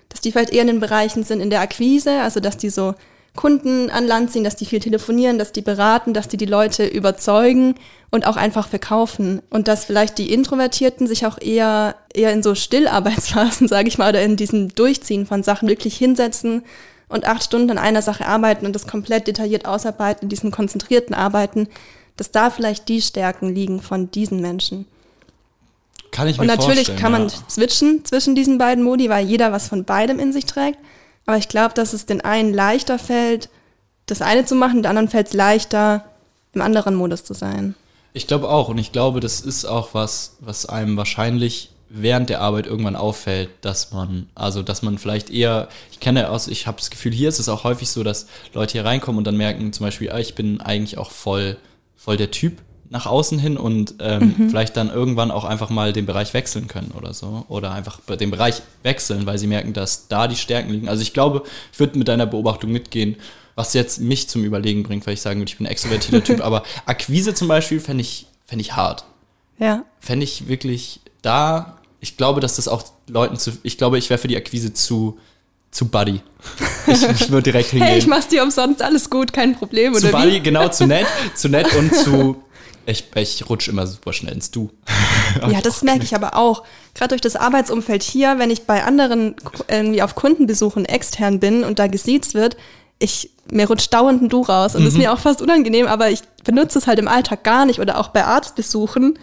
dass 0.09 0.21
die 0.21 0.31
vielleicht 0.31 0.51
eher 0.51 0.61
in 0.61 0.67
den 0.67 0.79
Bereichen 0.79 1.23
sind 1.23 1.39
in 1.39 1.49
der 1.49 1.61
Akquise, 1.61 2.21
also 2.21 2.39
dass 2.39 2.57
die 2.57 2.69
so 2.69 2.95
Kunden 3.35 3.89
an 3.89 4.05
Land 4.05 4.31
ziehen, 4.31 4.43
dass 4.43 4.55
die 4.55 4.65
viel 4.65 4.79
telefonieren, 4.79 5.39
dass 5.39 5.51
die 5.51 5.61
beraten, 5.61 6.13
dass 6.13 6.27
die 6.27 6.37
die 6.37 6.45
Leute 6.45 6.85
überzeugen 6.85 7.75
und 8.11 8.27
auch 8.27 8.35
einfach 8.35 8.67
verkaufen. 8.67 9.41
Und 9.49 9.67
dass 9.67 9.85
vielleicht 9.85 10.19
die 10.19 10.31
Introvertierten 10.31 11.07
sich 11.07 11.25
auch 11.25 11.41
eher, 11.41 11.95
eher 12.13 12.31
in 12.31 12.43
so 12.43 12.53
Stillarbeitsphasen, 12.53 13.67
sage 13.69 13.87
ich 13.87 13.97
mal, 13.97 14.09
oder 14.09 14.21
in 14.21 14.35
diesem 14.35 14.75
Durchziehen 14.75 15.25
von 15.25 15.41
Sachen 15.41 15.67
wirklich 15.67 15.97
hinsetzen 15.97 16.63
und 17.09 17.25
acht 17.25 17.43
Stunden 17.43 17.71
an 17.71 17.79
einer 17.79 18.03
Sache 18.03 18.27
arbeiten 18.27 18.67
und 18.67 18.73
das 18.73 18.85
komplett 18.85 19.27
detailliert 19.27 19.65
ausarbeiten, 19.65 20.23
in 20.23 20.29
diesen 20.29 20.51
konzentrierten 20.51 21.15
Arbeiten, 21.15 21.67
dass 22.17 22.29
da 22.29 22.51
vielleicht 22.51 22.87
die 22.87 23.01
Stärken 23.01 23.53
liegen 23.53 23.81
von 23.81 24.11
diesen 24.11 24.41
Menschen. 24.41 24.85
Kann 26.11 26.27
ich 26.27 26.37
mir 26.37 26.41
Und 26.41 26.47
natürlich 26.47 26.87
vorstellen, 26.87 26.99
kann 26.99 27.11
man 27.11 27.27
ja. 27.29 27.35
switchen 27.49 28.05
zwischen 28.05 28.35
diesen 28.35 28.59
beiden 28.59 28.83
Modi, 28.83 29.09
weil 29.09 29.25
jeder 29.25 29.51
was 29.51 29.67
von 29.67 29.83
beidem 29.83 30.19
in 30.19 30.31
sich 30.31 30.45
trägt. 30.45 30.77
Aber 31.25 31.37
ich 31.37 31.49
glaube, 31.49 31.73
dass 31.73 31.93
es 31.93 32.05
den 32.05 32.21
einen 32.21 32.53
leichter 32.53 32.99
fällt, 32.99 33.49
das 34.05 34.21
eine 34.21 34.45
zu 34.45 34.55
machen, 34.55 34.77
den 34.83 34.87
anderen 34.87 35.07
fällt 35.07 35.27
es 35.27 35.33
leichter, 35.33 36.05
im 36.53 36.61
anderen 36.61 36.95
Modus 36.95 37.23
zu 37.23 37.33
sein. 37.33 37.75
Ich 38.13 38.27
glaube 38.27 38.49
auch 38.49 38.69
und 38.69 38.77
ich 38.77 38.91
glaube, 38.91 39.19
das 39.19 39.41
ist 39.41 39.65
auch 39.65 39.93
was, 39.93 40.37
was 40.39 40.65
einem 40.65 40.97
wahrscheinlich 40.97 41.71
während 41.89 42.29
der 42.29 42.41
Arbeit 42.41 42.65
irgendwann 42.65 42.95
auffällt, 42.95 43.49
dass 43.61 43.91
man, 43.91 44.27
also 44.35 44.63
dass 44.63 44.81
man 44.81 44.97
vielleicht 44.97 45.29
eher, 45.29 45.69
ich 45.91 45.99
kenne 45.99 46.29
aus, 46.29 46.47
ich 46.47 46.65
habe 46.65 46.77
das 46.77 46.89
Gefühl, 46.89 47.11
hier 47.11 47.29
ist 47.29 47.39
es 47.39 47.49
auch 47.49 47.63
häufig 47.63 47.89
so, 47.89 48.03
dass 48.03 48.27
Leute 48.53 48.73
hier 48.73 48.85
reinkommen 48.85 49.19
und 49.19 49.25
dann 49.25 49.37
merken 49.37 49.73
zum 49.73 49.85
Beispiel, 49.85 50.11
ah, 50.11 50.19
ich 50.19 50.33
bin 50.33 50.59
eigentlich 50.59 50.97
auch 50.97 51.11
voll, 51.11 51.57
voll 51.95 52.17
der 52.17 52.31
Typ 52.31 52.57
nach 52.93 53.05
außen 53.07 53.39
hin 53.39 53.57
und 53.57 53.95
ähm, 53.99 54.35
Mhm. 54.37 54.49
vielleicht 54.49 54.77
dann 54.77 54.89
irgendwann 54.89 55.31
auch 55.31 55.43
einfach 55.43 55.69
mal 55.69 55.91
den 55.91 56.05
Bereich 56.05 56.33
wechseln 56.33 56.67
können 56.69 56.91
oder 56.97 57.13
so. 57.13 57.43
Oder 57.49 57.71
einfach 57.73 57.99
den 58.19 58.31
Bereich 58.31 58.61
wechseln, 58.83 59.25
weil 59.25 59.37
sie 59.37 59.47
merken, 59.47 59.73
dass 59.73 60.07
da 60.07 60.27
die 60.27 60.35
Stärken 60.37 60.69
liegen. 60.71 60.87
Also 60.87 61.01
ich 61.01 61.11
glaube, 61.13 61.43
ich 61.73 61.79
würde 61.79 61.97
mit 61.97 62.07
deiner 62.07 62.25
Beobachtung 62.25 62.71
mitgehen, 62.71 63.17
was 63.55 63.73
jetzt 63.73 63.99
mich 63.99 64.29
zum 64.29 64.43
Überlegen 64.43 64.83
bringt, 64.83 65.05
weil 65.05 65.15
ich 65.15 65.21
sagen 65.21 65.39
würde, 65.41 65.49
ich 65.49 65.57
bin 65.57 65.67
ein 65.67 65.71
extrovertierter 65.71 66.23
Typ, 66.23 66.41
aber 66.45 66.63
Akquise 66.85 67.33
zum 67.33 67.47
Beispiel 67.47 67.79
fände 67.79 68.01
ich, 68.01 68.27
fänd 68.45 68.61
ich 68.61 68.75
hart 68.75 69.03
Ja. 69.59 69.83
fände 69.99 70.23
ich 70.23 70.47
wirklich 70.47 71.01
da, 71.21 71.77
ich 71.99 72.15
glaube, 72.17 72.41
dass 72.41 72.55
das 72.57 72.67
auch 72.67 72.83
Leuten 73.07 73.37
zu, 73.37 73.51
ich 73.63 73.77
glaube, 73.77 73.97
ich 73.97 74.09
wäre 74.09 74.17
für 74.19 74.27
die 74.27 74.37
Akquise 74.37 74.73
zu, 74.73 75.17
zu 75.71 75.87
Buddy. 75.87 76.21
Ich, 76.85 77.01
ich 77.01 77.29
würde 77.31 77.43
direkt 77.43 77.69
hingehen. 77.69 77.87
Hey, 77.87 77.97
ich 77.97 78.07
mach's 78.07 78.27
dir 78.27 78.43
umsonst, 78.43 78.81
alles 78.81 79.09
gut, 79.09 79.31
kein 79.31 79.55
Problem, 79.55 79.93
zu 79.93 80.11
Buddy, 80.11 80.33
wie? 80.33 80.39
genau, 80.41 80.67
zu 80.67 80.85
nett, 80.85 81.07
zu 81.33 81.47
nett 81.47 81.73
und 81.75 81.95
zu, 81.95 82.43
ich, 82.85 83.05
ich 83.15 83.49
rutsche 83.49 83.71
immer 83.71 83.87
super 83.87 84.13
schnell 84.13 84.33
ins 84.33 84.51
Du. 84.51 84.69
Ja, 85.49 85.61
das 85.61 85.81
merke 85.81 86.03
ich 86.03 86.13
aber 86.15 86.35
auch. 86.35 86.63
Gerade 86.93 87.09
durch 87.09 87.21
das 87.21 87.35
Arbeitsumfeld 87.35 88.03
hier, 88.03 88.37
wenn 88.37 88.51
ich 88.51 88.63
bei 88.67 88.83
anderen 88.83 89.35
irgendwie 89.67 90.03
auf 90.03 90.13
Kundenbesuchen 90.15 90.85
extern 90.85 91.39
bin 91.39 91.63
und 91.63 91.79
da 91.79 91.87
gesiezt 91.87 92.35
wird, 92.35 92.55
ich, 92.99 93.31
mir 93.51 93.67
rutscht 93.67 93.91
dauernd 93.93 94.21
ein 94.21 94.29
Du 94.29 94.41
raus. 94.41 94.75
Und 94.75 94.81
Mhm. 94.81 94.85
das 94.85 94.93
ist 94.93 94.99
mir 94.99 95.11
auch 95.11 95.17
fast 95.19 95.41
unangenehm, 95.41 95.87
aber 95.87 96.11
ich 96.11 96.21
benutze 96.43 96.77
es 96.77 96.85
halt 96.87 96.99
im 96.99 97.07
Alltag 97.07 97.43
gar 97.43 97.65
nicht. 97.65 97.79
Oder 97.79 97.99
auch 97.99 98.09
bei 98.09 98.23
Arztbesuchen 98.25 99.17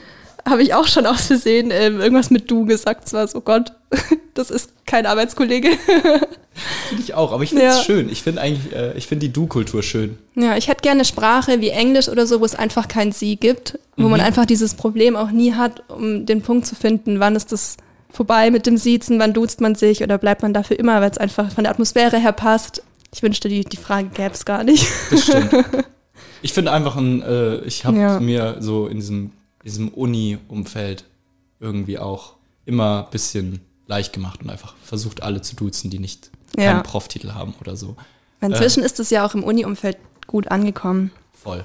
habe 0.50 0.62
ich 0.62 0.74
auch 0.74 0.86
schon 0.86 1.06
aus 1.06 1.26
Versehen 1.26 1.70
ähm, 1.72 2.00
irgendwas 2.00 2.30
mit 2.30 2.50
Du 2.50 2.66
gesagt. 2.66 3.08
Zwar 3.08 3.26
so, 3.28 3.40
Gott, 3.40 3.72
das 4.34 4.50
ist 4.50 4.70
kein 4.86 5.06
Arbeitskollege. 5.06 5.70
Finde 6.88 7.02
ich 7.02 7.14
auch, 7.14 7.32
aber 7.32 7.42
ich 7.42 7.50
finde 7.50 7.64
es 7.66 7.76
Ja. 7.78 7.82
schön. 7.84 8.10
Ich 8.10 8.22
finde 8.22 8.42
eigentlich, 8.42 8.72
äh, 8.74 8.92
ich 8.98 9.06
finde 9.06 9.26
die 9.26 9.32
Du-Kultur 9.32 9.82
schön. 9.82 10.18
Ja, 10.34 10.56
ich 10.56 10.68
hätte 10.68 10.82
gerne 10.82 10.98
eine 10.98 11.04
Sprache 11.06 11.60
wie 11.60 11.70
Englisch 11.70 12.08
oder 12.08 12.26
so, 12.26 12.40
wo 12.40 12.44
es 12.44 12.54
einfach 12.54 12.86
kein 12.88 13.12
Sie 13.12 13.36
gibt, 13.36 13.78
wo 13.96 14.08
man 14.08 14.20
einfach 14.20 14.44
dieses 14.44 14.74
Problem 14.74 15.16
auch 15.16 15.30
nie 15.30 15.54
hat, 15.54 15.82
um 15.88 16.26
den 16.26 16.42
Punkt 16.42 16.66
zu 16.66 16.74
finden, 16.74 17.18
wann 17.20 17.34
ist 17.36 17.52
das 17.52 17.76
vorbei 18.12 18.50
mit 18.50 18.66
dem 18.66 18.76
Siezen, 18.76 19.18
wann 19.20 19.32
duzt 19.32 19.60
man 19.60 19.74
sich 19.74 20.02
oder 20.02 20.18
bleibt 20.18 20.42
man 20.42 20.52
dafür 20.52 20.78
immer, 20.78 21.00
weil 21.00 21.10
es 21.10 21.18
einfach 21.18 21.50
von 21.52 21.64
der 21.64 21.70
Atmosphäre 21.72 22.18
her 22.18 22.32
passt. 22.32 22.82
Ich 23.14 23.22
wünschte, 23.22 23.48
die, 23.48 23.64
die 23.64 23.76
Frage 23.76 24.08
gäbe 24.08 24.34
es 24.34 24.44
gar 24.44 24.64
nicht. 24.64 24.86
Das 25.10 25.22
stimmt. 25.24 25.50
ich 26.42 26.52
finde 26.52 26.72
einfach 26.72 26.96
ein, 26.96 27.22
äh, 27.22 27.58
ich 27.60 27.84
habe 27.86 27.96
Ja. 27.98 28.20
mir 28.20 28.56
so 28.60 28.86
in 28.86 28.96
diesem, 28.96 29.30
diesem 29.64 29.88
Uni-Umfeld 29.88 31.04
irgendwie 31.58 31.98
auch 31.98 32.34
immer 32.64 33.04
ein 33.06 33.10
bisschen 33.10 33.60
leicht 33.86 34.12
gemacht 34.12 34.40
und 34.42 34.50
einfach 34.50 34.74
versucht, 34.84 35.22
alle 35.22 35.42
zu 35.42 35.56
duzen, 35.56 35.90
die 35.90 35.98
nicht 35.98 36.30
Ja. 36.56 36.72
keinen 36.72 36.82
Proftitel 36.82 37.32
haben 37.32 37.54
oder 37.60 37.76
so. 37.76 37.96
Inzwischen 38.40 38.82
ist 38.82 38.98
es 39.00 39.10
ja 39.10 39.26
auch 39.26 39.34
im 39.34 39.44
Uni-Umfeld 39.44 39.98
gut 40.26 40.50
angekommen. 40.50 41.10
Voll. 41.32 41.64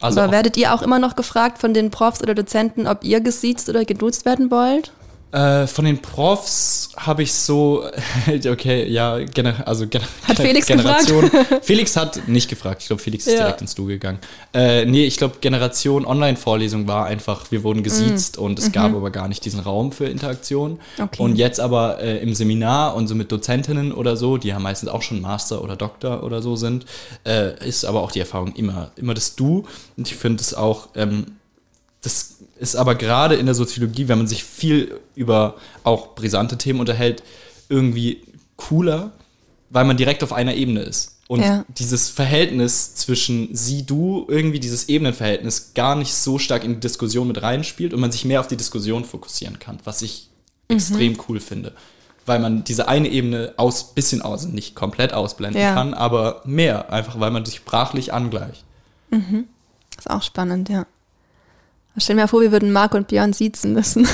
Also 0.00 0.20
Aber 0.20 0.32
werdet 0.32 0.56
ihr 0.56 0.74
auch 0.74 0.82
immer 0.82 0.98
noch 0.98 1.16
gefragt 1.16 1.58
von 1.58 1.72
den 1.74 1.90
Profs 1.90 2.22
oder 2.22 2.34
Dozenten, 2.34 2.86
ob 2.86 3.04
ihr 3.04 3.20
gesiezt 3.20 3.68
oder 3.68 3.84
geduzt 3.84 4.24
werden 4.24 4.50
wollt? 4.50 4.92
Äh, 5.34 5.66
von 5.66 5.84
den 5.84 6.00
Profs 6.00 6.90
habe 6.96 7.24
ich 7.24 7.32
so, 7.32 7.84
okay, 8.48 8.88
ja, 8.88 9.18
gener 9.18 9.66
also 9.66 9.88
gener 9.88 10.06
Hat 10.28 10.36
Felix 10.36 10.66
Generation. 10.68 11.28
Felix 11.62 11.96
hat 11.96 12.28
nicht 12.28 12.48
gefragt. 12.48 12.82
Ich 12.82 12.86
glaube, 12.86 13.02
Felix 13.02 13.26
ist 13.26 13.32
Ja. 13.32 13.40
direkt 13.40 13.60
ins 13.60 13.74
Du 13.74 13.86
gegangen. 13.86 14.20
Äh, 14.52 14.84
nee, 14.84 15.04
ich 15.04 15.16
glaube, 15.16 15.38
Generation 15.40 16.06
Online-Vorlesung 16.06 16.86
war 16.86 17.06
einfach, 17.06 17.50
wir 17.50 17.64
wurden 17.64 17.82
gesiezt 17.82 18.38
und 18.38 18.60
es 18.60 18.70
gab 18.70 18.94
aber 18.94 19.10
gar 19.10 19.26
nicht 19.26 19.44
diesen 19.44 19.58
Raum 19.58 19.90
für 19.90 20.04
Interaktion. 20.06 20.74
Mm. 20.74 20.74
Mhm. 20.74 21.04
Okay. 21.04 21.22
Und 21.22 21.36
jetzt 21.36 21.58
aber 21.58 22.00
äh, 22.00 22.18
im 22.18 22.32
Seminar 22.32 22.94
und 22.94 23.08
so 23.08 23.16
mit 23.16 23.32
Dozentinnen 23.32 23.92
oder 23.92 24.16
so, 24.16 24.36
die 24.36 24.48
ja 24.48 24.60
meistens 24.60 24.88
auch 24.88 25.02
schon 25.02 25.20
Master 25.20 25.64
oder 25.64 25.74
Doktor 25.74 26.22
oder 26.22 26.42
so 26.42 26.54
sind, 26.54 26.86
äh, 27.26 27.58
ist 27.66 27.84
aber 27.84 28.02
auch 28.02 28.12
die 28.12 28.20
Erfahrung 28.20 28.54
immer, 28.54 28.92
immer 28.94 29.14
das 29.14 29.34
Du. 29.34 29.66
Und 29.96 30.06
ich 30.06 30.14
finde 30.14 30.42
es 30.42 30.54
auch, 30.54 30.90
ähm, 30.94 31.26
das 32.02 32.36
ist 32.58 32.76
aber 32.76 32.94
gerade 32.94 33.34
in 33.34 33.46
der 33.46 33.54
Soziologie, 33.54 34.08
wenn 34.08 34.18
man 34.18 34.26
sich 34.26 34.44
viel 34.44 35.00
über 35.14 35.56
auch 35.82 36.14
brisante 36.14 36.56
Themen 36.58 36.80
unterhält, 36.80 37.22
irgendwie 37.68 38.22
cooler, 38.56 39.12
weil 39.70 39.84
man 39.84 39.96
direkt 39.96 40.22
auf 40.22 40.32
einer 40.32 40.54
Ebene 40.54 40.80
ist. 40.82 41.12
Und 41.26 41.40
Ja. 41.40 41.64
dieses 41.68 42.10
Verhältnis 42.10 42.94
zwischen 42.96 43.48
sie, 43.54 43.84
du, 43.86 44.26
irgendwie 44.28 44.60
dieses 44.60 44.88
Ebenenverhältnis 44.88 45.72
gar 45.74 45.96
nicht 45.96 46.14
so 46.14 46.38
stark 46.38 46.64
in 46.64 46.74
die 46.74 46.80
Diskussion 46.80 47.26
mit 47.26 47.42
reinspielt 47.42 47.94
und 47.94 48.00
man 48.00 48.12
sich 48.12 48.24
mehr 48.24 48.40
auf 48.40 48.46
die 48.48 48.56
Diskussion 48.58 49.04
fokussieren 49.04 49.58
kann, 49.58 49.78
was 49.84 50.02
ich 50.02 50.28
extrem 50.68 51.18
cool 51.28 51.40
finde. 51.40 51.72
Weil 52.26 52.38
man 52.40 52.64
diese 52.64 52.88
eine 52.88 53.08
Ebene 53.08 53.54
aus, 53.56 53.94
bisschen 53.94 54.22
aus, 54.22 54.44
nicht 54.46 54.74
komplett 54.74 55.12
ausblenden 55.14 55.60
Ja. 55.60 55.74
kann, 55.74 55.94
aber 55.94 56.42
mehr, 56.44 56.92
einfach 56.92 57.18
weil 57.18 57.30
man 57.30 57.44
sich 57.44 57.56
sprachlich 57.56 58.12
angleicht. 58.12 58.64
Ist 59.10 60.10
auch 60.10 60.22
spannend, 60.22 60.68
ja. 60.68 60.86
Stell 61.96 62.16
mal 62.16 62.26
vor, 62.28 62.40
wir 62.40 62.52
würden 62.52 62.72
Marc 62.72 62.94
und 62.94 63.08
Björn 63.08 63.32
siezen 63.32 63.72
müssen. 63.72 64.06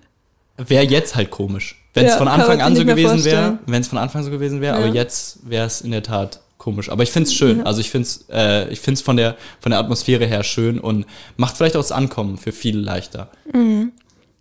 Wäre 0.56 0.84
jetzt 0.84 1.14
halt 1.16 1.30
komisch. 1.30 1.78
Wenn 1.94 2.06
es 2.06 2.12
Ja, 2.12 2.18
von 2.18 2.28
Anfang 2.28 2.60
an 2.60 2.74
so 2.76 2.84
gewesen 2.84 3.24
wäre, 3.24 3.58
wenn 3.66 3.80
es 3.82 3.88
von 3.88 3.98
Anfang 3.98 4.22
so 4.24 4.30
gewesen 4.30 4.60
wäre, 4.60 4.76
aber 4.76 4.86
Ja. 4.86 4.94
jetzt 4.94 5.38
wäre 5.48 5.66
es 5.66 5.80
in 5.82 5.90
der 5.90 6.02
Tat 6.02 6.40
komisch. 6.58 6.88
Aber 6.90 7.02
ich 7.02 7.10
finde 7.10 7.28
es 7.28 7.34
schön. 7.34 7.66
Also 7.66 7.80
ich 7.80 7.90
finde 7.90 8.06
es 8.08 8.24
äh, 8.30 8.68
ich 8.70 8.80
find's 8.80 9.02
von, 9.02 9.16
der, 9.16 9.36
von 9.60 9.70
der 9.70 9.78
Atmosphäre 9.80 10.26
her 10.26 10.42
schön 10.44 10.78
und 10.78 11.06
macht 11.36 11.56
vielleicht 11.56 11.76
auch 11.76 11.80
das 11.80 11.92
Ankommen 11.92 12.38
für 12.38 12.52
viele 12.52 12.80
leichter. 12.80 13.30
Obwohl 13.48 13.62
Mhm. 13.62 13.92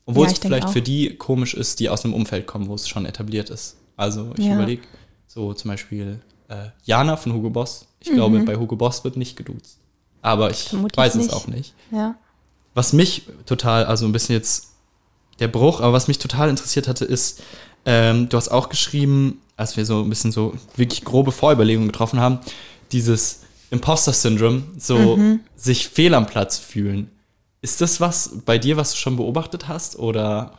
Ja, 0.06 0.26
es 0.32 0.38
vielleicht 0.40 0.70
für 0.70 0.82
die 0.82 1.16
komisch 1.18 1.54
ist, 1.54 1.80
die 1.80 1.90
aus 1.90 2.06
einem 2.06 2.14
Umfeld 2.14 2.48
kommen, 2.48 2.68
wo 2.68 2.76
es 2.76 2.88
schon 2.88 3.06
etabliert 3.06 3.50
ist. 3.50 3.78
Also 3.98 4.34
ich 4.38 4.46
Ja. 4.46 4.56
überlege, 4.56 4.84
so 5.28 5.54
zum 5.54 5.72
Beispiel 5.72 6.20
äh, 6.50 6.70
Jana 6.84 7.18
von 7.18 7.34
Hugo 7.34 7.50
Boss. 7.50 7.86
Ich 8.00 8.12
glaube, 8.12 8.40
bei 8.40 8.56
Hugo 8.56 8.76
Boss 8.76 9.04
wird 9.04 9.18
nicht 9.18 9.36
geduzt. 9.38 9.78
Aber 10.22 10.52
ich 10.52 10.66
Mhm. 10.66 10.70
Vermutlich 10.70 10.98
weiß 10.98 11.16
es 11.16 11.22
nicht. 11.24 11.34
auch 11.34 11.48
nicht 11.48 11.74
ja. 11.92 12.16
Was 12.74 12.94
mich 12.94 13.24
total, 13.46 13.86
also 13.86 14.06
ein 14.06 14.12
bisschen 14.12 14.36
jetzt 14.36 14.70
der 15.40 15.48
Bruch, 15.48 15.82
aber 15.82 15.94
was 15.94 16.08
mich 16.08 16.20
total 16.20 16.50
interessiert 16.50 16.88
hatte, 16.88 17.06
ist, 17.06 17.42
ähm, 17.86 18.30
du 18.30 18.38
hast 18.38 18.50
auch 18.50 18.70
geschrieben, 18.70 19.42
als 19.58 19.76
wir 19.78 19.86
so 19.86 20.02
ein 20.02 20.10
bisschen 20.10 20.32
so 20.32 20.54
wirklich 20.76 21.04
grobe 21.04 21.32
Vorüberlegungen 21.32 21.90
getroffen 21.90 22.20
haben, 22.20 22.40
dieses 22.92 23.42
Imposter-Syndrom, 23.72 24.64
so 24.78 25.18
sich 25.56 25.88
fehl 25.88 26.14
am 26.14 26.26
Platz 26.28 26.58
fühlen. 26.58 27.10
Ist 27.62 27.80
das 27.82 28.02
was 28.02 28.32
bei 28.46 28.58
dir, 28.58 28.76
was 28.78 28.92
du 28.92 28.98
schon 28.98 29.16
beobachtet 29.18 29.68
hast? 29.68 29.98
Oder 29.98 30.58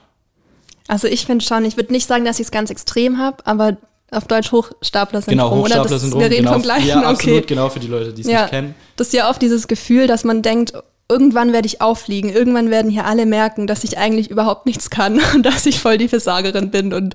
Also 0.89 1.09
ich 1.09 1.27
finde 1.27 1.45
schon, 1.45 1.65
ich 1.65 1.77
würde 1.77 1.93
nicht 1.93 2.07
sagen, 2.07 2.25
dass 2.25 2.39
ich 2.39 2.47
es 2.47 2.51
ganz 2.51 2.71
extrem 2.71 3.19
habe, 3.19 3.45
aber 3.47 3.77
auf 4.11 4.27
Deutsch 4.27 4.53
Hochstapler-Syndrom. 4.53 5.49
genau, 5.49 5.63
Hochstapler-Syndrom? 5.63 6.21
Wir 6.21 6.31
reden 6.31 6.39
genau, 6.45 6.53
vom 6.55 6.63
gleichen, 6.63 6.89
ja, 6.89 6.99
okay. 6.99 7.07
absolut, 7.07 7.47
genau 7.47 7.69
für 7.71 7.81
die 7.81 7.87
Leute, 7.89 8.13
die 8.13 8.23
es 8.23 8.29
Ja, 8.29 8.43
nicht 8.43 8.51
kennen. 8.51 8.75
das 8.97 9.09
ist 9.09 9.13
ja 9.15 9.29
oft 9.31 9.41
dieses 9.43 9.69
Gefühl, 9.69 10.07
dass 10.07 10.25
man 10.25 10.43
denkt, 10.43 10.73
irgendwann 11.09 11.53
werde 11.53 11.67
ich 11.67 11.81
auffliegen, 11.81 12.31
irgendwann 12.31 12.71
werden 12.71 12.91
hier 12.91 13.07
alle 13.07 13.27
merken, 13.27 13.67
dass 13.67 13.85
ich 13.85 13.99
eigentlich 13.99 14.31
überhaupt 14.31 14.67
nichts 14.67 14.91
kann 14.91 15.21
und 15.35 15.45
dass 15.45 15.67
ich 15.67 15.81
voll 15.81 15.99
die 15.99 16.09
Versagerin 16.09 16.71
bin 16.71 16.93
und 16.93 17.15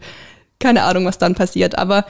keine 0.60 0.84
Ahnung, 0.84 1.06
was 1.06 1.18
dann 1.18 1.36
passiert. 1.36 1.78
Aber 1.78 2.06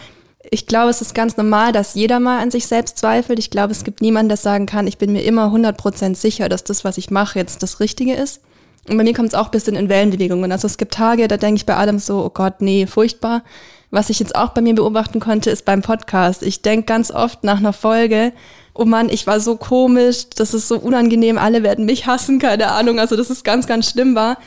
ich 0.52 0.68
glaube, 0.68 0.90
es 0.90 1.02
ist 1.02 1.14
ganz 1.14 1.36
normal, 1.38 1.72
dass 1.72 1.96
jeder 1.96 2.20
mal 2.20 2.40
an 2.40 2.52
sich 2.52 2.68
selbst 2.68 2.98
zweifelt. 2.98 3.40
Ich 3.40 3.50
glaube, 3.50 3.72
es 3.72 3.84
gibt 3.84 4.02
niemanden, 4.02 4.30
der 4.30 4.38
sagen 4.38 4.66
kann, 4.66 4.88
ich 4.88 4.98
bin 4.98 5.12
mir 5.12 5.24
immer 5.24 5.48
100% 5.48 6.16
sicher, 6.16 6.48
dass 6.48 6.64
das, 6.64 6.86
was 6.86 6.98
ich 6.98 7.12
mache, 7.12 7.40
jetzt 7.40 7.64
das 7.64 7.80
Richtige 7.80 8.14
ist. 8.14 8.42
Und 8.88 8.98
bei 8.98 9.04
mir 9.04 9.14
kommt 9.14 9.30
es 9.30 9.36
auch 9.36 9.46
ein 9.46 9.52
bisschen 9.52 9.76
in 9.76 9.90
Wellenbewegungen. 9.90 10.52
Also 10.52 10.66
es 10.66 10.78
gibt 10.78 10.94
Tage, 10.94 11.28
da 11.28 11.36
denke 11.36 11.58
ich 11.58 11.66
bei 11.66 11.76
allem 11.76 12.00
so, 12.00 12.24
oh 12.24 12.30
Gott, 12.30 12.62
nee, 12.62 12.88
furchtbar. 12.88 13.44
Was 13.92 14.10
ich 14.10 14.20
jetzt 14.20 14.36
auch 14.36 14.50
bei 14.50 14.62
mir 14.62 14.76
beobachten 14.76 15.20
konnte, 15.20 15.50
ist 15.50 15.66
beim 15.66 15.82
Podcast. 15.82 16.44
Ich 16.44 16.62
denke 16.62 16.86
ganz 16.86 17.12
oft 17.12 17.44
nach 17.44 17.58
einer 17.58 17.74
Folge, 17.74 18.32
oh 18.78 18.86
Mann, 18.86 19.10
ich 19.10 19.28
war 19.28 19.40
so 19.40 19.58
komisch, 19.58 20.30
das 20.36 20.54
ist 20.54 20.68
so 20.68 20.78
unangenehm, 20.78 21.38
alle 21.38 21.64
werden 21.64 21.86
mich 21.86 22.06
hassen, 22.06 22.40
keine 22.40 22.72
Ahnung. 22.72 23.00
Also 23.00 23.16
dass 23.16 23.30
es 23.30 23.44
ganz, 23.44 23.68
ganz 23.68 23.90
schlimm 23.90 24.16
war. 24.16 24.38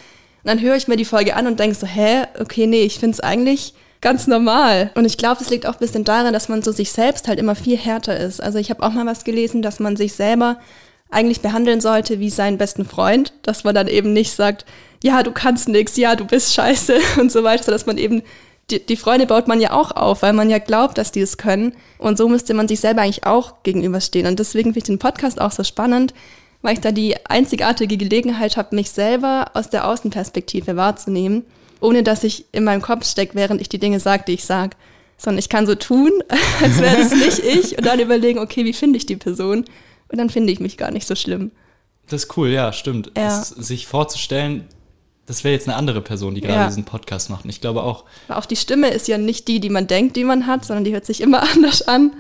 Und 0.42 0.48
dann 0.48 0.60
höre 0.60 0.76
ich 0.76 0.88
mir 0.88 0.96
die 0.96 1.04
Folge 1.04 1.36
an 1.36 1.46
und 1.46 1.60
denke 1.60 1.76
so, 1.76 1.86
hä, 1.86 2.22
okay, 2.38 2.66
nee, 2.66 2.82
ich 2.82 2.98
finde 2.98 3.14
es 3.14 3.20
eigentlich 3.20 3.74
ganz 4.00 4.26
normal. 4.26 4.90
Und 4.94 5.04
ich 5.04 5.18
glaube, 5.18 5.42
es 5.42 5.50
liegt 5.50 5.66
auch 5.66 5.74
ein 5.74 5.80
bisschen 5.80 6.04
daran, 6.04 6.32
dass 6.32 6.48
man 6.48 6.62
so 6.62 6.72
sich 6.72 6.92
selbst 6.92 7.28
halt 7.28 7.38
immer 7.38 7.54
viel 7.54 7.76
härter 7.76 8.18
ist. 8.18 8.42
Also 8.42 8.58
ich 8.58 8.70
habe 8.70 8.82
auch 8.82 8.92
mal 8.92 9.06
was 9.06 9.24
gelesen, 9.24 9.62
dass 9.62 9.80
man 9.80 9.96
sich 9.96 10.14
selber 10.14 10.58
eigentlich 11.10 11.40
behandeln 11.40 11.80
sollte 11.80 12.20
wie 12.20 12.30
seinen 12.30 12.56
besten 12.56 12.84
Freund, 12.84 13.32
dass 13.42 13.64
man 13.64 13.74
dann 13.74 13.88
eben 13.88 14.12
nicht 14.12 14.32
sagt, 14.32 14.64
ja, 15.02 15.22
du 15.22 15.32
kannst 15.32 15.68
nix, 15.68 15.96
ja, 15.96 16.14
du 16.14 16.24
bist 16.24 16.54
scheiße 16.54 16.98
und 17.20 17.32
so 17.32 17.42
weiter, 17.42 17.70
dass 17.70 17.86
man 17.86 17.98
eben 17.98 18.22
die, 18.70 18.84
die 18.84 18.96
Freunde 18.96 19.26
baut 19.26 19.48
man 19.48 19.60
ja 19.60 19.72
auch 19.72 19.90
auf, 19.92 20.22
weil 20.22 20.32
man 20.32 20.50
ja 20.50 20.58
glaubt, 20.58 20.98
dass 20.98 21.12
die 21.12 21.20
es 21.20 21.36
können. 21.36 21.74
Und 21.98 22.18
so 22.18 22.28
müsste 22.28 22.54
man 22.54 22.68
sich 22.68 22.80
selber 22.80 23.02
eigentlich 23.02 23.26
auch 23.26 23.62
gegenüberstehen. 23.62 24.26
Und 24.26 24.38
deswegen 24.38 24.70
finde 24.70 24.78
ich 24.78 24.84
den 24.84 24.98
Podcast 24.98 25.40
auch 25.40 25.52
so 25.52 25.64
spannend, 25.64 26.14
weil 26.62 26.74
ich 26.74 26.80
da 26.80 26.92
die 26.92 27.16
einzigartige 27.26 27.96
Gelegenheit 27.96 28.56
habe, 28.56 28.76
mich 28.76 28.90
selber 28.90 29.50
aus 29.54 29.70
der 29.70 29.88
Außenperspektive 29.88 30.76
wahrzunehmen, 30.76 31.44
ohne 31.80 32.02
dass 32.02 32.24
ich 32.24 32.46
in 32.52 32.64
meinem 32.64 32.82
Kopf 32.82 33.06
stecke, 33.06 33.34
während 33.34 33.60
ich 33.60 33.68
die 33.68 33.78
Dinge 33.78 34.00
sage, 34.00 34.24
die 34.26 34.34
ich 34.34 34.44
sage. 34.44 34.76
Sondern 35.16 35.38
ich 35.38 35.48
kann 35.48 35.66
so 35.66 35.74
tun, 35.74 36.10
als 36.62 36.80
wäre 36.80 36.96
das 36.96 37.12
nicht 37.12 37.38
ich 37.40 37.78
und 37.78 37.86
dann 37.86 38.00
überlegen, 38.00 38.38
okay, 38.38 38.64
wie 38.64 38.72
finde 38.72 38.96
ich 38.96 39.06
die 39.06 39.16
Person? 39.16 39.64
Und 40.08 40.18
dann 40.18 40.30
finde 40.30 40.52
ich 40.52 40.60
mich 40.60 40.76
gar 40.76 40.90
nicht 40.90 41.06
so 41.06 41.14
schlimm. 41.14 41.50
Das 42.08 42.24
ist 42.24 42.36
cool, 42.36 42.48
ja, 42.48 42.72
stimmt. 42.72 43.12
Ja. 43.16 43.40
Es, 43.40 43.50
sich 43.50 43.86
vorzustellen, 43.86 44.66
das 45.30 45.44
wäre 45.44 45.54
jetzt 45.54 45.68
eine 45.68 45.76
andere 45.76 46.00
Person, 46.00 46.34
die 46.34 46.40
gerade 46.40 46.54
Ja. 46.60 46.66
diesen 46.66 46.84
Podcast 46.84 47.30
macht. 47.30 47.44
Und 47.44 47.50
ich 47.50 47.60
glaube 47.60 47.82
auch, 47.84 48.04
Aber 48.28 48.38
auch 48.38 48.46
die 48.46 48.56
Stimme 48.56 48.88
ist 48.90 49.06
ja 49.08 49.16
nicht 49.18 49.46
die, 49.48 49.60
die 49.60 49.70
man 49.70 49.86
denkt, 49.86 50.16
die 50.16 50.24
man 50.24 50.46
hat, 50.46 50.64
sondern 50.64 50.84
die 50.84 50.92
hört 50.92 51.06
sich 51.06 51.20
immer 51.20 51.42
anders 51.54 51.82
an. 51.82 52.14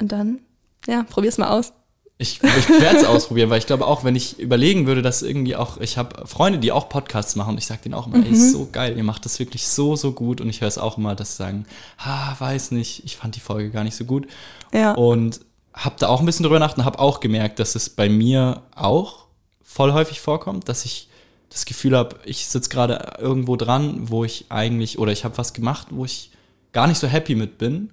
Und 0.00 0.12
dann, 0.12 0.38
ja, 0.86 1.04
probier's 1.08 1.38
mal 1.38 1.48
aus. 1.48 1.72
Ich, 2.20 2.40
ich 2.42 2.68
werde 2.68 2.96
es 2.98 3.04
ausprobieren, 3.06 3.48
weil 3.50 3.58
ich 3.58 3.66
glaube 3.66 3.86
auch, 3.86 4.02
wenn 4.04 4.16
ich 4.16 4.38
überlegen 4.40 4.86
würde, 4.86 5.02
dass 5.02 5.22
irgendwie 5.22 5.54
auch, 5.54 5.78
ich 5.78 5.96
habe 5.98 6.26
Freunde, 6.26 6.58
die 6.58 6.72
auch 6.72 6.88
Podcasts 6.88 7.36
machen 7.36 7.50
und 7.50 7.58
ich 7.58 7.66
sage 7.66 7.80
denen 7.84 7.94
auch 7.94 8.06
immer, 8.08 8.16
ey, 8.24 8.32
ist 8.32 8.52
so 8.52 8.68
geil, 8.72 8.96
ihr 8.96 9.04
macht 9.04 9.24
das 9.24 9.38
wirklich 9.38 9.66
so, 9.68 9.94
so 9.94 10.10
gut 10.12 10.40
und 10.40 10.48
ich 10.48 10.60
höre 10.60 10.66
es 10.68 10.78
auch 10.78 10.98
immer, 10.98 11.14
dass 11.14 11.32
sie 11.36 11.42
sagen, 11.44 11.64
ha, 11.98 12.34
weiß 12.38 12.72
nicht, 12.72 13.04
ich 13.04 13.16
fand 13.16 13.36
die 13.36 13.40
Folge 13.40 13.70
gar 13.70 13.84
nicht 13.84 13.94
so 13.96 14.04
gut 14.04 14.26
Ja. 14.72 14.94
und 14.94 15.40
habe 15.74 15.94
da 16.00 16.08
auch 16.08 16.18
ein 16.18 16.26
bisschen 16.26 16.42
drüber 16.42 16.58
nachgedacht 16.58 16.78
und 16.78 16.84
habe 16.86 16.98
auch 16.98 17.20
gemerkt, 17.20 17.60
dass 17.60 17.76
es 17.76 17.88
bei 17.88 18.08
mir 18.08 18.62
auch 18.74 19.26
voll 19.62 19.92
häufig 19.92 20.20
vorkommt, 20.20 20.68
dass 20.68 20.84
ich 20.84 21.08
das 21.50 21.64
Gefühl 21.64 21.96
habe, 21.96 22.16
ich 22.24 22.46
sitze 22.46 22.68
gerade 22.68 23.16
irgendwo 23.18 23.56
dran, 23.56 24.10
wo 24.10 24.24
ich 24.24 24.46
eigentlich, 24.48 24.98
oder 24.98 25.12
ich 25.12 25.24
habe 25.24 25.38
was 25.38 25.52
gemacht, 25.52 25.88
wo 25.90 26.04
ich 26.04 26.30
gar 26.72 26.86
nicht 26.86 26.98
so 26.98 27.06
happy 27.06 27.34
mit 27.34 27.58
bin 27.58 27.90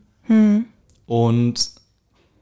und 1.05 1.71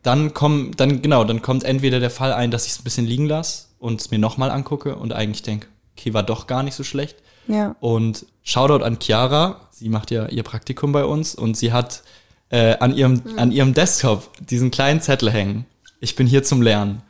dann 0.02 0.34
kommt, 0.34 0.80
dann 0.80 1.02
genau, 1.02 1.24
dann 1.24 1.42
kommt 1.42 1.64
entweder 1.64 2.00
der 2.00 2.10
Fall 2.10 2.34
ein, 2.34 2.52
dass 2.52 2.66
ich 2.66 2.74
es 2.74 2.80
ein 2.80 2.84
bisschen 2.84 3.06
liegen 3.06 3.28
lasse 3.28 3.68
und 3.80 4.02
es 4.02 4.12
mir 4.12 4.20
nochmal 4.20 4.52
angucke 4.52 4.96
und 4.96 5.14
eigentlich 5.14 5.44
denke, 5.44 5.68
okay, 5.98 6.14
war 6.14 6.24
doch 6.24 6.48
gar 6.48 6.64
nicht 6.64 6.76
so 6.76 6.84
schlecht. 6.84 7.18
Ja. 7.48 7.76
Und 7.80 8.26
Shoutout 8.44 8.84
an 8.84 9.00
Chiara, 9.02 9.68
sie 9.72 9.90
macht 9.90 10.12
ja 10.12 10.28
ihr 10.28 10.44
Praktikum 10.44 10.92
bei 10.92 11.06
uns 11.06 11.36
und 11.36 11.56
sie 11.58 11.72
hat 11.72 12.04
äh, 12.50 12.78
an, 12.78 12.96
ihrem, 12.96 13.22
an 13.38 13.52
ihrem 13.52 13.74
Desktop 13.74 14.30
diesen 14.46 14.72
kleinen 14.72 15.02
Zettel 15.02 15.32
hängen. 15.32 15.66
Ich 16.00 16.16
bin 16.16 16.28
hier 16.28 16.44
zum 16.44 16.62
Lernen. 16.62 17.02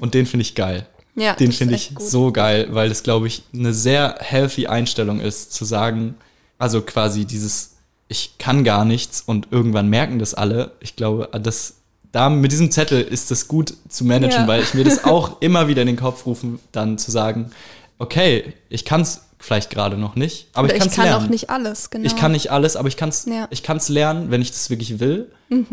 Und 0.00 0.14
den 0.14 0.26
finde 0.26 0.42
ich 0.42 0.54
geil. 0.54 0.86
Ja, 1.16 1.34
den 1.34 1.52
finde 1.52 1.74
ich 1.74 1.94
gut. 1.94 2.06
so 2.06 2.32
geil, 2.32 2.68
weil 2.70 2.88
das, 2.88 3.02
glaube 3.02 3.26
ich, 3.26 3.42
eine 3.52 3.74
sehr 3.74 4.16
healthy 4.20 4.66
Einstellung 4.68 5.20
ist, 5.20 5.52
zu 5.52 5.64
sagen, 5.64 6.14
also 6.58 6.82
quasi 6.82 7.24
dieses, 7.24 7.76
ich 8.08 8.34
kann 8.38 8.64
gar 8.64 8.84
nichts 8.84 9.22
und 9.24 9.48
irgendwann 9.50 9.88
merken 9.88 10.18
das 10.18 10.34
alle. 10.34 10.72
Ich 10.80 10.96
glaube, 10.96 11.28
das, 11.42 11.74
da 12.12 12.28
mit 12.30 12.52
diesem 12.52 12.70
Zettel 12.70 13.00
ist 13.02 13.30
das 13.30 13.48
gut 13.48 13.74
zu 13.88 14.04
managen, 14.04 14.42
Ja. 14.42 14.46
weil 14.48 14.62
ich 14.62 14.74
mir 14.74 14.84
das 14.84 15.04
auch 15.04 15.40
immer 15.40 15.68
wieder 15.68 15.82
in 15.82 15.88
den 15.88 15.96
Kopf 15.96 16.26
rufen, 16.26 16.58
dann 16.72 16.96
zu 16.98 17.10
sagen, 17.10 17.50
okay, 17.98 18.54
ich 18.68 18.84
kann 18.84 19.02
es 19.02 19.22
vielleicht 19.40 19.70
gerade 19.70 19.96
noch 19.96 20.14
nicht, 20.16 20.48
aber 20.52 20.66
Oder 20.66 20.74
ich 20.74 20.80
kann 20.80 20.88
es 20.88 20.94
kann 20.94 21.04
lernen. 21.06 21.24
auch 21.24 21.30
nicht 21.30 21.50
alles, 21.50 21.90
genau. 21.90 22.06
Ich 22.06 22.14
kann 22.16 22.32
nicht 22.32 22.50
alles, 22.52 22.76
aber 22.76 22.88
ich 22.88 22.96
kann 22.96 23.08
es 23.08 23.24
Ja. 23.26 23.48
ich 23.50 23.62
lernen, 23.88 24.30
wenn 24.30 24.42
ich 24.42 24.50
das 24.52 24.70
wirklich 24.70 25.00
will. 25.00 25.30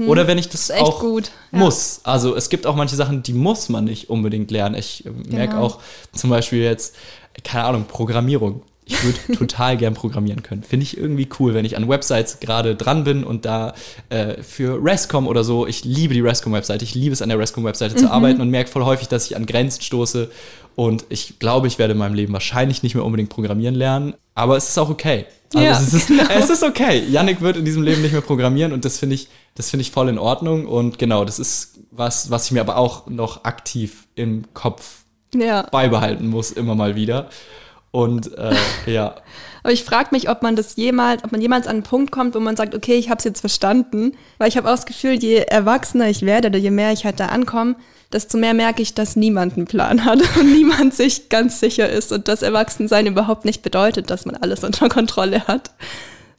Oder 0.08 0.26
wenn 0.26 0.40
ich 0.40 0.50
das 0.50 0.72
echt 0.72 0.82
auch 0.82 1.00
gut, 1.02 1.30
ja. 1.52 1.60
muss. 1.60 2.00
Also 2.04 2.36
es 2.36 2.50
gibt 2.50 2.66
auch 2.66 2.76
manche 2.76 2.96
Sachen, 2.96 3.22
die 3.22 3.34
muss 3.34 3.70
man 3.70 3.84
nicht 3.84 4.10
unbedingt 4.10 4.50
lernen. 4.50 4.74
Ich 4.76 5.06
äh, 5.06 5.10
merke 5.12 5.54
Genau. 5.54 5.66
auch 5.68 5.80
zum 6.14 6.30
Beispiel 6.32 6.64
jetzt, 6.64 6.96
keine 7.44 7.66
Ahnung, 7.66 7.86
Programmierung. 7.88 8.62
Ich 8.86 9.04
würde 9.04 9.20
total 9.38 9.76
gern 9.78 9.94
programmieren 9.94 10.42
können. 10.44 10.64
Finde 10.64 10.84
ich 10.84 10.98
irgendwie 10.98 11.28
cool, 11.40 11.54
wenn 11.54 11.66
ich 11.66 11.76
an 11.76 11.88
Websites 11.90 12.40
gerade 12.40 12.76
dran 12.76 13.04
bin 13.04 13.24
und 13.26 13.44
da 13.46 13.74
äh, 14.10 14.42
für 14.42 14.84
RESCOM 14.84 15.28
oder 15.28 15.44
so, 15.44 15.68
ich 15.68 15.84
liebe 15.84 16.14
die 16.14 16.22
RESCOM-Webseite, 16.22 16.86
ich 16.86 16.96
liebe 16.96 17.12
es 17.14 17.22
an 17.22 17.28
der 17.30 17.38
RESCOM-Webseite 17.38 17.96
Mhm. 17.96 18.00
zu 18.00 18.10
arbeiten 18.10 18.40
und 18.42 18.50
merke 18.50 18.72
voll 18.72 18.86
häufig, 18.86 19.10
dass 19.10 19.26
ich 19.26 19.36
an 19.36 19.46
Grenzen 19.46 19.82
stoße. 19.82 20.32
Und 20.78 21.06
ich 21.10 21.40
glaube, 21.40 21.66
ich 21.66 21.80
werde 21.80 21.94
in 21.94 21.98
meinem 21.98 22.14
Leben 22.14 22.34
wahrscheinlich 22.34 22.84
nicht 22.84 22.94
mehr 22.94 23.04
unbedingt 23.04 23.32
programmieren 23.32 23.74
lernen, 23.74 24.14
aber 24.36 24.58
es 24.58 24.70
ist 24.70 24.78
auch 24.78 24.92
okay. 24.92 25.26
Also 25.56 25.66
Ja, 25.66 25.72
es, 25.72 25.92
ist, 25.92 26.12
es 26.12 26.50
ist 26.52 26.62
okay. 26.62 27.04
Yannick 27.10 27.42
wird 27.42 27.58
in 27.58 27.66
diesem 27.66 27.82
Leben 27.82 28.04
nicht 28.04 28.12
mehr 28.12 28.22
programmieren 28.22 28.74
und 28.74 28.86
das 28.86 29.00
finde 29.00 29.16
ich, 29.16 29.28
das 29.56 29.72
finde 29.72 29.82
ich 29.82 29.90
voll 29.90 30.08
in 30.08 30.20
Ordnung. 30.20 30.68
Und 30.68 31.00
genau, 31.00 31.26
das 31.26 31.40
ist 31.40 31.80
was, 31.90 32.30
was 32.30 32.46
ich 32.46 32.52
mir 32.52 32.62
aber 32.62 32.78
auch 32.78 33.08
noch 33.08 33.44
aktiv 33.44 34.06
im 34.14 34.44
Kopf 34.54 35.06
Ja. 35.34 35.64
beibehalten 35.64 36.28
muss, 36.28 36.52
immer 36.52 36.76
mal 36.76 36.96
wieder. 36.96 37.30
Und 37.90 38.38
äh, 38.38 38.54
ja, 38.86 39.16
Aber 39.64 39.74
ich 39.74 39.84
frage 39.84 40.10
mich, 40.12 40.30
ob 40.30 40.44
man 40.44 40.56
das 40.56 40.76
jemals, 40.76 41.24
ob 41.24 41.32
man 41.32 41.42
jemals 41.42 41.66
an 41.66 41.78
einen 41.78 41.84
Punkt 41.84 42.12
kommt, 42.12 42.36
wo 42.36 42.40
man 42.40 42.56
sagt, 42.56 42.76
okay, 42.76 42.94
ich 42.94 43.10
habe 43.10 43.18
es 43.18 43.24
jetzt 43.24 43.40
verstanden. 43.40 44.14
Weil 44.38 44.48
ich 44.48 44.58
habe 44.58 44.68
auch 44.68 44.76
das 44.76 44.86
Gefühl, 44.86 45.14
je 45.14 45.38
erwachsener 45.38 46.08
ich 46.08 46.22
werde 46.22 46.50
oder 46.50 46.60
je 46.60 46.70
mehr 46.72 46.92
ich 46.94 47.04
halt 47.04 47.20
da 47.20 47.26
ankomme, 47.26 47.76
desto 48.14 48.38
mehr 48.38 48.54
merke 48.54 48.82
ich, 48.82 48.94
dass 48.94 49.16
niemand 49.16 49.58
einen 49.58 49.66
Plan 49.66 50.06
hat 50.06 50.20
und 50.40 50.52
niemand 50.54 50.94
sich 50.94 51.30
ganz 51.30 51.60
sicher 51.60 51.90
ist 51.90 52.12
und 52.12 52.28
dass 52.28 52.42
Erwachsensein 52.42 53.06
überhaupt 53.06 53.46
nicht 53.46 53.62
bedeutet, 53.62 54.10
dass 54.10 54.26
man 54.26 54.36
alles 54.36 54.64
unter 54.64 54.88
Kontrolle 54.90 55.46
hat, 55.48 55.72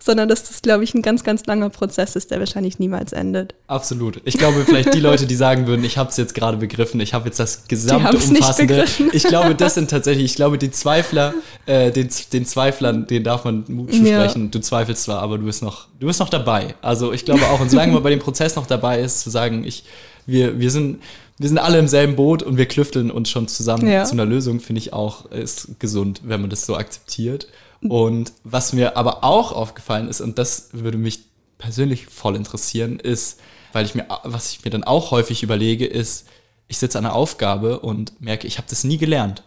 sondern 0.01 0.29
dass 0.29 0.45
das, 0.45 0.63
glaube 0.63 0.85
ich, 0.85 0.95
ein 0.95 1.03
ganz, 1.03 1.25
ganz 1.25 1.45
langer 1.47 1.71
Prozess 1.71 2.15
ist, 2.15 2.31
der 2.31 2.39
wahrscheinlich 2.39 2.79
niemals 2.79 3.13
endet. 3.13 3.55
absolut. 3.67 4.21
Ich 4.25 4.39
glaube, 4.39 4.65
vielleicht 4.65 4.95
die 4.95 5.01
Leute, 5.01 5.27
die 5.27 5.35
sagen 5.35 5.67
würden, 5.67 5.85
ich 5.85 5.99
habe 5.99 6.09
es 6.09 6.17
jetzt 6.17 6.35
gerade 6.37 6.57
begriffen, 6.57 7.01
ich 7.01 7.15
habe 7.15 7.27
jetzt 7.27 7.41
das 7.41 7.67
gesamte 7.67 8.17
umfassende. 8.17 8.85
Ich 9.13 9.25
glaube, 9.25 9.57
das 9.57 9.75
sind 9.75 9.91
tatsächlich, 9.91 10.25
ich 10.25 10.37
glaube, 10.37 10.57
die 10.57 10.71
Zweifler, 10.71 11.35
äh, 11.67 11.91
den, 11.91 12.09
den 12.33 12.47
Zweiflern, 12.47 13.07
den 13.09 13.25
darf 13.25 13.45
man 13.45 13.65
Mut 13.69 13.93
Ja. 13.93 13.99
zusprechen. 13.99 14.51
Du 14.53 14.61
zweifelst 14.61 15.03
zwar, 15.03 15.21
aber 15.21 15.37
du 15.37 15.45
bist 15.45 15.63
noch, 15.63 15.89
du 15.99 16.07
bist 16.07 16.21
noch 16.21 16.31
dabei. 16.31 16.77
Also 16.81 17.13
ich 17.13 17.25
glaube 17.25 17.45
auch, 17.49 17.61
und 17.61 17.69
solange 17.71 17.93
man 17.93 18.03
bei 18.03 18.11
dem 18.11 18.21
Prozess 18.21 18.55
noch 18.55 18.67
dabei 18.67 19.01
ist, 19.01 19.21
zu 19.21 19.31
sagen, 19.31 19.65
ich, 19.65 19.85
wir, 20.27 20.61
wir 20.61 20.71
sind, 20.71 21.01
wir 21.39 21.49
sind 21.49 21.59
alle 21.59 21.79
im 21.79 21.89
selben 21.89 22.17
Boot 22.17 22.43
und 22.43 22.57
wir 22.57 22.67
klüfteln 22.67 23.11
uns 23.11 23.31
schon 23.31 23.49
zusammen 23.49 23.87
Ja. 23.87 24.05
zu 24.05 24.13
einer 24.13 24.25
Lösung, 24.27 24.61
finde 24.61 24.81
ich 24.81 24.93
auch, 24.93 25.27
ist 25.31 25.79
gesund, 25.79 26.23
wenn 26.25 26.41
man 26.41 26.51
das 26.51 26.67
so 26.67 26.77
akzeptiert. 26.77 27.49
Und 27.81 28.33
was 28.45 28.73
mir 28.73 28.97
aber 28.97 29.23
auch 29.23 29.53
aufgefallen 29.53 30.09
ist, 30.09 30.21
und 30.21 30.39
das 30.39 30.71
würde 30.73 30.99
mich 30.99 31.21
persönlich 31.59 32.07
voll 32.07 32.35
interessieren, 32.37 32.99
ist, 32.99 33.39
weil 33.73 33.85
ich 33.87 33.95
mir, 33.95 34.07
was 34.25 34.51
ich 34.53 34.65
mir 34.65 34.71
dann 34.71 34.83
auch 34.85 35.11
häufig 35.13 35.43
überlege, 35.43 35.87
ist, 35.87 36.27
ich 36.67 36.79
sitze 36.79 36.99
an 36.99 37.07
einer 37.07 37.15
Aufgabe 37.15 37.79
und 37.81 38.21
merke, 38.21 38.47
ich 38.47 38.59
habe 38.59 38.67
das 38.69 38.83
nie 38.85 38.99
gelernt. 38.99 39.43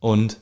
Und 0.00 0.38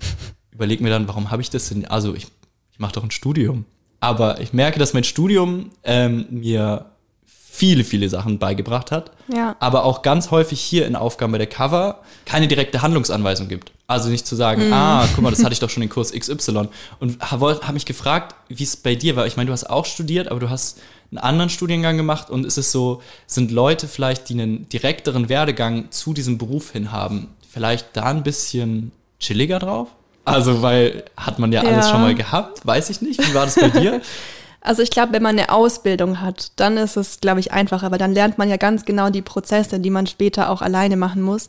überlege 0.50 0.82
mir 0.82 0.90
dann, 0.90 1.08
warum 1.08 1.30
habe 1.30 1.42
ich 1.42 1.50
das 1.50 1.68
denn? 1.68 1.84
Also 1.86 2.14
ich, 2.14 2.26
ich 2.72 2.78
mache 2.78 2.92
doch 2.94 3.02
ein 3.04 3.10
Studium. 3.10 3.64
Aber 4.00 4.40
ich 4.40 4.52
merke, 4.52 4.78
dass 4.78 4.94
mein 4.94 5.04
Studium 5.04 5.70
ähm, 5.84 6.26
mir 6.30 6.86
viele, 7.58 7.82
viele 7.82 8.08
Sachen 8.08 8.38
beigebracht 8.38 8.92
hat. 8.92 9.10
Ja. 9.34 9.56
Aber 9.58 9.84
auch 9.84 10.02
ganz 10.02 10.30
häufig 10.30 10.60
hier 10.60 10.86
in 10.86 10.94
Aufgaben 10.94 11.32
bei 11.32 11.38
der 11.38 11.48
Cover 11.48 11.98
keine 12.24 12.46
direkte 12.46 12.82
Handlungsanweisung 12.82 13.48
gibt. 13.48 13.72
Also 13.88 14.10
nicht 14.10 14.28
zu 14.28 14.36
sagen, 14.36 14.72
ah, 14.72 15.08
guck 15.12 15.24
mal, 15.24 15.30
das 15.30 15.42
hatte 15.42 15.54
ich 15.54 15.58
doch 15.58 15.68
schon 15.68 15.82
in 15.82 15.88
Kurs 15.88 16.12
XY. 16.12 16.68
Und 17.00 17.20
habe 17.20 17.58
hab 17.60 17.72
mich 17.72 17.84
gefragt, 17.84 18.36
wie 18.48 18.62
es 18.62 18.76
bei 18.76 18.94
dir 18.94 19.16
war. 19.16 19.26
Ich 19.26 19.36
meine, 19.36 19.48
du 19.48 19.52
hast 19.52 19.68
auch 19.68 19.86
studiert, 19.86 20.30
aber 20.30 20.38
du 20.38 20.50
hast 20.50 20.78
einen 21.10 21.18
anderen 21.18 21.50
Studiengang 21.50 21.96
gemacht 21.96 22.30
und 22.30 22.46
ist 22.46 22.58
es 22.58 22.70
so, 22.70 23.02
sind 23.26 23.50
Leute 23.50 23.88
vielleicht, 23.88 24.28
die 24.28 24.34
einen 24.34 24.68
direkteren 24.68 25.28
Werdegang 25.28 25.90
zu 25.90 26.14
diesem 26.14 26.38
Beruf 26.38 26.70
hin 26.70 26.92
haben, 26.92 27.28
vielleicht 27.50 27.88
da 27.96 28.04
ein 28.04 28.22
bisschen 28.22 28.92
chilliger 29.18 29.58
drauf? 29.58 29.88
Also, 30.24 30.62
weil 30.62 31.04
hat 31.16 31.40
man 31.40 31.50
ja, 31.50 31.62
alles 31.62 31.86
Ja. 31.86 31.92
schon 31.92 32.02
mal 32.02 32.14
gehabt, 32.14 32.64
weiß 32.64 32.90
ich 32.90 33.00
nicht. 33.02 33.18
Wie 33.26 33.34
war 33.34 33.46
das 33.46 33.56
bei 33.56 33.70
dir? 33.70 34.00
Also 34.60 34.82
ich 34.82 34.90
glaube, 34.90 35.12
wenn 35.12 35.22
man 35.22 35.38
eine 35.38 35.50
Ausbildung 35.50 36.20
hat, 36.20 36.52
dann 36.56 36.76
ist 36.76 36.96
es, 36.96 37.20
glaube 37.20 37.40
ich, 37.40 37.52
einfacher, 37.52 37.90
weil 37.90 37.98
dann 37.98 38.14
lernt 38.14 38.38
man 38.38 38.48
ja 38.48 38.56
ganz 38.56 38.84
genau 38.84 39.10
die 39.10 39.22
Prozesse, 39.22 39.78
die 39.78 39.90
man 39.90 40.06
später 40.06 40.50
auch 40.50 40.62
alleine 40.62 40.96
machen 40.96 41.22
muss. 41.22 41.48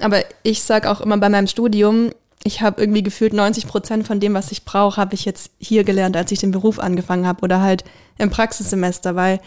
Aber 0.00 0.22
ich 0.42 0.62
sage 0.62 0.90
auch 0.90 1.00
immer 1.00 1.18
bei 1.18 1.28
meinem 1.28 1.46
Studium, 1.46 2.10
ich 2.42 2.62
habe 2.62 2.80
irgendwie 2.80 3.02
gefühlt 3.02 3.34
90 3.34 3.66
Prozent 3.66 4.06
von 4.06 4.18
dem, 4.18 4.34
was 4.34 4.50
ich 4.50 4.64
brauche, 4.64 5.00
habe 5.00 5.14
ich 5.14 5.24
jetzt 5.24 5.50
hier 5.58 5.84
gelernt, 5.84 6.16
als 6.16 6.32
ich 6.32 6.38
den 6.38 6.52
Beruf 6.52 6.78
angefangen 6.78 7.26
habe 7.26 7.42
oder 7.42 7.60
halt 7.60 7.84
im 8.18 8.30
Praxissemester, 8.30 9.14
weil 9.14 9.40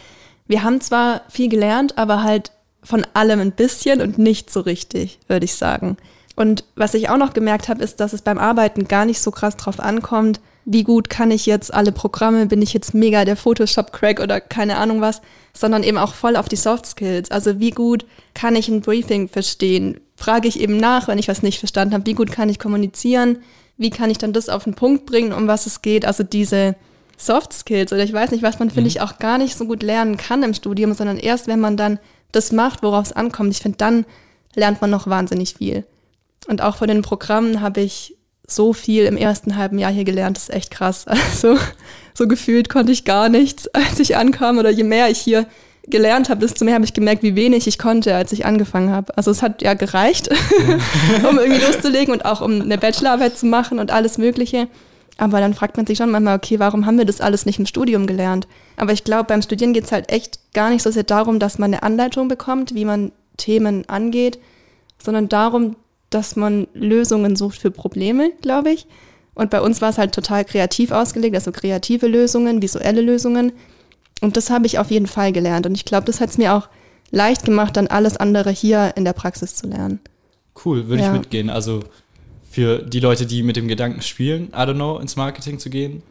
wir 0.47 0.64
haben 0.64 0.80
zwar 0.80 1.22
viel 1.30 1.49
gelernt, 1.49 1.97
aber 1.97 2.24
halt 2.24 2.51
von 2.84 3.06
allem 3.14 3.39
ein 3.39 3.51
bisschen 3.51 4.01
und 4.01 4.18
nicht 4.18 4.51
so 4.51 4.60
richtig, 4.60 5.20
würde 5.28 5.45
ich 5.45 5.56
sagen. 5.56 5.97
Und 6.36 6.66
was 6.76 6.93
ich 6.93 7.10
auch 7.10 7.18
noch 7.18 7.34
gemerkt 7.34 7.70
habe, 7.70 7.84
ist, 7.84 7.99
dass 7.99 8.14
es 8.14 8.22
beim 8.22 8.38
Arbeiten 8.38 8.88
gar 8.88 9.06
nicht 9.06 9.22
so 9.22 9.32
krass 9.32 9.56
drauf 9.56 9.80
ankommt, 9.80 10.39
wie 10.66 10.84
gut 10.84 11.09
kann 11.09 11.32
ich 11.32 11.45
jetzt 11.45 11.74
alle 11.74 11.91
Programme, 11.91 12.45
bin 12.45 12.61
ich 12.61 12.74
jetzt 12.74 12.93
mega 12.93 13.26
der 13.26 13.36
Photoshop-Crack 13.36 14.20
oder 14.20 14.39
keine 14.39 14.78
Ahnung 14.78 15.01
was, 15.01 15.22
sondern 15.53 15.84
eben 15.84 15.97
auch 15.97 16.14
voll 16.14 16.36
auf 16.36 16.47
die 16.47 16.55
Soft 16.55 16.86
Skills. 16.86 17.32
Also 17.32 17.59
wie 17.59 17.72
gut 17.72 18.05
kann 18.34 18.55
ich 18.55 18.70
ein 18.70 18.82
Briefing 18.82 19.28
verstehen? 19.28 19.99
Frage 20.16 20.47
ich 20.47 20.59
eben 20.59 20.78
nach, 20.78 21.07
wenn 21.07 21.20
ich 21.20 21.28
was 21.28 21.43
nicht 21.43 21.59
verstanden 21.59 21.93
habe, 21.93 22.05
wie 22.05 22.14
gut 22.14 22.32
kann 22.32 22.49
ich 22.49 22.59
kommunizieren? 22.59 23.39
Wie 23.78 23.89
kann 23.89 24.09
ich 24.09 24.18
dann 24.18 24.34
das 24.34 24.49
auf 24.49 24.64
den 24.64 24.76
Punkt 24.76 25.05
bringen, 25.05 25.34
um 25.34 25.47
was 25.47 25.66
es 25.66 25.82
geht? 25.82 26.05
Also 26.05 26.24
diese 26.24 26.76
Soft 27.18 27.53
Skills 27.53 27.91
oder 27.91 28.03
ich 28.03 28.14
weiß 28.14 28.32
nicht, 28.32 28.43
was 28.43 28.59
man, 28.59 28.70
finde 28.70 28.88
ich, 28.88 29.01
auch 29.01 29.18
gar 29.18 29.38
nicht 29.38 29.57
so 29.57 29.66
gut 29.66 29.84
lernen 29.84 30.18
kann 30.18 30.43
im 30.43 30.53
Studium, 30.53 30.93
sondern 30.93 31.18
erst, 31.18 31.47
wenn 31.47 31.59
man 31.59 31.78
dann 31.78 31.99
das 32.32 32.51
macht, 32.51 32.84
worauf 32.84 33.05
es 33.05 33.14
ankommt. 33.14 33.51
Ich 33.51 33.59
finde, 33.59 33.78
dann 33.78 34.05
lernt 34.55 34.82
man 34.82 34.89
noch 34.89 35.07
wahnsinnig 35.07 35.55
viel. 35.55 35.86
Und 36.47 36.61
auch 36.61 36.78
von 36.78 36.88
den 36.88 37.01
Programmen 37.01 37.61
habe 37.61 37.82
ich 37.82 38.16
so 38.48 38.74
viel 38.74 39.06
im 39.06 39.18
ersten 39.18 39.56
halben 39.56 39.80
Jahr 39.80 39.91
hier 39.91 40.04
gelernt, 40.04 40.38
das 40.38 40.50
ist 40.50 40.56
echt 40.56 40.72
krass. 40.72 41.06
Also 41.34 41.58
so 42.16 42.28
gefühlt 42.28 42.70
konnte 42.70 42.91
ich 42.91 43.06
gar 43.06 43.30
nichts, 43.30 43.68
als 43.74 44.00
ich 44.00 44.16
ankam. 44.16 44.58
Oder 44.58 44.70
je 44.70 44.84
mehr 44.84 45.10
ich 45.10 45.20
hier 45.20 45.48
gelernt 45.88 46.30
habe, 46.30 46.41
desto 46.41 46.64
mehr 46.64 46.76
habe 46.76 46.86
ich 46.86 46.94
gemerkt, 46.94 47.24
wie 47.24 47.36
wenig 47.36 47.68
ich 47.68 47.78
konnte, 47.78 48.16
als 48.16 48.32
ich 48.32 48.46
angefangen 48.46 48.91
habe. 48.91 49.18
Also 49.18 49.32
es 49.32 49.41
hat 49.41 49.62
ja 49.62 49.74
gereicht, 49.74 50.30
um 51.30 51.38
irgendwie 51.39 51.66
loszulegen 51.66 52.14
und 52.14 52.26
auch 52.26 52.41
um 52.41 52.62
eine 52.62 52.78
Bachelorarbeit 52.78 53.38
zu 53.38 53.46
machen 53.46 53.80
und 53.80 53.91
alles 53.91 54.18
Mögliche. 54.18 54.68
Aber 55.18 55.39
dann 55.39 55.54
fragt 55.54 55.78
man 55.78 55.86
sich 55.86 55.98
schon 55.98 56.10
manchmal, 56.10 56.38
okay, 56.38 56.60
warum 56.60 56.86
haben 56.86 56.98
wir 56.98 57.06
das 57.06 57.22
alles 57.22 57.46
nicht 57.46 57.60
im 57.60 57.66
Studium 57.66 58.08
gelernt? 58.08 58.48
Aber 58.78 58.94
ich 58.94 59.04
glaube, 59.04 59.26
beim 59.26 59.41
Studieren 59.41 59.74
geht 59.74 59.84
es 59.84 59.91
halt 59.91 60.12
echt 60.12 60.39
gar 60.54 60.70
nicht 60.70 60.82
so 60.82 60.89
sehr 60.89 61.04
darum, 61.04 61.39
dass 61.39 61.60
man 61.60 61.74
eine 61.74 61.84
Anleitung 61.84 62.28
bekommt, 62.28 62.74
wie 62.74 62.86
man 62.86 63.12
Themen 63.38 63.88
angeht, 63.89 64.39
sondern 64.98 65.30
darum, 65.30 65.76
dass 66.14 66.36
man 66.36 66.68
Lösungen 66.74 67.36
sucht 67.36 67.59
für 67.59 67.72
Probleme, 67.72 68.32
glaube 68.41 68.72
ich. 68.72 68.88
Und 69.36 69.49
bei 69.49 69.61
uns 69.61 69.82
war 69.82 69.89
es 69.89 69.97
halt 69.97 70.14
total 70.14 70.45
kreativ 70.45 70.91
ausgelegt, 70.91 71.36
also 71.36 71.51
kreative 71.51 72.07
Lösungen, 72.07 72.61
visuelle 72.61 73.01
Lösungen. 73.01 73.51
Und 74.22 74.38
das 74.38 74.49
habe 74.49 74.66
ich 74.68 74.78
auf 74.80 74.91
jeden 74.91 75.07
Fall 75.07 75.32
gelernt. 75.32 75.66
Und 75.66 75.74
ich 75.76 75.86
glaube, 75.86 76.05
das 76.05 76.22
hat 76.22 76.30
es 76.30 76.38
mir 76.38 76.53
auch 76.53 76.70
leicht 77.11 77.45
gemacht, 77.45 77.76
dann 77.78 77.88
alles 77.88 78.18
andere 78.18 78.51
hier 78.51 78.93
in 78.95 79.05
der 79.05 79.14
Praxis 79.14 79.55
zu 79.55 79.68
lernen. 79.68 79.99
Cool, 80.64 80.88
würde 80.88 81.01
Ja. 81.03 81.11
ich 81.11 81.20
mitgehen. 81.20 81.49
Also 81.49 81.82
für 82.49 82.84
die 82.84 82.99
Leute, 82.99 83.26
die 83.26 83.41
mit 83.41 83.55
dem 83.55 83.68
Gedanken 83.68 84.01
spielen, 84.01 84.49
I 84.49 84.57
don't 84.57 84.76
know, 84.76 84.99
ins 84.99 85.16
Marketing 85.16 85.57
zu 85.57 85.70
gehen. 85.70 86.03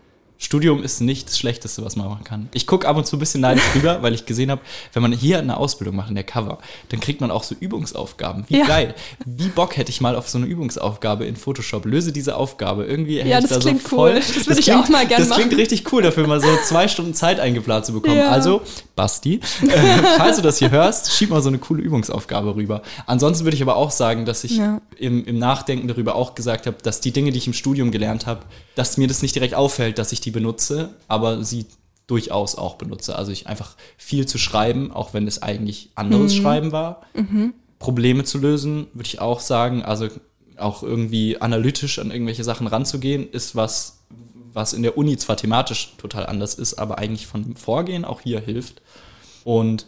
Studium 0.43 0.82
ist 0.82 1.01
nicht 1.01 1.28
das 1.28 1.38
Schlechteste, 1.38 1.84
was 1.84 1.95
man 1.97 2.09
machen 2.09 2.24
kann. 2.24 2.49
Ich 2.53 2.66
gucke 2.66 2.88
ab 2.88 2.97
und 2.97 3.07
zu 3.07 3.16
ein 3.16 3.20
bisschen 3.20 3.40
neidisch 3.40 3.62
drüber, 3.72 4.03
weil 4.03 4.12
ich 4.12 4.26
gesehen 4.26 4.51
habe, 4.51 4.61
wenn 4.93 5.01
man 5.03 5.12
hier 5.12 5.38
eine 5.38 5.57
Ausbildung 5.57 5.95
macht 5.95 6.09
in 6.09 6.16
der 6.16 6.24
Cover, 6.24 6.59
dann 6.88 6.99
kriegt 7.01 7.20
man 7.20 7.30
auch 7.30 7.45
so 7.45 7.55
Übungsaufgaben. 7.59 8.45
Wie 8.49 8.59
Ja. 8.59 8.66
geil. 8.66 8.95
Wie 9.24 9.49
Bock 9.49 9.76
hätte 9.76 9.90
ich 9.90 10.01
mal 10.01 10.16
auf 10.16 10.28
so 10.28 10.38
eine 10.38 10.47
Übungsaufgabe 10.47 11.24
in 11.26 11.36
Photoshop. 11.36 11.84
Löse 11.84 12.12
diese 12.12 12.36
Aufgabe. 12.36 12.84
Irgendwie 12.84 13.18
hätte 13.20 13.28
Ja, 13.28 13.38
ich 13.38 13.45
das 13.47 13.53
da 13.55 13.61
klingt 13.61 13.82
so 13.82 13.88
voll. 13.88 14.11
cool. 14.14 14.16
Das 14.20 14.47
würde 14.49 14.59
ich 14.61 14.66
klingt- 14.66 14.84
auch 14.84 14.88
mal 14.88 15.07
gern 15.07 15.20
Das 15.20 15.30
klingt 15.30 15.53
machen. 15.53 15.61
richtig 15.61 15.93
cool, 15.93 16.03
dafür 16.03 16.26
mal 16.26 16.40
so 16.40 16.49
zwei 16.64 16.88
Stunden 16.88 17.14
Zeit 17.14 17.38
eingeplant 17.38 17.86
zu 17.86 17.93
bekommen. 17.93 18.16
Ja. 18.18 18.30
Also, 18.30 18.62
Basti, 18.97 19.34
äh, 19.62 19.68
falls 20.16 20.36
du 20.36 20.43
das 20.43 20.59
hier 20.59 20.70
hörst, 20.70 21.12
schieb 21.12 21.30
mal 21.30 21.40
so 21.40 21.49
eine 21.49 21.59
coole 21.59 21.82
Übungsaufgabe 21.82 22.57
rüber. 22.57 22.82
Ansonsten 23.07 23.45
würde 23.45 23.57
ich 23.57 23.62
aber 23.62 23.76
auch 23.76 23.90
sagen, 23.90 24.26
dass 24.26 24.45
ich 24.45 24.57
Ja. 24.57 24.80
im, 24.99 25.24
im 25.24 25.38
Nachdenken 25.38 25.88
darüber 25.88 26.14
auch 26.16 26.34
gesagt 26.34 26.66
habe, 26.66 26.76
dass 26.82 27.01
die 27.01 27.12
Dinge, 27.12 27.30
die 27.30 27.38
ich 27.38 27.47
im 27.47 27.53
Studium 27.53 27.90
gelernt 27.90 28.26
habe, 28.26 28.40
dass 28.74 28.97
mir 28.97 29.07
das 29.07 29.22
nicht 29.22 29.34
direkt 29.34 29.55
auffällt, 29.55 29.99
dass 29.99 30.12
ich 30.12 30.20
die 30.20 30.32
benutze, 30.33 30.91
aber 31.09 31.45
sie 31.45 31.66
durchaus 32.07 32.57
auch 32.57 32.74
benutze. 32.74 33.16
Also 33.16 33.33
ich 33.33 33.47
einfach 33.47 33.76
viel 33.97 34.26
zu 34.26 34.37
schreiben, 34.39 34.91
auch 34.91 35.14
wenn 35.14 35.26
es 35.26 35.41
eigentlich 35.41 35.91
anderes 35.95 36.35
Schreiben 36.35 36.72
war. 36.72 37.03
Probleme 37.78 38.24
zu 38.24 38.39
lösen, 38.39 38.87
würde 38.93 39.07
ich 39.07 39.20
auch 39.20 39.41
sagen. 39.41 39.83
Also 39.83 40.09
auch 40.59 40.83
irgendwie 40.83 41.41
analytisch 41.41 41.99
an 41.99 42.11
irgendwelche 42.11 42.45
Sachen 42.45 42.66
ranzugehen, 42.66 43.30
ist 43.30 43.57
was, 43.57 44.01
was 44.53 44.72
in 44.72 44.83
der 44.83 44.99
Uni 44.99 45.16
zwar 45.16 45.37
thematisch 45.37 45.95
total 45.97 46.26
anders 46.26 46.55
ist, 46.55 46.74
aber 46.74 46.99
eigentlich 46.99 47.26
von 47.26 47.43
dem 47.43 47.57
Vorgehen 47.57 48.05
auch 48.05 48.20
hier 48.20 48.41
hilft. 48.41 48.83
Und 49.45 49.87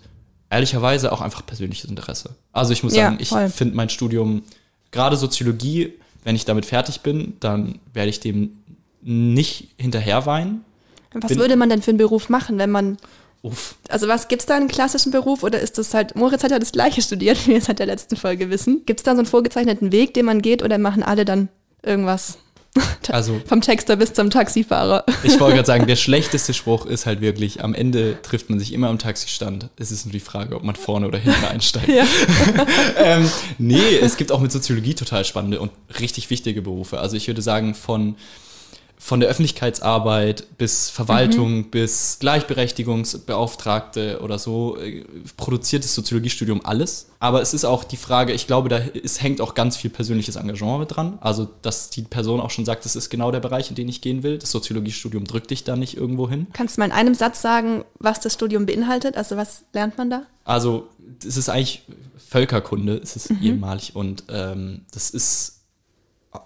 ehrlicherweise 0.51 1.13
auch 1.13 1.21
einfach 1.21 1.45
persönliches 1.45 1.91
Interesse. 1.91 2.31
Also 2.53 2.73
ich 2.73 2.83
muss 2.83 2.95
Ja, 2.95 3.11
sagen, 3.11 3.19
ich 3.21 3.29
finde 3.53 3.77
mein 3.77 3.91
Studium, 3.91 4.43
gerade 4.91 5.17
Soziologie, 5.17 5.95
wenn 6.25 6.37
ich 6.37 6.45
damit 6.45 6.65
fertig 6.65 7.01
bin, 7.01 7.35
dann 7.41 7.81
werde 7.93 8.11
ich 8.11 8.21
dem 8.21 8.59
nicht 9.05 9.69
hinterher 9.79 10.27
weinen. 10.27 10.65
Was 11.13 11.29
Bin- 11.29 11.39
würde 11.39 11.57
man 11.57 11.69
denn 11.69 11.83
für 11.83 11.91
einen 11.93 11.99
Beruf 11.99 12.29
machen, 12.29 12.59
wenn 12.59 12.71
man, 12.71 12.97
Uff. 13.43 13.77
also 13.89 14.09
was, 14.09 14.27
gibt 14.29 14.43
es 14.43 14.47
da 14.47 14.57
einen 14.57 14.67
klassischen 14.69 15.13
Beruf 15.13 15.43
oder 15.45 15.61
ist 15.61 15.79
das 15.79 15.95
halt, 15.95 16.17
Moritz 16.17 16.43
hat 16.43 16.51
ja 16.51 16.59
das 16.59 16.73
gleiche 16.73 17.03
studiert, 17.03 17.39
wie 17.47 17.51
wir 17.53 17.59
es 17.59 17.67
seit 17.67 17.79
der 17.79 17.87
letzten 17.87 18.17
Folge 18.17 18.51
wissen. 18.51 18.83
Gibt 18.87 19.01
es 19.01 19.05
da 19.05 19.13
so 19.13 19.19
einen 19.19 19.27
vorgezeichneten 19.27 19.93
Weg, 19.93 20.15
den 20.15 20.25
man 20.25 20.43
geht 20.43 20.63
oder 20.63 20.79
machen 20.79 21.03
alle 21.03 21.25
dann 21.25 21.49
irgendwas? 21.83 22.39
Also 23.13 23.41
Vom 23.47 23.61
Texter 23.61 23.95
bis 23.95 24.15
zum 24.15 24.31
Taxifahrer. 24.31 25.05
ich 25.23 25.39
wollte 25.39 25.57
gerade 25.57 25.67
sagen, 25.67 25.87
der 25.87 25.95
schlechteste 26.07 26.53
Spruch 26.55 26.87
ist 26.87 27.07
halt 27.07 27.21
wirklich, 27.21 27.63
am 27.63 27.73
Ende 27.75 28.17
trifft 28.23 28.51
man 28.51 28.59
sich 28.59 28.73
immer 28.73 28.89
am 28.89 28.99
Taxistand. 28.99 29.69
Es 29.77 29.93
ist 29.93 30.07
nur 30.07 30.13
die 30.13 30.19
Frage, 30.21 30.57
ob 30.57 30.65
man 30.65 30.75
vorne 30.75 31.07
oder 31.07 31.19
hinten 31.19 31.45
einsteigt. 31.45 31.87
Ja. 31.89 32.05
ähm, 32.97 33.31
nee, 33.59 33.99
es 34.01 34.17
gibt 34.17 34.33
auch 34.33 34.41
mit 34.41 34.51
Soziologie 34.51 34.95
total 34.95 35.25
spannende 35.25 35.61
und 35.61 35.71
richtig 36.01 36.31
wichtige 36.31 36.63
Berufe. 36.63 36.99
Also 36.99 37.17
ich 37.17 37.29
würde 37.29 37.43
sagen, 37.43 37.75
von, 37.75 38.17
von 39.05 39.21
der 39.21 39.29
Öffentlichkeitsarbeit 39.29 40.57
bis 40.57 40.89
Verwaltung 40.89 41.71
bis 41.71 42.17
Gleichberechtigungsbeauftragte 42.21 44.21
oder 44.23 44.39
so 44.39 44.79
äh, 44.79 45.05
produziert 45.37 45.85
das 45.85 45.95
Soziologiestudium 45.95 46.65
alles. 46.65 47.09
Aber 47.19 47.43
es 47.43 47.53
ist 47.53 47.67
auch 47.67 47.85
die 47.85 47.99
Frage, 47.99 48.33
ich 48.33 48.47
glaube, 48.47 48.71
da 48.71 48.79
es 48.79 49.21
hängt 49.21 49.43
auch 49.43 49.55
ganz 49.55 49.77
viel 49.77 49.91
persönliches 49.91 50.37
Engagement 50.37 50.81
mit 50.81 50.97
dran. 50.97 51.19
Also, 51.21 51.47
dass 51.61 51.91
die 51.91 52.01
Person 52.01 52.41
auch 52.41 52.49
schon 52.49 52.65
sagt, 52.65 52.87
das 52.87 52.97
ist 52.97 53.11
genau 53.11 53.31
der 53.31 53.41
Bereich, 53.41 53.69
in 53.69 53.77
den 53.77 53.91
ich 53.91 54.01
gehen 54.01 54.23
will. 54.23 54.39
Das 54.39 54.51
Soziologiestudium 54.53 55.25
drückt 55.25 55.51
dich 55.51 55.65
da 55.65 55.77
nicht 55.77 55.99
irgendwo 55.99 56.31
hin. 56.31 56.47
Kannst 56.55 56.79
du 56.79 56.81
mal 56.81 56.87
in 56.87 56.93
einem 56.93 57.15
Satz 57.15 57.43
sagen, 57.43 57.85
was 57.99 58.21
das 58.21 58.33
Studium 58.33 58.65
beinhaltet? 58.65 59.19
Also 59.19 59.37
was 59.37 59.65
lernt 59.75 59.99
man 59.99 60.09
da? 60.09 60.23
Also, 60.45 60.89
es 61.23 61.37
ist 61.37 61.51
eigentlich 61.51 61.83
Völkerkunde, 62.17 63.01
es 63.03 63.17
ist 63.17 63.31
ehemalig 63.43 63.95
und 63.95 64.25
ähm, 64.31 64.87
das 64.93 65.11
ist 65.11 65.54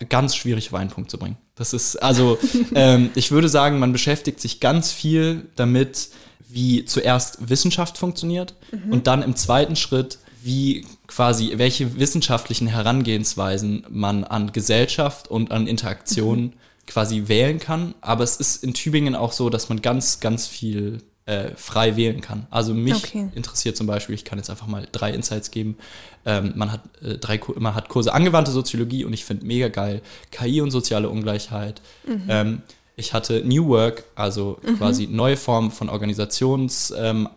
ganz 0.09 0.37
schwierig 0.37 0.69
auf 0.69 0.75
einen 0.75 0.91
Punkt 0.91 1.11
zu 1.11 1.19
bringen. 1.19 1.37
Das 1.55 1.73
ist, 1.73 1.97
also, 1.97 2.39
ähm, 2.75 3.11
ich 3.15 3.31
würde 3.31 3.49
sagen, 3.49 3.79
man 3.79 3.93
beschäftigt 3.93 4.41
sich 4.41 4.61
ganz 4.61 4.93
viel 4.93 5.47
damit, 5.57 6.11
wie 6.49 6.85
zuerst 6.85 7.49
Wissenschaft 7.49 7.99
funktioniert 7.99 8.55
und 8.91 9.07
dann 9.07 9.23
im 9.23 9.37
zweiten 9.37 9.77
Schritt, 9.77 10.19
wie 10.43 10.87
quasi, 11.07 11.53
welche 11.57 11.99
wissenschaftlichen 11.99 12.69
Herangehensweisen 12.69 13.85
man 13.91 14.25
an 14.25 14.53
Gesellschaft 14.53 15.29
und 15.29 15.51
an 15.51 15.67
Interaktion 15.67 16.55
quasi 16.87 17.25
wählen 17.27 17.59
kann. 17.59 17.95
Aber 18.01 18.25
es 18.25 18.37
ist 18.37 18.65
in 18.65 18.73
Tübingen 18.73 19.15
auch 19.15 19.33
so, 19.33 19.51
dass 19.51 19.69
man 19.69 19.83
ganz, 19.83 20.21
ganz 20.21 20.47
viel 20.47 21.03
äh, 21.29 21.55
frei 21.57 21.95
wählen 21.97 22.21
kann. 22.23 22.47
Also 22.51 22.73
mich 22.73 22.95
Okay. 22.95 23.29
interessiert 23.35 23.77
zum 23.77 23.87
Beispiel, 23.87 24.15
ich 24.15 24.25
kann 24.25 24.39
jetzt 24.39 24.49
einfach 24.49 24.67
mal 24.67 24.89
drei 24.91 25.13
Insights 25.13 25.51
geben. 25.51 25.77
Ähm, 26.25 26.55
man, 26.57 26.73
hat, 26.73 26.81
äh, 27.03 27.19
drei, 27.19 27.39
man 27.57 27.75
hat 27.75 27.89
Kurse 27.91 28.15
angewandte 28.15 28.51
Soziologie 28.51 29.05
und 29.05 29.13
ich 29.13 29.25
finde 29.27 29.45
mega 29.45 29.69
geil 29.69 30.01
KI 30.31 30.61
und 30.63 30.71
soziale 30.71 31.09
Ungleichheit. 31.11 31.83
Ähm, 32.29 32.63
ich 32.97 33.13
hatte 33.13 33.43
New 33.45 33.69
Work, 33.69 34.05
also 34.15 34.59
quasi 34.79 35.07
neue 35.07 35.37
Formen 35.37 35.71
von 35.71 35.89
Organisations, 35.91 36.93
ähm, 36.97 37.29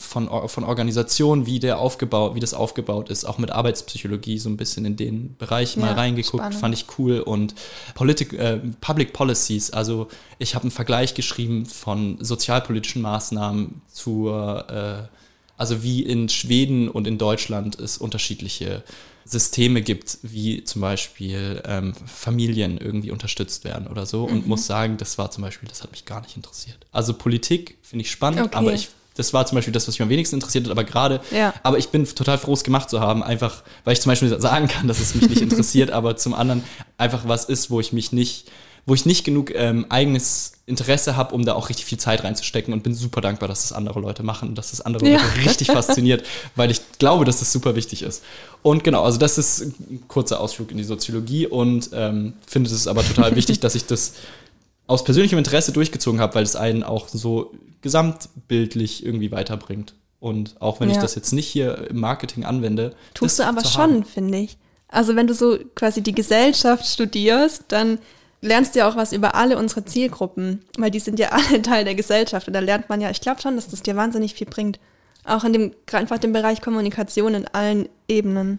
von, 0.00 0.28
von 0.48 0.64
Organisationen, 0.64 1.46
wie 1.46 1.58
der 1.60 1.78
aufgebaut, 1.78 2.34
wie 2.34 2.40
das 2.40 2.54
aufgebaut 2.54 3.08
ist, 3.10 3.24
auch 3.24 3.38
mit 3.38 3.50
Arbeitspsychologie 3.50 4.38
so 4.38 4.48
ein 4.48 4.56
bisschen 4.56 4.84
in 4.84 4.96
den 4.96 5.36
Bereich 5.36 5.76
mal 5.76 5.88
Ja, 5.88 5.92
reingeguckt, 5.92 6.42
spannend. 6.42 6.58
fand 6.60 6.74
ich 6.74 6.86
cool 6.98 7.20
und 7.20 7.54
Politik, 7.94 8.32
äh, 8.32 8.58
Public 8.80 9.12
Policies, 9.12 9.70
also 9.70 10.08
ich 10.38 10.54
habe 10.54 10.62
einen 10.64 10.70
Vergleich 10.70 11.14
geschrieben 11.14 11.66
von 11.66 12.16
sozialpolitischen 12.20 13.02
Maßnahmen 13.02 13.82
zur, 13.92 14.68
äh, 14.70 15.16
also 15.56 15.82
wie 15.82 16.02
in 16.02 16.28
Schweden 16.28 16.88
und 16.88 17.06
in 17.06 17.18
Deutschland 17.18 17.78
es 17.78 17.98
unterschiedliche 17.98 18.82
Systeme 19.26 19.82
gibt, 19.82 20.18
wie 20.22 20.64
zum 20.64 20.80
Beispiel 20.80 21.62
ähm, 21.64 21.92
Familien 22.06 22.78
irgendwie 22.78 23.10
unterstützt 23.12 23.64
werden 23.64 23.86
oder 23.86 24.06
so 24.06 24.26
Mhm. 24.26 24.32
und 24.32 24.46
muss 24.48 24.66
sagen, 24.66 24.96
das 24.96 25.18
war 25.18 25.30
zum 25.30 25.42
Beispiel, 25.44 25.68
das 25.68 25.82
hat 25.82 25.90
mich 25.92 26.04
gar 26.04 26.20
nicht 26.22 26.36
interessiert. 26.36 26.78
Also 26.90 27.12
Politik 27.14 27.76
finde 27.82 28.04
ich 28.04 28.10
spannend, 28.10 28.40
Okay. 28.46 28.56
aber 28.56 28.72
ich 28.72 28.88
das 29.16 29.32
war 29.32 29.44
zum 29.46 29.56
Beispiel 29.56 29.72
das, 29.72 29.86
was 29.88 29.94
mich 29.94 30.02
am 30.02 30.08
wenigsten 30.08 30.36
interessiert 30.36 30.64
hat, 30.64 30.70
aber 30.70 30.84
gerade, 30.84 31.20
Ja. 31.30 31.52
aber 31.62 31.78
ich 31.78 31.88
bin 31.88 32.04
total 32.04 32.38
froh, 32.38 32.52
es 32.54 32.64
gemacht 32.64 32.88
zu 32.90 33.00
haben, 33.00 33.22
einfach, 33.22 33.62
weil 33.84 33.92
ich 33.94 34.00
zum 34.00 34.10
Beispiel 34.10 34.40
sagen 34.40 34.68
kann, 34.68 34.88
dass 34.88 35.00
es 35.00 35.14
mich 35.14 35.28
nicht 35.28 35.42
interessiert, 35.42 35.90
aber 35.92 36.16
zum 36.16 36.34
anderen 36.34 36.62
einfach 36.96 37.22
was 37.26 37.44
ist, 37.46 37.70
wo 37.70 37.80
ich 37.80 37.92
mich 37.92 38.12
nicht, 38.12 38.50
wo 38.86 38.94
ich 38.94 39.04
nicht 39.06 39.24
genug 39.24 39.52
ähm, 39.54 39.84
eigenes 39.90 40.52
Interesse 40.66 41.16
habe, 41.16 41.34
um 41.34 41.44
da 41.44 41.54
auch 41.54 41.68
richtig 41.68 41.84
viel 41.84 41.98
Zeit 41.98 42.24
reinzustecken 42.24 42.72
und 42.72 42.82
bin 42.82 42.94
super 42.94 43.20
dankbar, 43.20 43.48
dass 43.48 43.62
das 43.62 43.72
andere 43.72 44.00
Leute 44.00 44.22
machen 44.22 44.48
und 44.48 44.54
dass 44.56 44.70
das 44.70 44.80
andere 44.80 45.06
Ja. 45.06 45.18
Leute 45.18 45.44
richtig 45.44 45.66
fasziniert, 45.72 46.24
weil 46.56 46.70
ich 46.70 46.80
glaube, 46.98 47.24
dass 47.24 47.40
das 47.40 47.52
super 47.52 47.74
wichtig 47.76 48.02
ist. 48.02 48.22
Und 48.62 48.84
genau, 48.84 49.02
also 49.04 49.18
das 49.18 49.36
ist 49.36 49.60
ein 49.62 50.04
kurzer 50.08 50.40
Ausflug 50.40 50.70
in 50.70 50.78
die 50.78 50.84
Soziologie 50.84 51.46
und 51.46 51.90
ähm, 51.92 52.34
finde 52.46 52.70
es 52.70 52.86
aber 52.86 53.04
total 53.06 53.34
wichtig, 53.36 53.60
dass 53.60 53.74
ich 53.74 53.86
das 53.86 54.12
aus 54.90 55.04
persönlichem 55.04 55.38
Interesse 55.38 55.72
durchgezogen 55.72 56.20
habe, 56.20 56.34
weil 56.34 56.42
es 56.42 56.56
einen 56.56 56.82
auch 56.82 57.08
so 57.08 57.52
gesamtbildlich 57.80 59.04
irgendwie 59.04 59.30
weiterbringt. 59.32 59.94
Und 60.18 60.60
auch 60.60 60.80
wenn 60.80 60.90
ich 60.90 60.96
Ja. 60.96 61.02
das 61.02 61.14
jetzt 61.14 61.32
nicht 61.32 61.46
hier 61.46 61.88
im 61.90 62.00
Marketing 62.00 62.44
anwende. 62.44 62.94
Tust 63.14 63.38
du 63.38 63.44
aber 63.44 63.64
schon, 63.64 64.04
finde 64.04 64.38
ich. 64.38 64.58
Also 64.88 65.16
wenn 65.16 65.26
du 65.26 65.34
so 65.34 65.58
quasi 65.76 66.02
die 66.02 66.12
Gesellschaft 66.14 66.84
studierst, 66.84 67.64
dann 67.68 67.98
lernst 68.42 68.74
du 68.74 68.80
ja 68.80 68.88
auch 68.88 68.96
was 68.96 69.12
über 69.12 69.34
alle 69.34 69.56
unsere 69.56 69.84
Zielgruppen, 69.84 70.62
weil 70.76 70.90
die 70.90 70.98
sind 70.98 71.18
ja 71.18 71.28
alle 71.30 71.62
Teil 71.62 71.84
der 71.84 71.94
Gesellschaft 71.94 72.48
und 72.48 72.52
da 72.54 72.60
lernt 72.60 72.88
man 72.88 73.00
ja, 73.00 73.10
ich 73.10 73.20
glaube 73.20 73.40
schon, 73.40 73.56
dass 73.56 73.68
das 73.68 73.82
dir 73.82 73.96
wahnsinnig 73.96 74.34
viel 74.34 74.46
bringt. 74.48 74.78
Auch 75.24 75.44
in 75.44 75.52
dem, 75.52 75.72
einfach 75.92 76.18
dem 76.18 76.32
Bereich 76.32 76.60
Kommunikation 76.60 77.34
in 77.34 77.46
allen 77.48 77.88
Ebenen. 78.08 78.58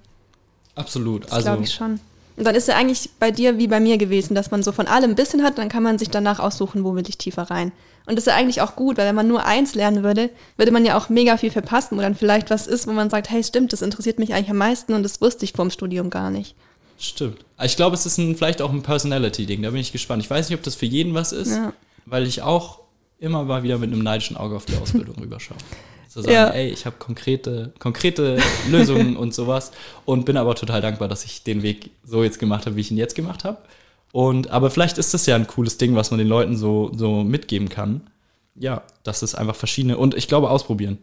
Absolut. 0.75 1.25
Das 1.25 1.33
Also 1.33 1.45
glaube 1.49 1.63
ich 1.63 1.73
schon. 1.73 1.99
Und 2.41 2.45
dann 2.45 2.55
ist 2.55 2.67
ja 2.67 2.75
eigentlich 2.75 3.11
bei 3.19 3.29
dir 3.29 3.59
wie 3.59 3.67
bei 3.67 3.79
mir 3.79 3.99
gewesen, 3.99 4.33
dass 4.33 4.49
man 4.49 4.63
so 4.63 4.71
von 4.71 4.87
allem 4.87 5.11
ein 5.11 5.15
bisschen 5.15 5.43
hat, 5.43 5.59
dann 5.59 5.69
kann 5.69 5.83
man 5.83 5.99
sich 5.99 6.09
danach 6.09 6.39
aussuchen, 6.39 6.83
wo 6.83 6.95
will 6.95 7.07
ich 7.07 7.19
tiefer 7.19 7.43
rein. 7.43 7.71
Und 8.07 8.15
das 8.15 8.23
ist 8.23 8.31
ja 8.31 8.35
eigentlich 8.35 8.61
auch 8.61 8.75
gut, 8.75 8.97
weil 8.97 9.05
wenn 9.05 9.13
man 9.13 9.27
nur 9.27 9.45
eins 9.45 9.75
lernen 9.75 10.01
würde, 10.03 10.31
würde 10.57 10.71
man 10.71 10.83
ja 10.83 10.97
auch 10.97 11.09
mega 11.09 11.37
viel 11.37 11.51
verpassen, 11.51 11.99
wo 11.99 12.01
dann 12.01 12.15
vielleicht 12.15 12.49
was 12.49 12.65
ist, 12.65 12.87
wo 12.87 12.93
man 12.93 13.11
sagt, 13.11 13.29
hey, 13.29 13.43
stimmt, 13.43 13.73
das 13.73 13.83
interessiert 13.83 14.17
mich 14.17 14.33
eigentlich 14.33 14.49
am 14.49 14.57
meisten 14.57 14.95
und 14.95 15.03
das 15.03 15.21
wusste 15.21 15.45
ich 15.45 15.53
vorm 15.53 15.69
Studium 15.69 16.09
gar 16.09 16.31
nicht. 16.31 16.55
Stimmt. 16.97 17.45
Ich 17.63 17.75
glaube, 17.75 17.93
es 17.95 18.07
ist 18.07 18.17
ein, 18.17 18.35
vielleicht 18.35 18.63
auch 18.63 18.71
ein 18.71 18.81
Personality-Ding. 18.81 19.61
Da 19.61 19.69
bin 19.69 19.79
ich 19.79 19.91
gespannt. 19.91 20.23
Ich 20.23 20.29
weiß 20.31 20.49
nicht, 20.49 20.57
ob 20.57 20.63
das 20.63 20.73
für 20.73 20.87
jeden 20.87 21.13
was 21.13 21.33
ist, 21.33 21.51
Ja. 21.51 21.73
weil 22.07 22.25
ich 22.25 22.41
auch 22.41 22.79
immer 23.19 23.43
mal 23.43 23.61
wieder 23.61 23.77
mit 23.77 23.93
einem 23.93 24.01
neidischen 24.01 24.35
Auge 24.35 24.55
auf 24.55 24.65
die 24.65 24.77
Ausbildung 24.77 25.15
rüberschaue. 25.21 25.57
Zu 26.11 26.21
sagen, 26.23 26.33
Ja. 26.33 26.49
ey, 26.49 26.67
ich 26.69 26.85
habe 26.85 26.97
konkrete, 26.99 27.73
konkrete 27.79 28.37
Lösungen 28.69 29.15
und 29.15 29.33
sowas 29.33 29.71
und 30.03 30.25
bin 30.25 30.35
aber 30.35 30.55
total 30.55 30.81
dankbar, 30.81 31.07
dass 31.07 31.23
ich 31.23 31.43
den 31.43 31.63
Weg 31.63 31.91
so 32.03 32.21
jetzt 32.23 32.37
gemacht 32.37 32.65
habe, 32.65 32.75
wie 32.75 32.81
ich 32.81 32.91
ihn 32.91 32.97
jetzt 32.97 33.15
gemacht 33.15 33.45
habe. 33.45 33.59
Und 34.11 34.49
aber 34.49 34.69
vielleicht 34.71 34.97
ist 34.97 35.13
das 35.13 35.25
ja 35.25 35.37
ein 35.37 35.47
cooles 35.47 35.77
Ding, 35.77 35.95
was 35.95 36.11
man 36.11 36.17
den 36.17 36.27
Leuten 36.27 36.57
so, 36.57 36.91
so 36.93 37.23
mitgeben 37.23 37.69
kann. 37.69 38.01
Ja, 38.55 38.83
das 39.03 39.23
ist 39.23 39.35
einfach 39.35 39.55
verschiedene 39.55 39.97
und 39.97 40.13
ich 40.13 40.27
glaube 40.27 40.49
ausprobieren. 40.49 40.97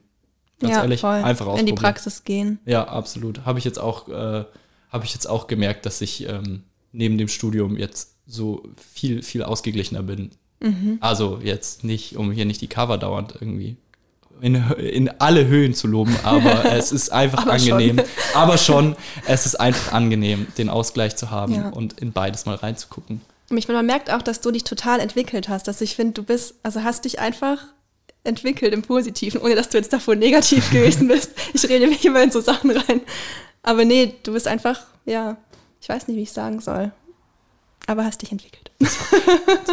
Ganz 0.60 0.74
ja, 0.74 0.82
ehrlich, 0.82 1.00
voll. 1.00 1.10
einfach 1.14 1.46
In 1.46 1.52
ausprobieren. 1.52 1.66
die 1.66 1.72
Praxis 1.80 2.24
gehen. 2.24 2.58
Ja, 2.66 2.86
absolut. 2.86 3.46
Habe 3.46 3.58
ich 3.58 3.64
jetzt 3.64 3.78
auch, 3.78 4.08
äh, 4.08 4.44
habe 4.90 5.04
ich 5.04 5.14
jetzt 5.14 5.26
auch 5.26 5.46
gemerkt, 5.46 5.86
dass 5.86 6.02
ich 6.02 6.28
ähm, 6.28 6.64
neben 6.92 7.16
dem 7.16 7.28
Studium 7.28 7.78
jetzt 7.78 8.16
so 8.26 8.62
viel, 8.76 9.22
viel 9.22 9.42
ausgeglichener 9.42 10.02
bin. 10.02 10.30
Also 11.00 11.38
jetzt 11.42 11.84
nicht, 11.84 12.16
um 12.16 12.32
hier 12.32 12.44
nicht 12.44 12.60
die 12.60 12.66
Cover 12.66 12.98
dauernd 12.98 13.36
irgendwie 13.40 13.76
in, 14.40 14.54
in 14.78 15.10
alle 15.20 15.46
Höhen 15.46 15.74
zu 15.74 15.86
loben, 15.86 16.16
aber 16.22 16.64
es 16.72 16.92
ist 16.92 17.10
einfach 17.10 17.46
Aber 17.46 17.58
schon. 17.58 17.72
angenehm. 17.72 18.00
Aber 18.34 18.58
schon, 18.58 18.96
es 19.26 19.46
ist 19.46 19.56
einfach 19.60 19.92
angenehm, 19.92 20.46
den 20.58 20.68
Ausgleich 20.68 21.16
zu 21.16 21.30
haben 21.30 21.54
Ja. 21.54 21.68
und 21.70 22.00
in 22.00 22.12
beides 22.12 22.46
mal 22.46 22.54
reinzugucken. 22.56 23.20
Und 23.50 23.56
ich 23.56 23.66
finde, 23.66 23.78
man 23.78 23.86
merkt 23.86 24.10
auch, 24.12 24.20
dass 24.22 24.40
du 24.40 24.50
dich 24.50 24.64
total 24.64 25.00
entwickelt 25.00 25.48
hast. 25.48 25.68
Dass 25.68 25.80
ich 25.80 25.96
finde, 25.96 26.12
du 26.12 26.22
bist, 26.22 26.54
also 26.62 26.82
hast 26.84 27.04
dich 27.06 27.18
einfach 27.18 27.58
entwickelt 28.24 28.74
im 28.74 28.82
Positiven, 28.82 29.40
ohne 29.40 29.54
dass 29.54 29.70
du 29.70 29.78
jetzt 29.78 29.92
davor 29.92 30.14
negativ 30.16 30.70
gewesen 30.72 31.08
bist. 31.08 31.30
Ich 31.54 31.66
rede 31.68 31.86
mich 31.86 32.04
immer 32.04 32.22
in 32.22 32.30
so 32.30 32.40
Sachen 32.40 32.70
rein. 32.72 33.00
Aber 33.62 33.84
nee, 33.86 34.14
du 34.22 34.32
bist 34.34 34.46
einfach, 34.46 34.80
ja, 35.06 35.36
ich 35.80 35.88
weiß 35.88 36.08
nicht, 36.08 36.16
wie 36.16 36.22
ich 36.22 36.32
sagen 36.32 36.60
soll. 36.60 36.92
Aber 37.88 38.04
hast 38.04 38.22
dich 38.22 38.30
entwickelt. 38.30 38.70
Das 38.78 38.96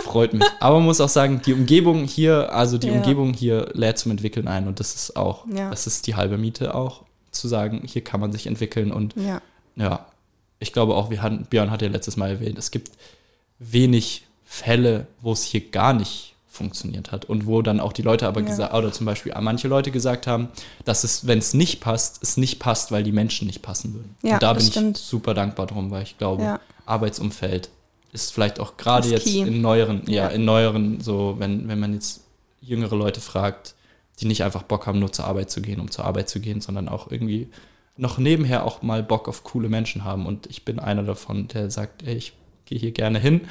freut 0.03 0.33
mich. 0.33 0.43
Aber 0.59 0.77
man 0.77 0.85
muss 0.85 0.99
auch 1.01 1.09
sagen, 1.09 1.41
die 1.45 1.53
Umgebung 1.53 2.05
hier, 2.05 2.51
also 2.53 2.77
die 2.79 2.87
Ja. 2.87 2.93
Umgebung 2.93 3.33
hier 3.33 3.69
lädt 3.73 3.99
zum 3.99 4.11
Entwickeln 4.11 4.47
ein 4.47 4.67
und 4.67 4.79
das 4.79 4.95
ist 4.95 5.15
auch, 5.15 5.45
Ja. 5.53 5.69
das 5.69 5.85
ist 5.85 6.07
die 6.07 6.15
halbe 6.15 6.37
Miete 6.37 6.73
auch, 6.73 7.03
zu 7.31 7.47
sagen, 7.47 7.83
hier 7.85 8.03
kann 8.03 8.19
man 8.21 8.31
sich 8.31 8.47
entwickeln 8.47 8.91
und 8.91 9.13
Ja. 9.17 9.41
ja, 9.75 10.05
ich 10.59 10.71
glaube 10.73 10.95
auch, 10.95 11.09
wir 11.09 11.21
hatten, 11.21 11.45
Björn 11.49 11.69
hat 11.69 11.81
ja 11.81 11.89
letztes 11.89 12.15
Mal 12.17 12.29
erwähnt, 12.31 12.57
es 12.57 12.71
gibt 12.71 12.91
wenig 13.59 14.25
Fälle, 14.45 15.07
wo 15.21 15.33
es 15.33 15.43
hier 15.43 15.69
gar 15.69 15.93
nicht 15.93 16.33
funktioniert 16.47 17.11
hat 17.11 17.25
und 17.25 17.45
wo 17.47 17.61
dann 17.61 17.81
auch 17.81 17.91
die 17.91 18.01
Leute 18.01 18.27
aber 18.27 18.39
Ja. 18.39 18.47
gesagt, 18.47 18.73
oder 18.73 18.91
zum 18.93 19.05
Beispiel 19.05 19.33
manche 19.41 19.67
Leute 19.67 19.91
gesagt 19.91 20.25
haben, 20.25 20.47
dass 20.85 21.03
es, 21.03 21.27
wenn 21.27 21.39
es 21.39 21.53
nicht 21.53 21.81
passt, 21.81 22.23
es 22.23 22.37
nicht 22.37 22.59
passt, 22.59 22.91
weil 22.93 23.03
die 23.03 23.11
Menschen 23.11 23.45
nicht 23.47 23.61
passen 23.61 23.93
würden. 23.93 24.15
Ja, 24.23 24.35
und 24.35 24.43
da 24.43 24.53
bin 24.53 24.65
stimmt. 24.65 24.97
ich 24.97 25.03
super 25.03 25.33
dankbar 25.33 25.67
drum, 25.67 25.91
weil 25.91 26.03
ich 26.03 26.17
glaube, 26.17 26.43
Ja. 26.43 26.59
Arbeitsumfeld 26.85 27.69
ist 28.15 28.33
vielleicht 28.33 28.59
auch 28.59 28.77
gerade 28.77 29.07
jetzt 29.09 29.25
key. 29.25 29.41
in 29.41 29.61
neueren, 29.61 30.01
ja, 30.07 30.23
Ja. 30.23 30.27
in 30.29 30.45
neueren, 30.45 30.99
so, 31.01 31.35
wenn, 31.37 31.67
wenn 31.67 31.79
man 31.79 31.93
jetzt 31.93 32.21
jüngere 32.61 32.95
Leute 32.95 33.21
fragt, 33.21 33.75
die 34.19 34.25
nicht 34.25 34.43
einfach 34.43 34.63
Bock 34.63 34.87
haben, 34.87 34.99
nur 34.99 35.11
zur 35.11 35.25
Arbeit 35.25 35.51
zu 35.51 35.61
gehen, 35.61 35.79
um 35.79 35.91
zur 35.91 36.05
Arbeit 36.05 36.29
zu 36.29 36.39
gehen, 36.39 36.61
sondern 36.61 36.87
auch 36.89 37.11
irgendwie 37.11 37.49
noch 37.97 38.17
nebenher 38.17 38.65
auch 38.65 38.81
mal 38.81 39.03
Bock 39.03 39.27
auf 39.27 39.43
coole 39.43 39.69
Menschen 39.69 40.03
haben. 40.03 40.25
Und 40.25 40.47
ich 40.47 40.65
bin 40.65 40.79
einer 40.79 41.03
davon, 41.03 41.47
der 41.49 41.69
sagt, 41.69 42.03
ey, 42.03 42.15
ich 42.15 42.33
gehe 42.65 42.79
hier 42.79 42.91
gerne 42.91 43.19
hin. 43.19 43.41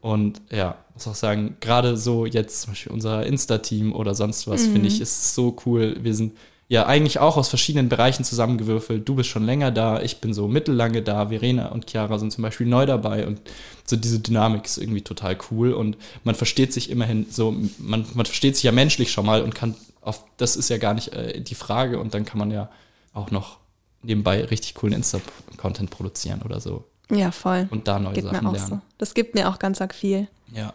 Und 0.00 0.40
ja, 0.50 0.76
muss 0.94 1.06
auch 1.08 1.14
sagen, 1.14 1.56
gerade 1.60 1.96
so 1.96 2.26
jetzt 2.26 2.62
zum 2.62 2.72
Beispiel 2.72 2.92
unser 2.92 3.24
Insta-Team 3.26 3.92
oder 3.94 4.14
sonst 4.14 4.46
was, 4.48 4.66
finde 4.66 4.88
ich, 4.88 5.00
ist 5.00 5.34
so 5.34 5.56
cool. 5.66 5.96
Wir 6.02 6.14
sind 6.14 6.36
ja 6.72 6.86
eigentlich 6.86 7.18
auch 7.18 7.36
aus 7.36 7.48
verschiedenen 7.50 7.90
Bereichen 7.90 8.24
zusammengewürfelt. 8.24 9.06
Du 9.06 9.14
bist 9.14 9.28
schon 9.28 9.44
länger 9.44 9.70
da, 9.70 10.00
ich 10.00 10.20
bin 10.22 10.32
so 10.32 10.48
mittellange 10.48 11.02
da, 11.02 11.28
Verena 11.28 11.68
und 11.68 11.90
Chiara 11.90 12.18
sind 12.18 12.32
zum 12.32 12.40
Beispiel 12.42 12.66
neu 12.66 12.86
dabei 12.86 13.26
und 13.26 13.40
so 13.84 13.94
diese 13.96 14.20
Dynamik 14.20 14.64
ist 14.64 14.78
irgendwie 14.78 15.02
total 15.02 15.36
cool 15.50 15.74
und 15.74 15.98
man 16.24 16.34
versteht 16.34 16.72
sich 16.72 16.88
immerhin 16.90 17.26
so, 17.30 17.54
man, 17.78 18.06
man 18.14 18.24
versteht 18.24 18.54
sich 18.56 18.62
ja 18.64 18.72
menschlich 18.72 19.12
schon 19.12 19.26
mal 19.26 19.42
und 19.42 19.54
kann 19.54 19.74
auf, 20.00 20.24
das 20.38 20.56
ist 20.56 20.70
ja 20.70 20.78
gar 20.78 20.94
nicht 20.94 21.08
äh, 21.12 21.40
die 21.42 21.54
Frage 21.54 21.98
und 22.00 22.14
dann 22.14 22.24
kann 22.24 22.38
man 22.38 22.50
ja 22.50 22.70
auch 23.12 23.30
noch 23.30 23.58
nebenbei 24.02 24.42
richtig 24.44 24.74
coolen 24.74 24.94
Insta-Content 24.94 25.90
produzieren 25.90 26.40
oder 26.42 26.58
so 26.58 26.84
Ja, 27.10 27.32
voll. 27.32 27.68
und 27.70 27.86
da 27.86 27.98
neue 27.98 28.14
Geht 28.14 28.24
Sachen 28.24 28.50
lernen. 28.50 28.66
so. 28.68 28.80
Das 28.96 29.12
gibt 29.12 29.34
mir 29.34 29.50
auch 29.50 29.58
ganz 29.58 29.80
arg 29.82 29.94
viel. 29.94 30.26
Ja. 30.54 30.72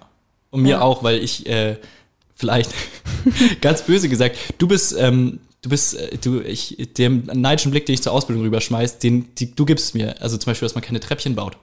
Und 0.51 0.61
mir 0.61 0.73
Ja. 0.73 0.81
auch, 0.81 1.01
weil 1.01 1.17
ich 1.23 1.47
äh, 1.47 1.77
vielleicht 2.35 2.71
ganz 3.61 3.81
böse 3.81 4.09
gesagt, 4.09 4.37
du 4.59 4.67
bist, 4.67 4.95
ähm, 4.97 5.39
du 5.61 5.69
bist, 5.69 5.95
äh, 5.95 6.17
du, 6.17 6.41
ich, 6.41 6.77
dem 6.97 7.23
neidischen 7.33 7.71
Blick, 7.71 7.85
den 7.85 7.93
ich 7.93 8.03
zur 8.03 8.13
Ausbildung 8.13 8.43
rüberschmeiß, 8.43 8.99
den 8.99 9.33
die, 9.35 9.53
du 9.53 9.65
gibst 9.65 9.95
mir. 9.95 10.21
Also 10.21 10.37
zum 10.37 10.51
Beispiel, 10.51 10.65
dass 10.65 10.75
man 10.75 10.83
keine 10.83 10.99
Treppchen 10.99 11.35
baut. 11.35 11.57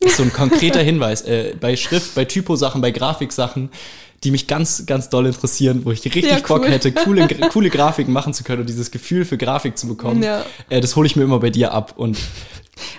Das 0.00 0.12
ist 0.12 0.16
so 0.16 0.22
ein 0.22 0.32
konkreter 0.32 0.82
Hinweis. 0.82 1.22
Äh, 1.22 1.54
bei 1.60 1.76
Schrift, 1.76 2.14
bei 2.14 2.24
Typosachen, 2.24 2.80
bei 2.80 2.90
Grafiksachen, 2.90 3.70
die 4.24 4.30
mich 4.30 4.46
ganz, 4.46 4.84
ganz 4.86 5.08
doll 5.08 5.26
interessieren, 5.26 5.84
wo 5.84 5.92
ich 5.92 6.04
richtig 6.04 6.24
Ja, 6.24 6.38
Bock 6.40 6.62
cool. 6.62 6.70
hätte, 6.70 6.92
coole, 6.92 7.26
coole 7.52 7.70
Grafiken 7.70 8.12
machen 8.12 8.34
zu 8.34 8.44
können 8.44 8.62
und 8.62 8.68
dieses 8.68 8.90
Gefühl 8.90 9.24
für 9.24 9.38
Grafik 9.38 9.78
zu 9.78 9.88
bekommen. 9.88 10.22
Ja. 10.22 10.44
Äh, 10.68 10.80
das 10.80 10.96
hole 10.96 11.06
ich 11.06 11.16
mir 11.16 11.22
immer 11.22 11.40
bei 11.40 11.50
dir 11.50 11.72
ab 11.72 11.94
und 11.96 12.18